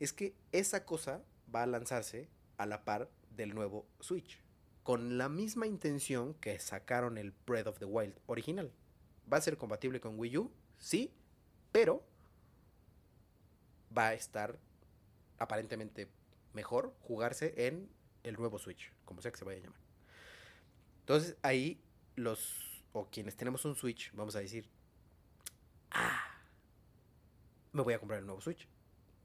es 0.00 0.12
que 0.12 0.34
esa 0.52 0.84
cosa 0.84 1.22
va 1.54 1.62
a 1.62 1.66
lanzarse 1.66 2.28
a 2.56 2.66
la 2.66 2.84
par 2.84 3.10
del 3.30 3.54
nuevo 3.54 3.86
Switch. 4.00 4.40
Con 4.82 5.18
la 5.18 5.28
misma 5.28 5.66
intención 5.66 6.34
que 6.34 6.58
sacaron 6.58 7.18
el 7.18 7.32
Breath 7.46 7.66
of 7.66 7.78
the 7.78 7.86
Wild 7.86 8.14
original. 8.26 8.70
¿Va 9.32 9.38
a 9.38 9.42
ser 9.42 9.56
compatible 9.56 10.00
con 10.00 10.18
Wii 10.18 10.38
U? 10.38 10.52
Sí, 10.78 11.12
pero 11.72 12.04
va 13.96 14.08
a 14.08 14.14
estar 14.14 14.58
aparentemente 15.38 16.08
mejor 16.52 16.94
jugarse 17.00 17.66
en 17.66 17.88
el 18.24 18.34
nuevo 18.36 18.58
Switch, 18.58 18.92
como 19.04 19.22
sea 19.22 19.30
que 19.30 19.38
se 19.38 19.44
vaya 19.44 19.58
a 19.60 19.62
llamar. 19.62 19.80
Entonces 21.00 21.36
ahí 21.42 21.80
los, 22.16 22.82
o 22.92 23.08
quienes 23.10 23.36
tenemos 23.36 23.64
un 23.64 23.76
Switch, 23.76 24.10
vamos 24.14 24.34
a 24.34 24.40
decir, 24.40 24.68
ah, 25.90 26.40
me 27.72 27.82
voy 27.82 27.94
a 27.94 27.98
comprar 27.98 28.20
el 28.20 28.26
nuevo 28.26 28.40
Switch, 28.40 28.66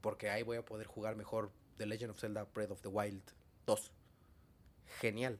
porque 0.00 0.30
ahí 0.30 0.42
voy 0.42 0.58
a 0.58 0.64
poder 0.64 0.86
jugar 0.86 1.16
mejor 1.16 1.50
The 1.78 1.86
Legend 1.86 2.10
of 2.10 2.20
Zelda 2.20 2.44
Breath 2.44 2.70
of 2.70 2.82
the 2.82 2.88
Wild 2.88 3.22
2. 3.66 3.92
Genial. 5.00 5.38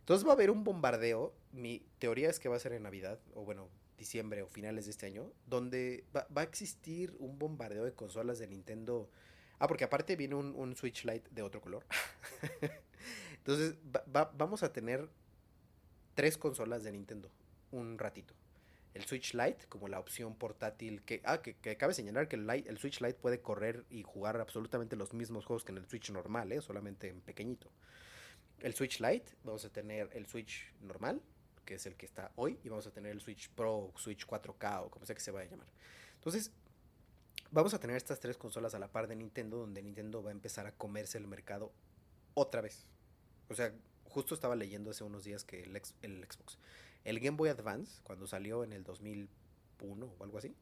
Entonces 0.00 0.26
va 0.26 0.30
a 0.30 0.34
haber 0.34 0.50
un 0.50 0.64
bombardeo, 0.64 1.34
mi 1.52 1.86
teoría 1.98 2.30
es 2.30 2.40
que 2.40 2.48
va 2.48 2.56
a 2.56 2.60
ser 2.60 2.72
en 2.72 2.82
Navidad, 2.82 3.20
o 3.34 3.44
bueno, 3.44 3.68
diciembre 3.98 4.42
o 4.42 4.48
finales 4.48 4.86
de 4.86 4.92
este 4.92 5.06
año, 5.06 5.30
donde 5.46 6.04
va, 6.16 6.26
va 6.34 6.40
a 6.40 6.44
existir 6.44 7.14
un 7.18 7.38
bombardeo 7.38 7.84
de 7.84 7.92
consolas 7.92 8.38
de 8.38 8.46
Nintendo 8.46 9.10
Ah, 9.60 9.68
porque 9.68 9.84
aparte 9.84 10.16
viene 10.16 10.34
un, 10.34 10.74
Switch 10.74 11.04
Lite 11.04 11.28
de 11.30 11.42
otro 11.42 11.60
color. 11.60 11.84
Entonces, 13.36 13.76
vamos 14.36 14.62
a 14.62 14.72
tener 14.72 15.06
tres 16.14 16.38
consolas 16.38 16.82
de 16.82 16.92
Nintendo 16.92 17.30
un 17.70 17.98
ratito. 17.98 18.34
El 18.94 19.04
Switch 19.04 19.34
Lite 19.34 19.66
como 19.68 19.86
la 19.86 20.00
opción 20.00 20.34
portátil 20.34 21.02
que... 21.02 21.20
Ah, 21.24 21.42
que, 21.42 21.54
cabe 21.76 21.92
señalar 21.92 22.26
que 22.26 22.36
el, 22.36 22.48
el, 22.48 22.78
Switch 22.78 23.00
Lite 23.02 23.14
puede 23.14 23.40
correr 23.42 23.84
y 23.90 24.02
jugar 24.02 24.40
absolutamente 24.40 24.96
los 24.96 25.12
mismos 25.12 25.44
juegos 25.44 25.62
que 25.62 25.72
en 25.72 25.78
el 25.78 25.86
Switch 25.86 26.10
normal, 26.10 26.50
¿eh? 26.52 26.62
solamente 26.62 27.08
en 27.08 27.20
pequeñito. 27.20 27.70
El 28.60 28.74
Switch 28.74 28.98
Lite, 28.98 29.30
vamos 29.44 29.64
a 29.66 29.70
tener 29.70 30.08
el 30.14 30.26
Switch 30.26 30.72
normal, 30.80 31.20
que 31.66 31.74
es 31.74 31.84
el 31.84 31.96
que 31.96 32.06
está 32.06 32.32
hoy, 32.36 32.58
y 32.64 32.70
vamos 32.70 32.86
a 32.86 32.90
tener 32.90 33.12
el 33.12 33.20
Switch 33.20 33.50
Pro, 33.50 33.92
Switch 33.96 34.26
4K 34.26 34.86
o 34.86 34.90
como 34.90 35.04
sea 35.04 35.14
que 35.14 35.20
se 35.20 35.30
vaya 35.30 35.48
a 35.48 35.50
llamar. 35.50 35.68
Entonces, 36.14 36.50
vamos 37.50 37.74
a 37.74 37.80
tener 37.80 37.96
estas 37.96 38.20
tres 38.20 38.36
consolas 38.36 38.74
a 38.74 38.78
la 38.78 38.88
par 38.88 39.08
de 39.08 39.16
Nintendo, 39.16 39.58
donde 39.58 39.82
Nintendo 39.82 40.22
va 40.22 40.30
a 40.30 40.32
empezar 40.32 40.66
a 40.66 40.72
comerse 40.72 41.18
el 41.18 41.26
mercado 41.26 41.72
otra 42.34 42.60
vez. 42.60 42.86
O 43.48 43.54
sea, 43.54 43.72
justo 44.04 44.34
estaba 44.34 44.56
leyendo 44.56 44.90
hace 44.90 45.04
unos 45.04 45.24
días 45.24 45.44
que 45.44 45.62
el, 45.62 45.76
Xbox, 45.76 46.58
el 47.04 47.20
Game 47.20 47.36
Boy 47.36 47.48
Advance, 47.48 48.00
cuando 48.02 48.26
salió 48.26 48.64
en 48.64 48.72
el 48.72 48.84
2001 48.84 50.14
o 50.18 50.24
algo 50.24 50.38
así, 50.38 50.54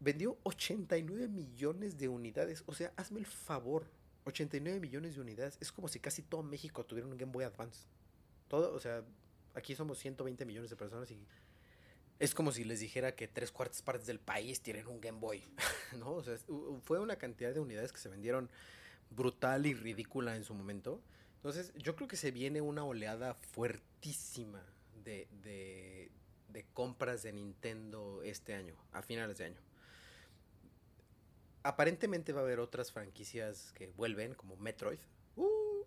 vendió 0.00 0.38
89 0.42 1.28
millones 1.28 1.98
de 1.98 2.08
unidades. 2.08 2.64
O 2.66 2.74
sea, 2.74 2.92
hazme 2.96 3.20
el 3.20 3.26
favor, 3.26 3.86
89 4.24 4.80
millones 4.80 5.14
de 5.14 5.20
unidades. 5.20 5.58
Es 5.60 5.70
como 5.70 5.88
si 5.88 6.00
casi 6.00 6.22
todo 6.22 6.42
México 6.42 6.84
tuviera 6.84 7.08
un 7.08 7.16
Game 7.16 7.32
Boy 7.32 7.44
Advance. 7.44 7.86
Todo, 8.48 8.74
o 8.74 8.80
sea, 8.80 9.04
aquí 9.54 9.74
somos 9.74 9.98
120 9.98 10.44
millones 10.44 10.70
de 10.70 10.76
personas 10.76 11.10
y 11.10 11.26
es 12.22 12.36
como 12.36 12.52
si 12.52 12.62
les 12.62 12.78
dijera 12.78 13.16
que 13.16 13.26
tres 13.26 13.50
cuartas 13.50 13.82
partes 13.82 14.06
del 14.06 14.20
país 14.20 14.60
tienen 14.60 14.86
un 14.86 15.00
Game 15.00 15.18
Boy, 15.18 15.42
¿no? 15.98 16.12
O 16.12 16.22
sea, 16.22 16.36
fue 16.84 17.00
una 17.00 17.16
cantidad 17.16 17.52
de 17.52 17.58
unidades 17.58 17.90
que 17.90 17.98
se 17.98 18.08
vendieron 18.08 18.48
brutal 19.10 19.66
y 19.66 19.74
ridícula 19.74 20.36
en 20.36 20.44
su 20.44 20.54
momento. 20.54 21.02
Entonces, 21.34 21.72
yo 21.74 21.96
creo 21.96 22.06
que 22.06 22.16
se 22.16 22.30
viene 22.30 22.60
una 22.60 22.84
oleada 22.84 23.34
fuertísima 23.34 24.64
de, 25.02 26.12
compras 26.72 27.24
de 27.24 27.32
Nintendo 27.32 28.22
este 28.22 28.54
año, 28.54 28.76
a 28.92 29.02
finales 29.02 29.38
de 29.38 29.46
año. 29.46 29.60
Aparentemente 31.64 32.32
va 32.32 32.42
a 32.42 32.44
haber 32.44 32.60
otras 32.60 32.92
franquicias 32.92 33.72
que 33.72 33.88
vuelven, 33.88 34.34
como 34.34 34.56
Metroid. 34.58 35.00
Uh. 35.34 35.84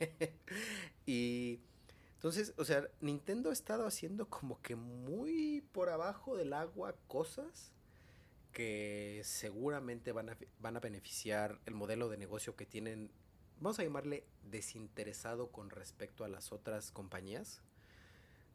y 1.06 1.60
entonces, 2.20 2.52
o 2.58 2.66
sea, 2.66 2.86
Nintendo 3.00 3.48
ha 3.48 3.52
estado 3.54 3.86
haciendo 3.86 4.28
como 4.28 4.60
que 4.60 4.76
muy 4.76 5.62
por 5.72 5.88
abajo 5.88 6.36
del 6.36 6.52
agua 6.52 6.94
cosas 7.08 7.72
que 8.52 9.22
seguramente 9.24 10.12
van 10.12 10.28
a, 10.28 10.36
van 10.58 10.76
a 10.76 10.80
beneficiar 10.80 11.58
el 11.64 11.72
modelo 11.72 12.10
de 12.10 12.18
negocio 12.18 12.56
que 12.56 12.66
tienen, 12.66 13.10
vamos 13.58 13.78
a 13.78 13.84
llamarle 13.84 14.26
desinteresado 14.42 15.50
con 15.50 15.70
respecto 15.70 16.22
a 16.22 16.28
las 16.28 16.52
otras 16.52 16.92
compañías, 16.92 17.62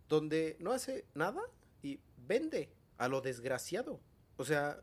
donde 0.08 0.58
no 0.60 0.72
hace 0.72 1.08
nada 1.16 1.42
y 1.82 2.00
vende 2.18 2.70
a 3.00 3.08
lo 3.08 3.22
desgraciado. 3.22 4.00
O 4.38 4.46
sea, 4.46 4.80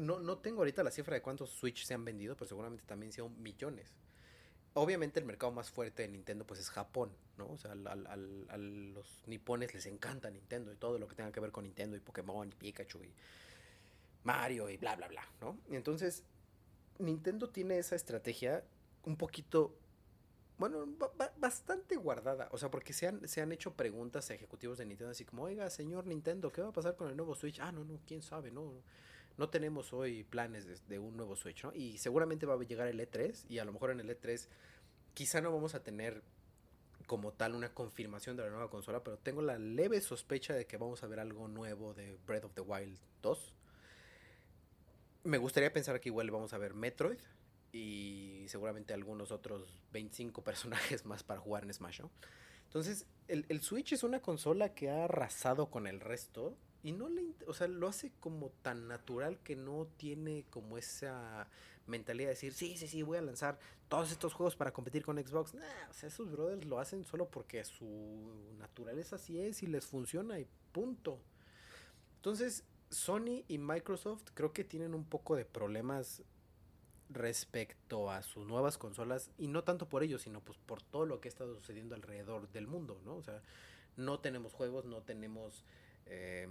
no, 0.00 0.20
no 0.20 0.38
tengo 0.38 0.58
ahorita 0.58 0.84
la 0.84 0.92
cifra 0.92 1.16
de 1.16 1.22
cuántos 1.22 1.50
Switch 1.50 1.84
se 1.84 1.94
han 1.94 2.04
vendido, 2.04 2.36
pero 2.36 2.46
seguramente 2.46 2.84
también 2.86 3.10
son 3.12 3.42
millones 3.42 3.99
obviamente 4.74 5.20
el 5.20 5.26
mercado 5.26 5.52
más 5.52 5.70
fuerte 5.70 6.02
de 6.02 6.08
Nintendo 6.08 6.46
pues 6.46 6.60
es 6.60 6.70
Japón, 6.70 7.10
¿no? 7.36 7.48
O 7.48 7.56
sea, 7.56 7.72
a 7.72 8.56
los 8.56 9.22
nipones 9.26 9.74
les 9.74 9.86
encanta 9.86 10.30
Nintendo 10.30 10.72
y 10.72 10.76
todo 10.76 10.98
lo 10.98 11.08
que 11.08 11.14
tenga 11.14 11.32
que 11.32 11.40
ver 11.40 11.50
con 11.50 11.64
Nintendo 11.64 11.96
y 11.96 12.00
Pokémon 12.00 12.48
y 12.48 12.54
Pikachu 12.54 13.02
y 13.02 13.12
Mario 14.24 14.68
y 14.68 14.76
bla, 14.76 14.96
bla, 14.96 15.08
bla, 15.08 15.26
¿no? 15.40 15.58
Y 15.68 15.76
entonces, 15.76 16.22
Nintendo 16.98 17.48
tiene 17.48 17.78
esa 17.78 17.96
estrategia 17.96 18.62
un 19.04 19.16
poquito, 19.16 19.74
bueno, 20.58 20.86
bastante 21.38 21.96
guardada, 21.96 22.48
o 22.52 22.58
sea, 22.58 22.70
porque 22.70 22.92
se 22.92 23.08
han, 23.08 23.26
se 23.26 23.40
han 23.40 23.50
hecho 23.52 23.74
preguntas 23.74 24.30
a 24.30 24.34
ejecutivos 24.34 24.78
de 24.78 24.84
Nintendo 24.84 25.10
así 25.10 25.24
como, 25.24 25.44
oiga, 25.44 25.68
señor 25.70 26.06
Nintendo, 26.06 26.52
¿qué 26.52 26.60
va 26.60 26.68
a 26.68 26.72
pasar 26.72 26.96
con 26.96 27.08
el 27.08 27.16
nuevo 27.16 27.34
Switch? 27.34 27.60
Ah, 27.60 27.72
no, 27.72 27.84
no, 27.84 27.98
quién 28.06 28.22
sabe, 28.22 28.50
no 28.50 28.62
no 28.62 28.82
tenemos 29.48 29.92
hoy 29.92 30.24
planes 30.24 30.86
de, 30.86 30.98
un 30.98 31.16
nuevo 31.16 31.36
Switch, 31.36 31.64
¿no? 31.64 31.72
Y 31.72 31.98
seguramente 31.98 32.46
va 32.46 32.54
a 32.54 32.58
llegar 32.58 32.88
el 32.88 33.00
E3 33.00 33.46
y 33.48 33.58
a 33.58 33.64
lo 33.64 33.72
mejor 33.72 33.90
en 33.90 34.00
el 34.00 34.08
E3 34.10 34.48
quizá 35.14 35.40
no 35.40 35.52
vamos 35.52 35.74
a 35.74 35.82
tener 35.82 36.22
como 37.06 37.32
tal 37.32 37.54
una 37.54 37.72
confirmación 37.72 38.36
de 38.36 38.44
la 38.44 38.50
nueva 38.50 38.70
consola, 38.70 39.02
pero 39.02 39.18
tengo 39.18 39.42
la 39.42 39.58
leve 39.58 40.00
sospecha 40.00 40.54
de 40.54 40.66
que 40.66 40.76
vamos 40.76 41.02
a 41.02 41.06
ver 41.06 41.20
algo 41.20 41.48
nuevo 41.48 41.94
de 41.94 42.18
Breath 42.26 42.44
of 42.44 42.54
the 42.54 42.60
Wild 42.60 42.98
2. 43.22 43.54
Me 45.24 45.38
gustaría 45.38 45.72
pensar 45.72 46.00
que 46.00 46.08
igual 46.08 46.30
vamos 46.30 46.52
a 46.52 46.58
ver 46.58 46.74
Metroid 46.74 47.18
y 47.72 48.44
seguramente 48.48 48.94
algunos 48.94 49.32
otros 49.32 49.82
25 49.92 50.44
personajes 50.44 51.04
más 51.06 51.22
para 51.24 51.40
jugar 51.40 51.64
en 51.64 51.72
Smash, 51.72 52.00
¿no? 52.02 52.10
Entonces, 52.64 53.06
el 53.26 53.62
Switch 53.62 53.92
es 53.92 54.04
una 54.04 54.20
consola 54.20 54.74
que 54.74 54.90
ha 54.90 55.04
arrasado 55.04 55.70
con 55.70 55.88
el 55.88 55.98
resto 55.98 56.56
y 56.82 56.92
no 56.92 57.08
le, 57.08 57.34
o 57.46 57.52
sea, 57.52 57.68
lo 57.68 57.88
hace 57.88 58.12
como 58.20 58.50
tan 58.62 58.88
natural 58.88 59.38
que 59.40 59.56
no 59.56 59.86
tiene 59.96 60.44
como 60.50 60.78
esa 60.78 61.48
mentalidad 61.86 62.28
de 62.28 62.34
decir, 62.34 62.52
sí, 62.52 62.76
sí, 62.76 62.86
sí, 62.88 63.02
voy 63.02 63.18
a 63.18 63.22
lanzar 63.22 63.58
todos 63.88 64.12
estos 64.12 64.32
juegos 64.32 64.56
para 64.56 64.72
competir 64.72 65.04
con 65.04 65.18
Xbox. 65.18 65.54
Nah, 65.54 65.90
o 65.90 65.92
sea, 65.92 66.08
esos 66.08 66.30
brothers 66.30 66.64
lo 66.64 66.78
hacen 66.78 67.04
solo 67.04 67.28
porque 67.28 67.64
su 67.64 68.32
naturaleza 68.58 69.16
así 69.16 69.40
es 69.40 69.62
y 69.62 69.66
les 69.66 69.86
funciona 69.86 70.38
y 70.38 70.46
punto. 70.72 71.20
Entonces, 72.16 72.64
Sony 72.90 73.44
y 73.48 73.58
Microsoft 73.58 74.24
creo 74.34 74.52
que 74.52 74.64
tienen 74.64 74.94
un 74.94 75.04
poco 75.04 75.36
de 75.36 75.44
problemas 75.44 76.22
respecto 77.08 78.10
a 78.10 78.22
sus 78.22 78.46
nuevas 78.46 78.78
consolas 78.78 79.30
y 79.36 79.48
no 79.48 79.64
tanto 79.64 79.88
por 79.88 80.02
ello, 80.02 80.18
sino 80.18 80.40
pues 80.40 80.58
por 80.58 80.80
todo 80.82 81.06
lo 81.06 81.20
que 81.20 81.28
estado 81.28 81.54
sucediendo 81.56 81.94
alrededor 81.94 82.48
del 82.52 82.66
mundo, 82.66 83.00
¿no? 83.04 83.16
O 83.16 83.22
sea, 83.22 83.42
no 83.96 84.20
tenemos 84.20 84.52
juegos, 84.52 84.84
no 84.84 85.02
tenemos 85.02 85.64
eh, 86.10 86.46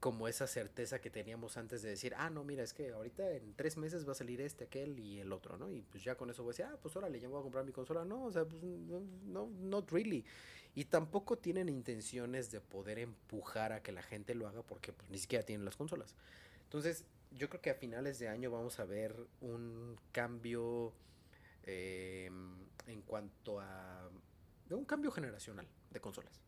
como 0.00 0.26
esa 0.28 0.46
certeza 0.46 1.00
que 1.00 1.10
teníamos 1.10 1.56
antes 1.56 1.82
de 1.82 1.90
decir, 1.90 2.12
ah, 2.16 2.30
no, 2.30 2.44
mira, 2.44 2.62
es 2.62 2.74
que 2.74 2.90
ahorita 2.90 3.30
en 3.30 3.54
tres 3.54 3.76
meses 3.76 4.06
va 4.06 4.12
a 4.12 4.14
salir 4.16 4.40
este, 4.40 4.64
aquel 4.64 4.98
y 4.98 5.20
el 5.20 5.32
otro, 5.32 5.56
¿no? 5.56 5.70
Y 5.70 5.82
pues 5.82 6.02
ya 6.02 6.16
con 6.16 6.30
eso 6.30 6.42
voy 6.42 6.50
a 6.50 6.52
decir, 6.52 6.64
ah, 6.66 6.76
pues 6.80 6.96
órale, 6.96 7.20
ya 7.20 7.28
voy 7.28 7.38
a 7.38 7.42
comprar 7.42 7.64
mi 7.64 7.72
consola. 7.72 8.04
No, 8.04 8.24
o 8.24 8.32
sea, 8.32 8.44
pues 8.44 8.62
no, 8.62 9.00
no, 9.26 9.48
not 9.60 9.90
really. 9.92 10.24
Y 10.74 10.84
tampoco 10.84 11.38
tienen 11.38 11.68
intenciones 11.68 12.50
de 12.50 12.60
poder 12.60 12.98
empujar 12.98 13.72
a 13.72 13.82
que 13.82 13.92
la 13.92 14.02
gente 14.02 14.34
lo 14.34 14.48
haga 14.48 14.62
porque 14.62 14.92
pues, 14.92 15.10
ni 15.10 15.18
siquiera 15.18 15.44
tienen 15.44 15.64
las 15.64 15.76
consolas. 15.76 16.14
Entonces, 16.64 17.04
yo 17.30 17.48
creo 17.48 17.60
que 17.60 17.70
a 17.70 17.74
finales 17.74 18.18
de 18.18 18.28
año 18.28 18.50
vamos 18.50 18.80
a 18.80 18.84
ver 18.84 19.14
un 19.40 19.96
cambio 20.12 20.92
eh, 21.64 22.30
en 22.86 23.02
cuanto 23.02 23.60
a... 23.60 24.10
un 24.70 24.84
cambio 24.84 25.10
generacional 25.10 25.66
de 25.90 26.00
consolas. 26.00 26.40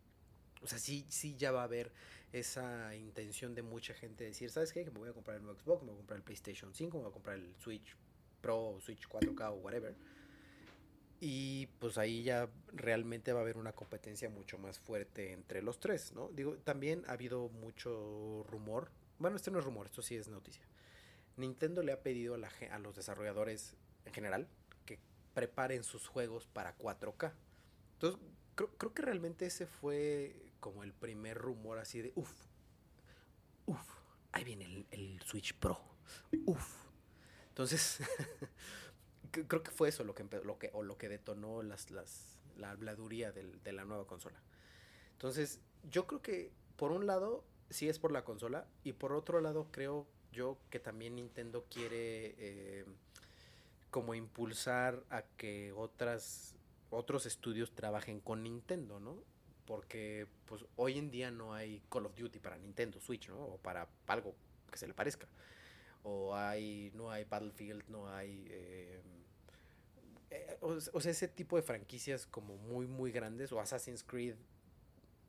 O 0.62 0.66
sea, 0.66 0.78
sí, 0.78 1.06
sí 1.08 1.36
ya 1.36 1.52
va 1.52 1.62
a 1.62 1.64
haber 1.64 1.92
esa 2.32 2.94
intención 2.94 3.54
de 3.54 3.62
mucha 3.62 3.94
gente 3.94 4.24
de 4.24 4.30
decir, 4.30 4.50
¿sabes 4.50 4.72
qué? 4.72 4.84
Me 4.84 4.98
voy 4.98 5.08
a 5.08 5.12
comprar 5.12 5.36
el 5.36 5.42
nuevo 5.42 5.58
Xbox, 5.58 5.82
me 5.82 5.88
voy 5.88 5.96
a 5.96 5.98
comprar 5.98 6.16
el 6.18 6.22
PlayStation 6.22 6.74
5, 6.74 6.96
me 6.96 7.02
voy 7.02 7.10
a 7.10 7.12
comprar 7.12 7.36
el 7.36 7.54
Switch 7.56 7.96
Pro, 8.40 8.78
Switch 8.80 9.08
4K 9.08 9.50
o 9.50 9.54
whatever. 9.54 9.94
Y 11.20 11.66
pues 11.78 11.98
ahí 11.98 12.22
ya 12.22 12.48
realmente 12.72 13.32
va 13.32 13.40
a 13.40 13.42
haber 13.42 13.58
una 13.58 13.72
competencia 13.72 14.30
mucho 14.30 14.58
más 14.58 14.78
fuerte 14.78 15.32
entre 15.32 15.60
los 15.60 15.78
tres, 15.78 16.12
¿no? 16.12 16.30
Digo, 16.30 16.56
también 16.58 17.04
ha 17.08 17.12
habido 17.12 17.48
mucho 17.48 18.44
rumor. 18.48 18.90
Bueno, 19.18 19.36
este 19.36 19.50
no 19.50 19.58
es 19.58 19.64
rumor, 19.64 19.86
esto 19.86 20.00
sí 20.00 20.16
es 20.16 20.28
noticia. 20.28 20.64
Nintendo 21.36 21.82
le 21.82 21.92
ha 21.92 22.02
pedido 22.02 22.34
a, 22.34 22.38
la, 22.38 22.50
a 22.70 22.78
los 22.78 22.96
desarrolladores 22.96 23.76
en 24.06 24.14
general 24.14 24.48
que 24.86 24.98
preparen 25.34 25.84
sus 25.84 26.06
juegos 26.06 26.46
para 26.46 26.78
4K. 26.78 27.32
Entonces, 27.94 28.20
creo, 28.54 28.70
creo 28.78 28.94
que 28.94 29.02
realmente 29.02 29.44
ese 29.44 29.66
fue 29.66 30.49
como 30.60 30.82
el 30.84 30.92
primer 30.92 31.36
rumor 31.38 31.78
así 31.78 32.00
de, 32.02 32.12
uff, 32.14 32.32
uff, 33.66 33.88
ahí 34.32 34.44
viene 34.44 34.86
el, 34.90 35.20
Switch 35.22 35.54
Pro, 35.54 35.80
uff. 36.46 36.86
Entonces, 37.48 37.98
creo 39.30 39.62
que 39.62 39.70
fue 39.70 39.88
eso 39.88 40.04
lo 40.04 40.14
que, 40.14 40.24
lo 40.44 40.58
que, 40.58 40.70
o 40.72 40.82
lo 40.82 40.96
que 40.96 41.08
detonó 41.08 41.62
las, 41.62 41.90
las, 41.90 42.40
la 42.56 42.70
habladuría 42.70 43.32
de 43.32 43.72
la 43.72 43.84
nueva 43.84 44.06
consola. 44.06 44.40
Entonces, 45.12 45.60
yo 45.90 46.06
creo 46.06 46.22
que 46.22 46.50
por 46.76 46.92
un 46.92 47.06
lado 47.06 47.44
sí 47.68 47.88
es 47.88 47.98
por 47.98 48.12
la 48.12 48.24
consola 48.24 48.66
y 48.84 48.94
por 48.94 49.12
otro 49.12 49.40
lado 49.40 49.68
creo 49.70 50.06
yo 50.32 50.58
que 50.70 50.80
también 50.80 51.16
Nintendo 51.16 51.66
quiere 51.70 52.34
eh, 52.38 52.84
como 53.90 54.14
impulsar 54.14 55.02
a 55.10 55.22
que 55.36 55.72
otras 55.72 56.54
otros 56.90 57.26
estudios 57.26 57.72
trabajen 57.72 58.20
con 58.20 58.42
Nintendo, 58.42 58.98
¿no? 58.98 59.22
Porque 59.70 60.26
pues 60.46 60.64
hoy 60.74 60.98
en 60.98 61.12
día 61.12 61.30
no 61.30 61.54
hay 61.54 61.80
Call 61.88 62.04
of 62.04 62.16
Duty 62.16 62.40
para 62.40 62.58
Nintendo 62.58 63.00
Switch, 63.00 63.28
¿no? 63.28 63.38
O 63.38 63.56
para 63.56 63.88
algo 64.08 64.34
que 64.68 64.76
se 64.76 64.88
le 64.88 64.94
parezca. 64.94 65.28
O 66.02 66.34
hay, 66.34 66.90
no 66.96 67.08
hay 67.08 67.22
Battlefield, 67.22 67.84
no 67.86 68.12
hay... 68.12 68.48
Eh, 68.50 69.00
eh, 70.30 70.58
o, 70.60 71.00
sea, 71.00 71.12
ese 71.12 71.28
tipo 71.28 71.54
de 71.54 71.62
franquicias 71.62 72.26
como 72.26 72.56
muy, 72.56 72.88
muy 72.88 73.12
grandes, 73.12 73.52
o 73.52 73.60
Assassin's 73.60 74.02
Creed, 74.02 74.34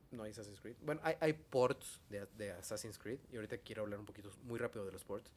no 0.10 0.24
hay 0.24 0.32
Assassin's 0.32 0.60
Creed. 0.60 0.78
Bueno, 0.82 1.02
hay, 1.04 1.18
hay 1.20 1.34
ports 1.34 2.02
de, 2.10 2.26
de, 2.36 2.54
Assassin's 2.54 2.98
Creed, 2.98 3.20
y 3.32 3.36
ahorita 3.36 3.60
quiero 3.60 3.84
hablar 3.84 4.00
un 4.00 4.08
poquito, 4.08 4.32
muy 4.46 4.58
rápido 4.58 4.88
de 4.88 4.92
los 4.92 5.04
ports. 5.04 5.32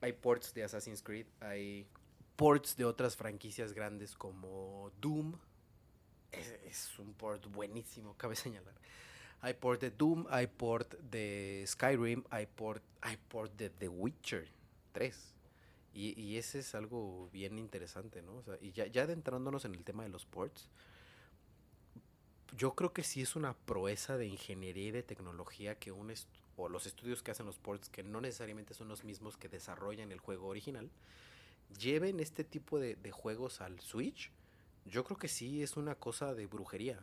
Hay 0.00 0.14
ports 0.14 0.54
de 0.54 0.64
Assassin's 0.64 1.02
Creed, 1.02 1.26
hay 1.40 1.86
ports 2.36 2.74
de 2.78 2.86
otras 2.86 3.16
franquicias 3.16 3.74
grandes 3.74 4.16
como 4.16 4.92
Doom, 5.02 5.36
es, 6.66 6.98
un 6.98 7.12
port 7.14 7.46
buenísimo, 7.46 8.14
cabe 8.16 8.36
señalar. 8.36 8.74
Hay 9.40 9.54
port 9.54 9.80
de 9.80 9.90
Doom, 9.90 10.26
hay 10.30 10.46
port 10.46 10.94
de 10.98 11.64
Skyrim, 11.66 12.24
hay 12.30 12.46
port, 12.46 12.82
hay 13.00 13.16
port 13.16 13.54
de 13.56 13.70
The 13.70 13.88
Witcher 13.88 14.48
3. 14.92 15.34
Y, 15.94 16.20
y 16.20 16.38
ese 16.38 16.60
es 16.60 16.74
algo 16.74 17.28
bien 17.32 17.58
interesante, 17.58 18.22
¿no? 18.22 18.36
O 18.36 18.42
sea, 18.42 18.56
y 18.60 18.72
ya, 18.72 18.86
ya 18.86 19.02
adentrándonos 19.02 19.64
en 19.64 19.74
el 19.74 19.84
tema 19.84 20.02
de 20.02 20.08
los 20.08 20.24
ports, 20.24 20.68
yo 22.56 22.74
creo 22.74 22.92
que 22.92 23.02
sí 23.02 23.20
es 23.20 23.36
una 23.36 23.54
proeza 23.54 24.16
de 24.16 24.26
ingeniería 24.26 24.88
y 24.88 24.90
de 24.92 25.02
tecnología 25.02 25.78
que 25.78 25.92
un 25.92 26.12
o 26.56 26.68
los 26.68 26.86
estudios 26.86 27.22
que 27.22 27.32
hacen 27.32 27.46
los 27.46 27.58
ports, 27.58 27.88
que 27.88 28.02
no 28.02 28.20
necesariamente 28.20 28.74
son 28.74 28.88
los 28.88 29.04
mismos 29.04 29.36
que 29.36 29.48
desarrollan 29.48 30.12
el 30.12 30.20
juego 30.20 30.46
original, 30.46 30.88
lleven 31.78 32.20
este 32.20 32.44
tipo 32.44 32.78
de, 32.78 32.94
de 32.94 33.10
juegos 33.10 33.60
al 33.60 33.80
Switch 33.80 34.30
yo 34.84 35.04
creo 35.04 35.18
que 35.18 35.28
sí 35.28 35.62
es 35.62 35.76
una 35.76 35.94
cosa 35.94 36.34
de 36.34 36.46
brujería. 36.46 37.00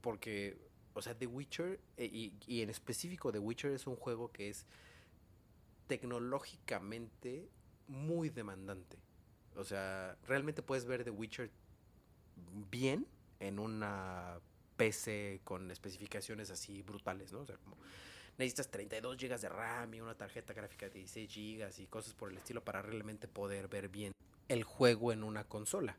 Porque, 0.00 0.58
o 0.92 1.02
sea, 1.02 1.16
The 1.16 1.26
Witcher, 1.26 1.80
eh, 1.96 2.04
y, 2.04 2.34
y, 2.46 2.62
en 2.62 2.70
específico 2.70 3.32
The 3.32 3.38
Witcher 3.38 3.72
es 3.72 3.86
un 3.86 3.96
juego 3.96 4.30
que 4.30 4.50
es 4.50 4.66
tecnológicamente 5.86 7.48
muy 7.88 8.28
demandante. 8.30 8.98
O 9.56 9.64
sea, 9.64 10.16
realmente 10.26 10.62
puedes 10.62 10.84
ver 10.84 11.04
The 11.04 11.10
Witcher 11.10 11.50
bien 12.70 13.06
en 13.40 13.58
una 13.58 14.40
PC 14.76 15.40
con 15.44 15.70
especificaciones 15.70 16.50
así 16.50 16.82
brutales, 16.82 17.32
¿no? 17.32 17.40
O 17.40 17.46
sea, 17.46 17.56
como 17.58 17.76
necesitas 18.38 18.70
32 18.70 19.16
GB 19.16 19.40
de 19.40 19.48
RAM 19.48 19.94
y 19.94 20.00
una 20.00 20.16
tarjeta 20.16 20.52
gráfica 20.52 20.86
de 20.86 20.98
16 20.98 21.30
GB 21.30 21.82
y 21.82 21.86
cosas 21.86 22.14
por 22.14 22.30
el 22.30 22.38
estilo 22.38 22.64
para 22.64 22.82
realmente 22.82 23.28
poder 23.28 23.68
ver 23.68 23.88
bien 23.88 24.12
el 24.48 24.64
juego 24.64 25.12
en 25.12 25.22
una 25.22 25.44
consola 25.44 25.96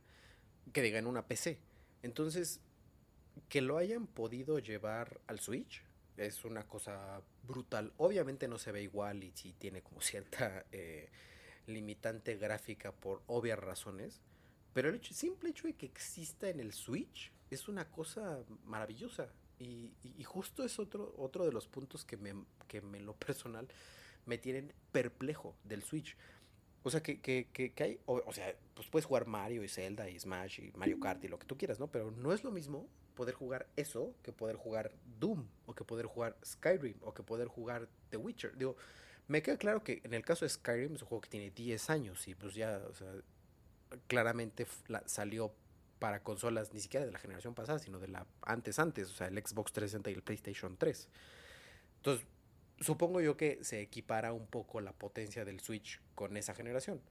que 0.71 0.81
diga 0.81 0.99
en 0.99 1.07
una 1.07 1.27
PC. 1.27 1.59
Entonces, 2.03 2.61
que 3.49 3.61
lo 3.61 3.77
hayan 3.77 4.07
podido 4.07 4.59
llevar 4.59 5.19
al 5.27 5.39
Switch 5.39 5.83
es 6.17 6.45
una 6.45 6.67
cosa 6.67 7.21
brutal. 7.43 7.93
Obviamente 7.97 8.47
no 8.47 8.57
se 8.57 8.71
ve 8.71 8.81
igual 8.81 9.23
y 9.23 9.31
si 9.31 9.53
tiene 9.53 9.81
como 9.81 10.01
cierta 10.01 10.65
eh, 10.71 11.09
limitante 11.67 12.35
gráfica 12.37 12.91
por 12.91 13.21
obvias 13.27 13.59
razones. 13.59 14.21
Pero 14.73 14.89
el 14.89 15.01
simple 15.03 15.49
hecho 15.49 15.67
de 15.67 15.73
que 15.73 15.85
exista 15.85 16.49
en 16.49 16.59
el 16.59 16.73
Switch 16.73 17.31
es 17.49 17.67
una 17.67 17.89
cosa 17.89 18.43
maravillosa. 18.65 19.29
Y, 19.57 19.93
justo 20.25 20.65
es 20.65 20.79
otro, 20.79 21.13
otro 21.17 21.45
de 21.45 21.53
los 21.53 21.65
puntos 21.67 22.03
que 22.03 22.17
me, 22.17 22.33
que 22.67 22.81
me 22.81 22.99
lo 22.99 23.13
personal 23.15 23.69
me 24.25 24.37
tienen 24.37 24.73
perplejo 24.91 25.55
del 25.63 25.81
Switch. 25.81 26.17
O 26.85 26.91
sea, 26.91 27.01
que, 27.01 27.19
que, 27.19 27.47
que, 27.51 27.83
hay, 27.83 27.99
o, 28.05 28.31
sea, 28.31 28.55
pues 28.75 28.87
puedes 28.89 29.07
jugar 29.07 29.25
Mario 29.25 29.63
y 29.63 29.67
Zelda 29.67 30.07
y 30.07 30.19
Smash 30.19 30.59
y 30.59 30.71
Mario 30.77 30.99
Kart 30.99 31.23
y 31.23 31.27
lo 31.27 31.39
que 31.39 31.47
tú 31.47 31.57
quieras, 31.57 31.79
¿no? 31.79 31.87
Pero 31.87 32.11
no 32.11 32.31
es 32.31 32.43
lo 32.43 32.51
mismo 32.51 32.87
poder 33.15 33.33
jugar 33.33 33.65
eso 33.75 34.13
que 34.21 34.31
poder 34.31 34.55
jugar 34.55 34.91
Doom 35.19 35.47
o 35.65 35.73
que 35.73 35.83
poder 35.83 36.05
jugar 36.05 36.37
Skyrim 36.45 36.97
o 37.01 37.11
que 37.11 37.23
poder 37.23 37.47
jugar 37.47 37.89
The 38.11 38.17
Witcher. 38.17 38.55
Digo, 38.55 38.75
me 39.27 39.41
queda 39.41 39.57
claro 39.57 39.83
que 39.83 39.99
en 40.03 40.13
el 40.13 40.23
caso 40.23 40.45
de 40.45 40.49
Skyrim 40.49 40.93
es 40.93 41.01
un 41.01 41.07
juego 41.07 41.21
que 41.21 41.29
tiene 41.29 41.49
10 41.49 41.89
años 41.89 42.27
y 42.27 42.35
pues 42.35 42.53
ya, 42.53 42.79
o 42.87 42.93
sea, 42.93 43.11
claramente 44.05 44.67
salió 45.07 45.51
para 45.97 46.21
consolas 46.21 46.71
ni 46.71 46.81
siquiera 46.81 47.03
de 47.07 47.11
la 47.11 47.17
generación 47.17 47.55
pasada, 47.55 47.79
sino 47.79 47.97
de 47.97 48.09
la 48.09 48.27
antes 48.43 48.77
antes, 48.77 49.09
o 49.09 49.15
sea, 49.15 49.25
el 49.25 49.43
Xbox 49.43 49.73
360 49.73 50.11
y 50.11 50.13
el 50.13 50.21
PlayStation 50.21 50.77
3. 50.77 51.09
Entonces, 51.97 52.27
supongo 52.79 53.21
yo 53.21 53.37
que 53.37 53.63
se 53.63 53.81
equipara 53.81 54.33
un 54.33 54.47
poco 54.47 54.81
la 54.81 54.93
potencia 54.93 55.45
del 55.45 55.59
Switch 55.59 56.01
con 56.15 56.37
esa 56.37 56.53
generación. 56.53 57.01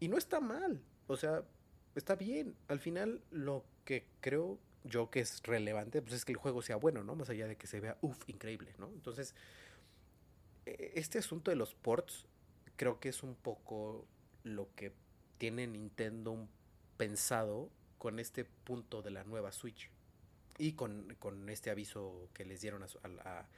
Y 0.00 0.08
no 0.08 0.18
está 0.18 0.40
mal, 0.40 0.80
o 1.06 1.16
sea, 1.16 1.44
está 1.94 2.14
bien. 2.14 2.56
Al 2.68 2.80
final 2.80 3.22
lo 3.30 3.64
que 3.84 4.06
creo 4.20 4.58
yo 4.84 5.10
que 5.10 5.20
es 5.20 5.42
relevante 5.42 6.02
pues 6.02 6.14
es 6.14 6.24
que 6.24 6.32
el 6.32 6.38
juego 6.38 6.62
sea 6.62 6.76
bueno, 6.76 7.02
¿no? 7.02 7.14
Más 7.14 7.30
allá 7.30 7.46
de 7.46 7.56
que 7.56 7.66
se 7.66 7.80
vea, 7.80 7.96
uff, 8.02 8.28
increíble, 8.28 8.74
¿no? 8.78 8.88
Entonces, 8.88 9.34
e, 10.66 10.92
este 10.94 11.18
asunto 11.18 11.50
de 11.50 11.56
los 11.56 11.74
ports 11.74 12.26
creo 12.76 13.00
que 13.00 13.08
es 13.08 13.22
un 13.22 13.34
poco 13.34 14.06
lo 14.42 14.68
que 14.74 14.92
tiene 15.38 15.66
Nintendo 15.66 16.48
pensado 16.96 17.70
con 17.98 18.18
este 18.18 18.44
punto 18.44 19.02
de 19.02 19.10
la 19.10 19.24
nueva 19.24 19.52
Switch 19.52 19.90
y 20.58 20.72
con, 20.72 21.16
con 21.18 21.48
este 21.48 21.70
aviso 21.70 22.28
que 22.34 22.44
les 22.44 22.60
dieron 22.60 22.82
a, 22.82 22.86
a, 22.86 23.40
a 23.40 23.48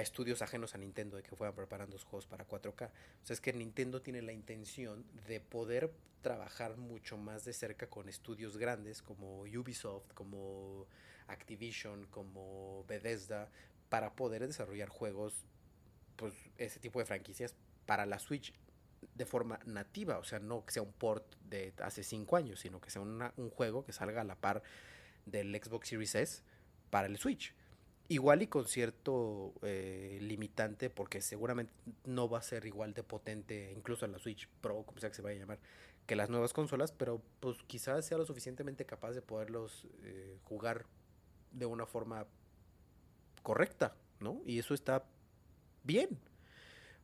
estudios 0.00 0.40
ajenos 0.42 0.74
a 0.74 0.78
Nintendo 0.78 1.16
de 1.16 1.22
que 1.22 1.36
fueran 1.36 1.54
preparando 1.54 1.94
los 1.94 2.04
juegos 2.04 2.26
para 2.26 2.46
4K. 2.46 2.88
O 2.88 3.26
sea, 3.26 3.34
es 3.34 3.40
que 3.40 3.52
Nintendo 3.52 4.00
tiene 4.00 4.22
la 4.22 4.32
intención 4.32 5.04
de 5.26 5.40
poder 5.40 5.92
trabajar 6.22 6.76
mucho 6.76 7.18
más 7.18 7.44
de 7.44 7.52
cerca 7.52 7.88
con 7.90 8.08
estudios 8.08 8.56
grandes 8.56 9.02
como 9.02 9.42
Ubisoft, 9.42 10.12
como 10.14 10.86
Activision, 11.26 12.06
como 12.06 12.84
Bethesda, 12.88 13.50
para 13.88 14.14
poder 14.14 14.46
desarrollar 14.46 14.88
juegos, 14.88 15.44
pues 16.16 16.32
ese 16.56 16.80
tipo 16.80 16.98
de 16.98 17.04
franquicias 17.04 17.54
para 17.84 18.06
la 18.06 18.18
Switch 18.18 18.54
de 19.14 19.26
forma 19.26 19.58
nativa, 19.66 20.18
o 20.18 20.24
sea, 20.24 20.38
no 20.38 20.64
que 20.64 20.72
sea 20.72 20.82
un 20.82 20.92
port 20.92 21.34
de 21.44 21.74
hace 21.78 22.02
5 22.02 22.36
años, 22.36 22.60
sino 22.60 22.80
que 22.80 22.90
sea 22.90 23.02
un 23.02 23.50
juego 23.50 23.84
que 23.84 23.92
salga 23.92 24.20
a 24.20 24.24
la 24.24 24.36
par 24.36 24.62
del 25.26 25.54
Xbox 25.54 25.88
Series 25.88 26.14
S 26.14 26.42
para 26.88 27.08
el 27.08 27.18
Switch. 27.18 27.54
Igual 28.12 28.42
y 28.42 28.46
con 28.46 28.66
cierto 28.66 29.54
eh, 29.62 30.18
limitante, 30.20 30.90
porque 30.90 31.22
seguramente 31.22 31.72
no 32.04 32.28
va 32.28 32.40
a 32.40 32.42
ser 32.42 32.66
igual 32.66 32.92
de 32.92 33.02
potente, 33.02 33.72
incluso 33.74 34.04
en 34.04 34.12
la 34.12 34.18
Switch 34.18 34.46
Pro, 34.60 34.82
como 34.82 35.00
sea 35.00 35.08
que 35.08 35.16
se 35.16 35.22
vaya 35.22 35.38
a 35.38 35.40
llamar, 35.40 35.58
que 36.06 36.14
las 36.14 36.28
nuevas 36.28 36.52
consolas, 36.52 36.92
pero 36.92 37.22
pues 37.40 37.56
quizás 37.66 38.04
sea 38.04 38.18
lo 38.18 38.26
suficientemente 38.26 38.84
capaz 38.84 39.12
de 39.12 39.22
poderlos 39.22 39.86
eh, 40.02 40.36
jugar 40.44 40.84
de 41.52 41.64
una 41.64 41.86
forma 41.86 42.26
correcta, 43.42 43.96
¿no? 44.20 44.42
Y 44.44 44.58
eso 44.58 44.74
está 44.74 45.06
bien. 45.82 46.18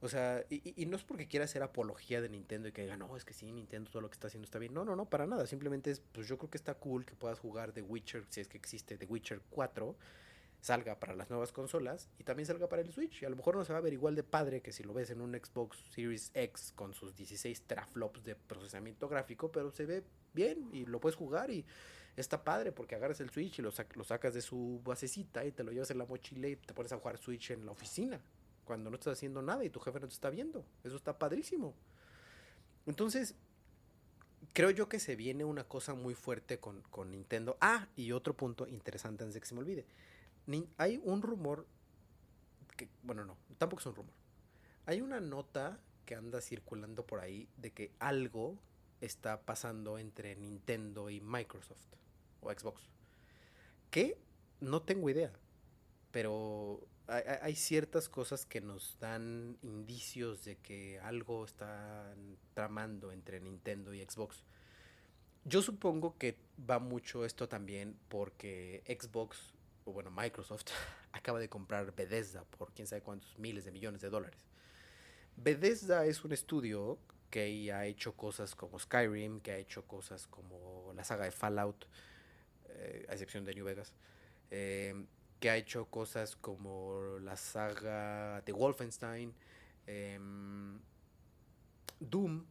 O 0.03 0.11
sea, 0.11 0.45
y, 0.51 0.85
no 0.85 0.97
es 0.99 1.05
porque 1.05 1.27
quiera 1.27 1.47
hacer 1.47 1.63
apología 1.63 2.21
de 2.21 2.29
Nintendo 2.29 2.69
y 2.69 2.73
que 2.73 2.83
diga, 2.83 2.99
no, 2.99 3.17
es 3.17 3.25
que 3.25 3.33
sí, 3.33 3.51
Nintendo 3.51 3.91
todo 3.91 4.03
lo 4.03 4.11
que 4.11 4.15
está 4.15 4.27
haciendo 4.27 4.45
está 4.45 4.59
bien. 4.59 4.75
No, 4.75 4.85
no, 4.85 4.95
no, 4.95 5.07
para 5.07 5.27
nada. 5.27 5.47
Simplemente 5.47 5.91
es, 5.91 6.01
pues 6.01 6.29
yo 6.29 6.37
creo 6.37 6.51
que 6.51 6.59
está 6.59 6.75
cool 6.75 7.07
que 7.07 7.15
puedas 7.15 7.39
jugar 7.39 7.73
The 7.73 7.81
Witcher, 7.81 8.27
si 8.29 8.43
es 8.43 8.49
que 8.49 8.59
existe 8.59 8.99
The 8.99 9.07
Witcher 9.07 9.41
4, 9.49 9.97
salga 10.61 10.99
para 10.99 11.15
las 11.15 11.31
nuevas 11.31 11.53
consolas 11.53 12.09
y 12.19 12.25
también 12.25 12.47
salga 12.47 12.69
para 12.69 12.83
el 12.83 12.93
Switch. 12.93 13.23
Y 13.23 13.27
a 13.27 13.31
lo 13.31 13.37
mejor 13.37 13.57
no 13.57 13.65
se 13.65 13.73
va 13.73 13.79
a 13.79 13.83
ver 13.83 13.93
igual 13.93 14.15
de 14.15 14.23
padre 14.23 14.61
que 14.61 14.73
si 14.73 14.83
lo 14.83 14.93
ves 14.93 15.11
en 15.11 15.21
un 15.21 15.33
Xbox 15.33 15.79
Series 15.91 16.31
X 16.35 16.73
con 16.75 16.95
sus 16.95 17.15
16 17.15 17.63
teraflops 17.63 18.25
de 18.25 18.35
procesamiento 18.35 19.09
gráfico, 19.09 19.51
pero 19.51 19.71
se 19.71 19.87
ve 19.87 20.05
bien 20.35 20.69
y 20.73 20.87
lo 20.87 21.01
puedes 21.01 21.17
jugar 21.17 21.51
y 21.51 21.65
está 22.17 22.43
padre 22.43 22.73
porque 22.73 22.95
agarras 22.95 23.21
el 23.21 23.31
Switch 23.31 23.59
y 23.59 23.63
lo, 23.63 23.71
sacas 23.71 24.35
de 24.35 24.43
su 24.43 24.81
basecita 24.85 25.45
y 25.45 25.53
te 25.53 25.63
lo 25.63 25.73
llevas 25.73 25.91
en 25.91 25.99
la 25.99 26.07
mochila 26.07 26.49
y 26.49 26.57
te 26.57 26.75
pones 26.75 26.93
a 26.93 26.99
jugar 26.99 27.19
Switch 27.19 27.51
en 27.51 27.65
la 27.65 27.73
oficina 27.73 28.21
cuando 28.65 28.91
no 28.91 28.97
estás 28.97 29.15
haciendo 29.15 29.41
nada 29.41 29.65
y 29.65 29.71
tu 29.71 29.81
jefe 29.81 29.99
no 29.99 30.09
te 30.09 30.15
está 30.15 30.29
viendo. 30.29 30.65
Eso 30.85 30.97
está 30.97 31.19
padrísimo. 31.19 31.75
Entonces, 32.85 33.35
creo 34.53 34.71
yo 34.71 34.89
que 34.89 35.01
se 35.01 35.17
viene 35.17 35.45
una 35.45 35.65
cosa 35.65 35.95
muy 35.95 36.15
fuerte 36.15 36.59
con, 36.59 36.83
Nintendo. 37.11 37.57
Ah, 37.61 37.89
y 37.97 38.13
otro 38.13 38.35
punto 38.35 38.67
interesante 38.67 39.25
antes 39.25 39.35
de 39.35 39.41
que 39.41 39.47
se 39.47 39.55
me 39.55 39.61
olvide. 39.61 39.87
Hay 40.77 41.01
un 41.03 41.23
rumor 41.23 41.67
que, 42.77 42.89
bueno, 43.03 43.25
no, 43.25 43.37
tampoco 43.59 43.81
es 43.81 43.87
un 43.87 43.95
rumor. 43.95 44.15
Hay 44.87 45.01
una 45.01 45.21
nota 45.21 45.81
que 46.07 46.15
anda 46.15 46.41
circulando 46.41 47.07
por 47.07 47.21
ahí 47.21 47.49
de 47.57 47.73
que 47.73 47.93
algo 47.99 48.59
está 49.01 49.43
pasando 49.43 49.99
entre 49.99 50.37
Nintendo 50.37 51.11
y 51.11 51.21
Microsoft 51.21 51.95
o 52.41 52.51
Xbox. 52.51 52.89
Que 53.91 54.19
no 54.61 54.83
tengo 54.83 55.11
idea, 55.11 55.33
pero 56.11 56.81
hay, 57.09 57.55
ciertas 57.55 58.09
cosas 58.09 58.45
que 58.45 58.61
nos 58.61 58.99
dan 59.01 59.57
indicios 59.63 60.45
de 60.45 60.57
que 60.57 61.01
algo 61.01 61.45
está 61.45 62.15
tramando 62.53 63.13
entre 63.13 63.41
Nintendo 63.41 63.95
y 63.95 64.05
Xbox. 64.05 64.45
Yo 65.45 65.63
supongo 65.63 66.19
que 66.19 66.37
va 66.69 66.79
mucho 66.79 67.25
esto 67.25 67.49
también 67.49 67.99
porque 68.09 68.83
Xbox, 68.87 69.55
bueno, 69.93 70.11
Microsoft, 70.11 70.67
acaba 71.13 71.39
de 71.39 71.49
comprar 71.49 71.95
Bethesda 71.95 72.45
por 72.45 72.73
quién 72.73 72.87
sabe 72.87 73.03
cuántos 73.03 73.39
miles 73.39 73.65
de 73.65 73.73
millones 73.73 74.01
de 74.01 74.11
dólares. 74.11 74.47
Bethesda 75.37 76.05
es 76.05 76.25
un 76.25 76.33
estudio 76.33 76.99
que 77.31 77.73
ha 77.73 77.87
hecho 77.87 78.15
cosas 78.15 78.55
como 78.55 78.79
Skyrim, 78.79 79.41
que 79.41 79.53
ha 79.53 79.57
hecho 79.59 79.87
cosas 79.87 80.27
como 80.27 80.93
la 80.95 81.05
saga 81.05 81.25
de 81.25 81.31
Fallout, 81.31 81.87
eh, 82.69 83.07
a 83.09 83.13
excepción 83.13 83.45
de 83.45 83.55
New 83.55 83.65
Vegas. 83.65 83.93
Eh, 84.51 85.07
que 85.39 85.51
ha 85.51 85.57
hecho 85.57 85.87
cosas 85.87 86.37
como 86.37 87.19
la 87.21 87.37
saga 87.37 88.41
de 88.43 88.53
Wolfenstein, 88.53 89.33
em, 89.87 90.81
Doom, 92.01 92.45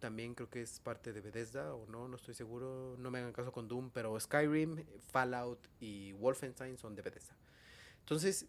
también 0.00 0.34
creo 0.34 0.50
que 0.50 0.62
es 0.62 0.80
parte 0.80 1.12
de 1.12 1.20
Bethesda 1.20 1.74
o 1.74 1.86
no, 1.86 2.08
no 2.08 2.16
estoy 2.16 2.34
seguro, 2.34 2.96
no 2.98 3.10
me 3.10 3.18
hagan 3.18 3.32
caso 3.32 3.52
con 3.52 3.68
Doom, 3.68 3.90
pero 3.90 4.18
Skyrim, 4.18 4.84
Fallout 5.12 5.60
y 5.78 6.12
Wolfenstein 6.14 6.76
son 6.76 6.96
de 6.96 7.02
Bethesda. 7.02 7.36
Entonces, 8.00 8.46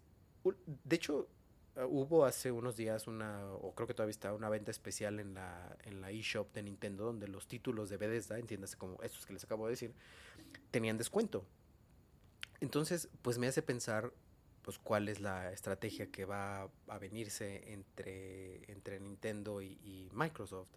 de 0.83 0.95
hecho, 0.95 1.27
ah, 1.75 1.85
hubo 1.85 2.25
hace 2.25 2.51
unos 2.51 2.75
días 2.75 3.05
una, 3.05 3.45
o 3.53 3.75
creo 3.75 3.87
que 3.87 3.93
todavía 3.93 4.11
está, 4.11 4.33
una 4.33 4.49
venta 4.49 4.71
especial 4.71 5.19
en 5.19 5.35
la, 5.35 5.77
en 5.83 6.01
la 6.01 6.09
eShop 6.09 6.51
de 6.53 6.63
Nintendo, 6.63 7.05
donde 7.05 7.27
los 7.27 7.47
títulos 7.47 7.89
de 7.89 7.97
Bethesda, 7.97 8.39
entiéndase 8.39 8.77
como 8.77 9.01
estos 9.03 9.25
que 9.25 9.33
les 9.33 9.43
acabo 9.43 9.65
de 9.67 9.71
decir, 9.71 9.93
tenían 10.71 10.97
descuento. 10.97 11.45
Entonces, 12.59 13.09
pues 13.21 13.37
me 13.37 13.47
hace 13.47 13.61
pensar 13.61 14.11
pues 14.61 14.77
cuál 14.77 15.09
es 15.09 15.19
la 15.19 15.51
estrategia 15.51 16.11
que 16.11 16.25
va 16.25 16.69
a 16.87 16.97
venirse 16.99 17.73
entre, 17.73 18.71
entre 18.71 18.99
Nintendo 18.99 19.61
y, 19.61 20.09
Microsoft. 20.13 20.69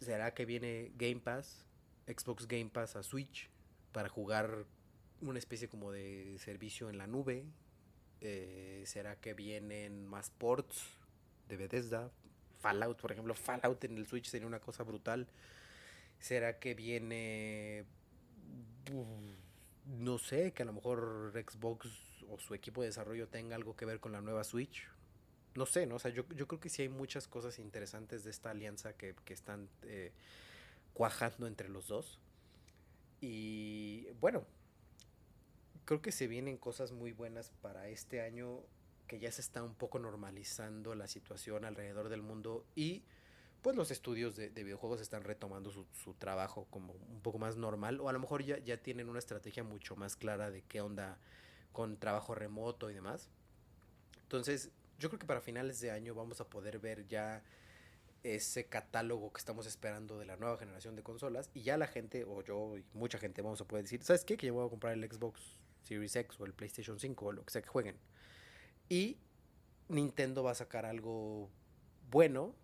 ¿Será 0.00 0.32
que 0.34 0.44
viene 0.44 0.92
Game 0.96 1.20
Pass, 1.20 1.66
Xbox 2.06 2.46
Game 2.46 2.70
Pass 2.70 2.96
a 2.96 3.02
Switch 3.02 3.50
para 3.92 4.08
jugar 4.08 4.64
una 5.20 5.38
especie 5.38 5.68
como 5.68 5.90
de 5.90 6.36
servicio 6.38 6.88
en 6.90 6.98
la 6.98 7.06
nube? 7.06 7.44
Eh, 8.20 8.82
¿Será 8.86 9.16
que 9.16 9.34
vienen 9.34 10.06
más 10.06 10.30
ports 10.30 10.84
de 11.48 11.56
Bethesda? 11.56 12.10
Fallout, 12.60 13.00
por 13.00 13.12
ejemplo, 13.12 13.34
Fallout 13.34 13.84
en 13.84 13.96
el 13.96 14.06
Switch 14.06 14.26
sería 14.26 14.46
una 14.46 14.60
cosa 14.60 14.82
brutal. 14.82 15.28
¿Será 16.18 16.58
que 16.58 16.74
viene 16.74 17.84
no 19.86 20.18
sé, 20.18 20.52
que 20.52 20.62
a 20.62 20.66
lo 20.66 20.72
mejor 20.72 21.32
Xbox 21.34 21.88
o 22.28 22.38
su 22.38 22.54
equipo 22.54 22.82
de 22.82 22.88
desarrollo 22.88 23.28
tenga 23.28 23.56
algo 23.56 23.76
que 23.76 23.84
ver 23.84 24.00
con 24.00 24.12
la 24.12 24.20
nueva 24.20 24.44
Switch. 24.44 24.86
No 25.58 25.66
sé, 25.66 25.86
¿no? 25.86 25.96
O 25.96 25.98
sea, 25.98 26.12
yo, 26.12 26.24
creo 26.24 26.60
que 26.60 26.68
sí 26.68 26.82
hay 26.82 26.88
muchas 26.88 27.26
cosas 27.26 27.58
interesantes 27.58 28.22
de 28.22 28.30
esta 28.30 28.50
alianza 28.50 28.92
que, 28.92 29.16
están 29.26 29.68
eh, 29.82 30.12
cuajando 30.94 31.48
entre 31.48 31.68
los 31.68 31.88
dos. 31.88 32.20
Y 33.20 34.06
bueno, 34.20 34.46
creo 35.84 36.00
que 36.00 36.12
se 36.12 36.28
vienen 36.28 36.58
cosas 36.58 36.92
muy 36.92 37.10
buenas 37.10 37.50
para 37.60 37.88
este 37.88 38.20
año 38.20 38.60
que 39.08 39.18
ya 39.18 39.32
se 39.32 39.40
está 39.40 39.64
un 39.64 39.74
poco 39.74 39.98
normalizando 39.98 40.94
la 40.94 41.08
situación 41.08 41.64
alrededor 41.64 42.08
del 42.08 42.22
mundo 42.22 42.64
y 42.76 43.02
pues 43.60 43.74
los 43.74 43.90
estudios 43.90 44.36
de, 44.36 44.50
videojuegos 44.50 45.00
están 45.00 45.24
retomando 45.24 45.72
su, 45.72 46.14
trabajo 46.14 46.68
como 46.70 46.92
un 46.92 47.20
poco 47.20 47.40
más 47.40 47.56
normal 47.56 48.00
o 48.00 48.08
a 48.08 48.12
lo 48.12 48.20
mejor 48.20 48.44
ya, 48.44 48.58
ya 48.58 48.76
tienen 48.76 49.08
una 49.08 49.18
estrategia 49.18 49.64
mucho 49.64 49.96
más 49.96 50.14
clara 50.14 50.52
de 50.52 50.62
qué 50.62 50.80
onda 50.82 51.18
con 51.72 51.96
trabajo 51.96 52.36
remoto 52.36 52.90
y 52.90 52.94
demás. 52.94 53.28
Entonces, 54.22 54.70
yo 54.98 55.08
creo 55.08 55.18
que 55.18 55.26
para 55.26 55.40
finales 55.40 55.80
de 55.80 55.90
año 55.90 56.14
vamos 56.14 56.40
a 56.40 56.48
poder 56.48 56.78
ver 56.78 57.06
ya 57.06 57.42
ese 58.24 58.66
catálogo 58.66 59.32
que 59.32 59.38
estamos 59.38 59.66
esperando 59.66 60.18
de 60.18 60.26
la 60.26 60.36
nueva 60.36 60.58
generación 60.58 60.96
de 60.96 61.02
consolas 61.02 61.50
y 61.54 61.62
ya 61.62 61.76
la 61.76 61.86
gente 61.86 62.24
o 62.24 62.42
yo 62.42 62.76
y 62.76 62.84
mucha 62.94 63.18
gente 63.18 63.42
vamos 63.42 63.60
a 63.60 63.64
poder 63.64 63.84
decir, 63.84 64.02
¿sabes 64.02 64.24
qué? 64.24 64.36
Que 64.36 64.48
yo 64.48 64.54
voy 64.54 64.66
a 64.66 64.70
comprar 64.70 64.92
el 64.92 65.08
Xbox 65.08 65.40
Series 65.82 66.16
X 66.16 66.40
o 66.40 66.44
el 66.44 66.52
PlayStation 66.52 66.98
5 66.98 67.26
o 67.26 67.32
lo 67.32 67.44
que 67.44 67.52
sea 67.52 67.62
que 67.62 67.68
jueguen. 67.68 67.96
Y 68.88 69.18
Nintendo 69.88 70.42
va 70.42 70.50
a 70.50 70.54
sacar 70.54 70.84
algo 70.84 71.48
bueno 72.10 72.54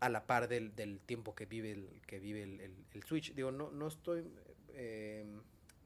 a 0.00 0.08
la 0.08 0.26
par 0.26 0.48
del, 0.48 0.72
tiempo 1.00 1.34
que 1.34 1.44
vive 1.44 1.72
el, 1.72 2.00
que 2.06 2.18
vive 2.18 2.42
el, 2.42 3.02
Switch. 3.04 3.34
Digo, 3.34 3.52
no, 3.52 3.70
no 3.70 3.88
estoy 3.88 4.24
eh, 4.74 5.26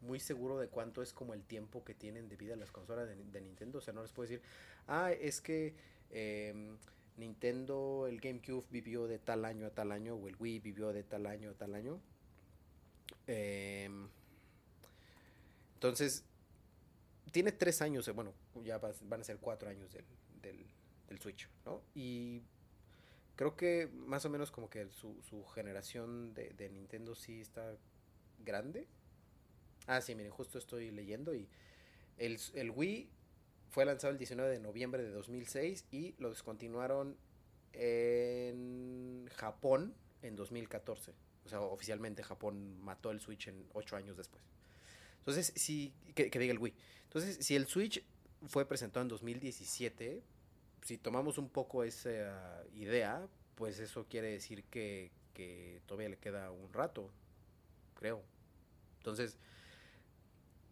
muy 0.05 0.21
seguro 0.21 0.59
de 0.59 0.69
cuánto 0.69 1.03
es 1.03 1.13
como 1.13 1.35
el 1.35 1.43
tiempo 1.45 1.85
que 1.85 1.95
tienen 1.95 2.29
de 2.29 2.37
vida 2.37 2.57
las 2.57 2.71
consolas 2.71 3.09
de, 3.09 3.41
Nintendo. 3.41 3.79
O 3.79 3.81
sea, 3.81 3.93
no 3.93 4.03
les 4.03 4.13
puedo 4.13 4.29
decir, 4.29 4.43
ah, 4.87 5.13
es 5.13 5.41
que 5.41 5.75
em, 6.11 6.77
Nintendo, 7.17 8.07
el 8.09 8.21
GameCube 8.21 8.65
vivió 8.71 9.07
de 9.07 9.19
tal 9.19 9.45
año 9.45 9.67
a 9.67 9.71
tal 9.71 9.93
año, 9.93 10.15
o 10.15 10.29
el 10.29 10.37
Wii 10.39 10.61
vivió 10.61 10.93
de 10.93 11.03
tal 11.03 11.27
año 11.27 11.51
a 11.51 11.55
tal 11.55 11.75
año. 11.75 12.01
Em, 13.27 14.09
entonces, 15.75 16.25
tiene 17.33 17.53
tres 17.53 17.83
años, 17.83 18.09
bueno, 18.15 18.33
ya 18.63 18.79
van 18.79 19.21
a 19.21 19.25
ser 19.25 19.39
cuatro 19.39 19.69
años 19.69 19.93
del, 19.93 20.05
del, 20.41 20.67
del 21.09 21.19
Switch, 21.19 21.49
¿no? 21.65 21.83
Y 21.95 22.43
creo 23.37 23.57
que 23.57 23.89
más 23.93 24.25
o 24.25 24.31
menos 24.31 24.51
como 24.51 24.71
que 24.71 24.89
su, 24.91 25.21
su 25.23 25.45
generación 25.47 26.35
de, 26.35 26.51
de, 26.51 26.69
Nintendo 26.69 27.15
sí 27.15 27.41
está 27.41 27.77
grande. 28.45 28.87
Ah, 29.87 30.01
sí, 30.01 30.15
miren, 30.15 30.33
justo 30.33 30.59
estoy 30.59 30.91
leyendo 30.91 31.35
y 31.35 31.49
el, 32.19 32.39
el, 32.55 32.71
Wii 32.71 33.09
fue 33.71 33.85
lanzado 33.85 34.13
el 34.13 34.19
19 34.19 34.51
de 34.51 34.61
noviembre 34.61 35.03
de 35.03 35.11
2006 35.11 35.87
y 35.91 36.15
lo 36.19 36.31
descontinuaron 36.31 37.17
en 37.73 39.29
Japón 39.35 39.95
en 40.23 40.37
2014. 40.37 41.13
O 41.45 41.49
sea, 41.49 41.61
oficialmente 41.61 42.23
Japón 42.23 42.81
mató 42.81 43.11
el 43.11 43.21
Switch 43.21 43.49
en 43.49 43.67
8 43.75 43.97
años 43.97 44.17
después. 44.17 44.43
Entonces, 45.19 45.53
si, 45.57 45.93
que, 46.15 46.31
que 46.31 46.39
diga 46.39 46.53
el 46.53 46.59
Wii. 46.59 46.75
Entonces, 47.05 47.45
si 47.45 47.57
el 47.57 47.67
Switch 47.67 48.03
fue 48.47 48.67
presentado 48.67 49.03
en 49.03 49.09
2017, 49.09 50.23
si 50.85 50.99
tomamos 50.99 51.39
un 51.39 51.49
poco 51.49 51.83
esa 51.83 52.63
idea, 52.75 53.27
pues 53.55 53.79
eso 53.79 54.07
quiere 54.09 54.29
decir 54.29 54.65
que, 54.65 55.11
todavía 55.87 56.11
le 56.11 56.19
queda 56.19 56.51
un 56.51 56.73
rato, 56.73 57.11
creo. 57.95 58.23
Entonces, 58.99 59.37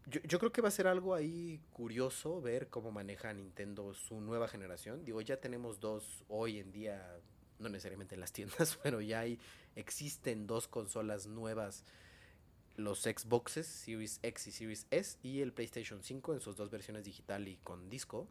yo, 0.07 0.21
yo, 0.23 0.39
creo 0.39 0.53
que 0.53 0.61
va 0.61 0.69
a 0.69 0.73
ser 0.73 0.87
algo 0.87 1.15
ahí 1.15 1.61
curioso 1.73 2.41
ver 2.41 2.69
cómo 2.69 2.91
maneja 2.91 3.33
Nintendo 3.33 3.95
su 3.95 4.21
nueva 4.21 4.49
generación. 4.49 5.05
Digo, 5.05 5.21
ya 5.21 5.39
tenemos 5.39 5.81
dos 5.81 6.25
hoy 6.29 6.59
en 6.59 6.73
día, 6.73 7.21
no 7.59 7.69
necesariamente 7.69 8.15
en 8.15 8.21
las 8.21 8.33
tiendas, 8.33 8.77
pero 8.83 9.01
ya 9.01 9.21
hay, 9.21 9.39
existen 9.77 10.47
dos 10.47 10.69
consolas 10.69 11.27
nuevas 11.27 11.85
los 12.77 13.03
Xboxes 13.03 13.67
Series 13.67 14.19
X 14.23 14.47
y 14.47 14.53
Series 14.53 14.87
S 14.91 15.19
y 15.23 15.41
el 15.41 15.53
PlayStation 15.53 16.03
5 16.03 16.35
en 16.35 16.41
sus 16.41 16.57
dos 16.57 16.71
versiones 16.71 17.05
digital 17.05 17.47
y 17.49 17.57
con 17.59 17.89
disco, 17.89 18.29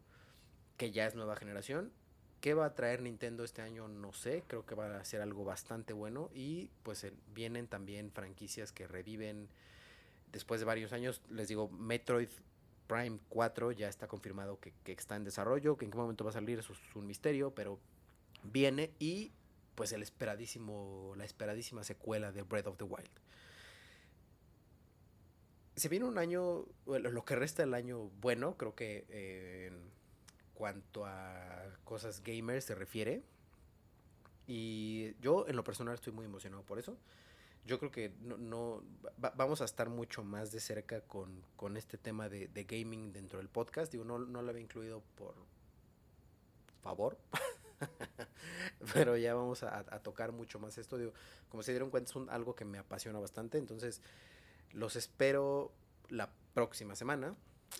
que 0.76 0.90
ya 0.90 1.06
es 1.06 1.14
nueva 1.14 1.36
generación. 1.36 1.92
¿Qué 2.40 2.54
va 2.54 2.66
a 2.66 2.74
traer 2.74 3.02
Nintendo 3.02 3.44
este 3.44 3.62
año? 3.62 3.86
No 3.86 4.12
sé, 4.12 4.42
creo 4.48 4.66
que 4.66 4.74
va 4.74 4.96
a 4.96 5.04
ser 5.04 5.20
algo 5.20 5.44
bastante 5.44 5.92
bueno 5.92 6.28
y 6.34 6.70
pues 6.82 7.06
vienen 7.32 7.68
también 7.68 8.10
franquicias 8.10 8.72
que 8.72 8.88
reviven 8.88 9.48
después 10.32 10.60
de 10.60 10.64
varios 10.64 10.92
años. 10.92 11.22
Les 11.30 11.48
digo, 11.48 11.68
Metroid 11.68 12.28
Prime 12.86 13.18
4 13.28 13.72
ya 13.72 13.88
está 13.88 14.08
confirmado 14.08 14.58
que, 14.58 14.72
está 14.86 15.16
en 15.16 15.24
desarrollo, 15.24 15.76
que 15.76 15.84
en 15.84 15.90
qué 15.90 15.98
momento 15.98 16.24
va 16.24 16.30
a 16.30 16.34
salir 16.34 16.58
eso 16.58 16.72
es 16.72 16.96
un 16.96 17.06
misterio, 17.06 17.54
pero 17.54 17.78
viene 18.42 18.90
y 18.98 19.32
pues 19.74 19.92
el 19.92 20.02
esperadísimo, 20.02 21.14
la 21.16 21.24
esperadísima 21.24 21.84
secuela 21.84 22.32
de 22.32 22.42
Breath 22.42 22.66
of 22.66 22.76
the 22.76 22.84
Wild 22.84 23.10
se 25.76 25.88
viene 25.88 26.04
un 26.04 26.18
año, 26.18 26.66
lo 26.86 27.24
que 27.24 27.36
resta 27.36 27.62
del 27.62 27.74
año 27.74 28.10
bueno, 28.20 28.56
creo 28.56 28.74
que 28.74 29.06
eh, 29.08 29.68
en 29.68 29.90
cuanto 30.54 31.06
a 31.06 31.64
cosas 31.84 32.22
gamers 32.22 32.64
se 32.66 32.74
refiere. 32.74 33.22
Y 34.46 35.14
yo 35.20 35.46
en 35.48 35.56
lo 35.56 35.64
personal 35.64 35.94
estoy 35.94 36.12
muy 36.12 36.26
emocionado 36.26 36.62
por 36.62 36.78
eso. 36.78 36.98
Yo 37.64 37.78
creo 37.78 37.90
que 37.92 38.12
no, 38.20 38.82
vamos 39.36 39.60
a 39.60 39.64
estar 39.64 39.88
mucho 39.88 40.24
más 40.24 40.50
de 40.50 40.58
cerca 40.58 41.00
con, 41.02 41.44
con 41.54 41.76
este 41.76 41.96
tema 41.96 42.28
de, 42.28 42.48
de, 42.48 42.64
gaming 42.64 43.12
dentro 43.12 43.38
del 43.38 43.48
podcast. 43.48 43.92
Digo, 43.92 44.04
no, 44.04 44.18
no 44.18 44.42
lo 44.42 44.50
había 44.50 44.62
incluido 44.62 45.02
por 45.14 45.34
favor. 46.82 47.18
Pero 48.94 49.16
ya 49.16 49.34
vamos 49.34 49.62
a, 49.62 49.78
a, 49.78 50.02
tocar 50.02 50.32
mucho 50.32 50.58
más 50.58 50.76
esto. 50.76 50.98
Digo, 50.98 51.12
como 51.48 51.62
se 51.62 51.70
dieron 51.70 51.90
cuenta, 51.90 52.10
es 52.10 52.16
un, 52.16 52.28
algo 52.30 52.56
que 52.56 52.64
me 52.64 52.78
apasiona 52.78 53.20
bastante. 53.20 53.58
Entonces, 53.58 54.02
los 54.72 54.96
espero 54.96 55.72
la 56.08 56.32
próxima 56.54 56.96
semana. 56.96 57.36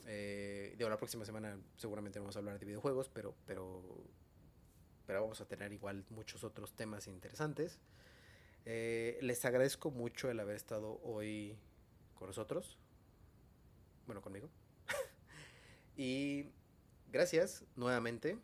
Eh, 0.07 0.75
digo, 0.77 0.89
la 0.89 0.97
próxima 0.97 1.25
semana 1.25 1.59
seguramente 1.77 2.19
vamos 2.19 2.37
a 2.37 2.39
hablar 2.39 2.59
de 2.59 2.67
videojuegos, 2.67 3.09
pero, 3.09 3.35
pero, 3.47 3.83
pero 5.07 5.23
vamos 5.23 5.41
a 5.41 5.47
tener 5.47 5.73
igual 5.73 6.05
muchos 6.11 6.45
otros 6.45 6.73
temas 6.73 7.07
interesantes. 7.07 7.79
Eh, 8.65 9.19
les 9.23 9.45
agradezco 9.45 9.91
mucho 9.91 10.31
el 10.31 10.39
haber 10.41 10.57
estado 10.57 11.01
hoy 11.03 11.57
con 12.15 12.29
nosotros. 12.29 12.79
Bueno, 14.07 14.21
conmigo. 14.21 14.49
y 15.97 16.47
gracias 17.11 17.65
nuevamente. 17.77 18.39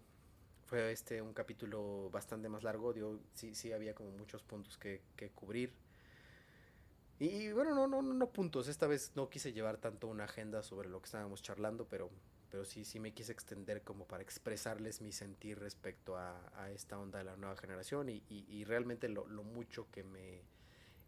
Fue 0.66 0.92
este 0.92 1.22
un 1.22 1.32
capítulo 1.32 2.10
bastante 2.10 2.48
más 2.48 2.62
largo. 2.62 2.92
Digo, 2.92 3.20
sí, 3.34 3.54
sí 3.54 3.72
había 3.72 3.94
como 3.94 4.10
muchos 4.10 4.42
puntos 4.42 4.76
que, 4.76 5.02
que 5.16 5.30
cubrir. 5.30 5.72
Y 7.18 7.50
bueno, 7.52 7.74
no, 7.74 7.86
no, 7.86 8.02
no 8.02 8.30
puntos. 8.30 8.68
Esta 8.68 8.86
vez 8.86 9.12
no 9.16 9.28
quise 9.28 9.52
llevar 9.52 9.78
tanto 9.78 10.06
una 10.06 10.24
agenda 10.24 10.62
sobre 10.62 10.88
lo 10.88 11.00
que 11.00 11.06
estábamos 11.06 11.42
charlando, 11.42 11.86
pero, 11.88 12.10
pero 12.50 12.64
sí, 12.64 12.84
sí 12.84 13.00
me 13.00 13.12
quise 13.12 13.32
extender 13.32 13.82
como 13.82 14.06
para 14.06 14.22
expresarles 14.22 15.00
mi 15.00 15.12
sentir 15.12 15.58
respecto 15.58 16.16
a, 16.16 16.70
esta 16.74 16.98
onda 16.98 17.18
de 17.18 17.24
la 17.24 17.36
nueva 17.36 17.56
generación 17.56 18.08
y, 18.08 18.22
y, 18.28 18.64
realmente 18.64 19.08
lo, 19.08 19.26
lo, 19.26 19.42
mucho 19.42 19.90
que 19.90 20.02
me 20.04 20.42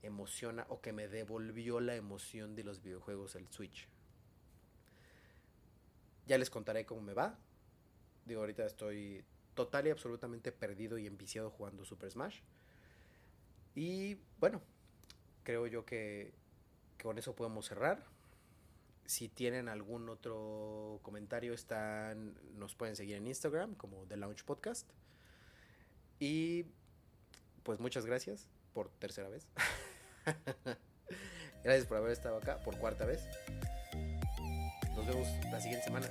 emociona 0.03 0.67
o 0.69 0.81
que 0.81 0.93
me 0.93 1.09
devolvió 1.09 1.81
la 1.81 1.95
emoción 1.95 2.55
de 2.55 2.65
los 2.65 2.83
videojuegos 2.83 3.35
el 3.37 3.49
Switch. 3.49 3.89
Ya 6.27 6.39
les 6.39 6.51
contaré 6.51 6.85
cómo 6.87 7.01
me 7.01 7.15
va. 7.15 7.39
Digo, 8.25 8.41
ahorita 8.41 8.65
estoy 8.65 9.25
total 9.55 9.87
y 9.87 9.91
absolutamente 9.91 10.53
perdido 10.53 10.99
y 10.99 11.07
enviciado 11.07 11.51
jugando 11.51 11.85
Super 11.85 12.11
Smash. 12.11 12.41
Y 13.75 14.19
bueno, 14.39 14.61
creo 15.43 15.67
yo 15.67 15.85
que, 15.85 16.33
con 17.03 17.19
eso 17.19 17.35
podemos 17.35 17.67
cerrar. 17.67 18.05
Si 19.11 19.29
tienen 19.29 19.69
algún 19.69 20.09
otro 20.09 21.01
comentario, 21.03 21.53
están, 21.53 22.39
nos 22.55 22.77
pueden 22.77 22.95
seguir 22.95 23.17
en 23.17 23.27
Instagram 23.27 23.75
como 23.75 24.07
The 24.07 24.17
Launch 24.17 24.45
Podcast. 24.45 24.89
Y 26.21 26.67
pues 27.65 27.81
muchas 27.81 28.07
gracias 28.07 28.47
por 28.73 28.89
tercera 28.89 29.29
vez. 29.29 29.49
gracias 31.65 31.89
por 31.89 31.97
haber 31.97 32.13
estado 32.13 32.37
acá 32.37 32.63
por 32.63 32.79
cuarta 32.79 33.05
vez. 33.05 33.27
Nos 34.95 35.05
vemos 35.05 35.27
la 35.51 35.61
siguiente 35.61 35.87
semana. 35.87 36.09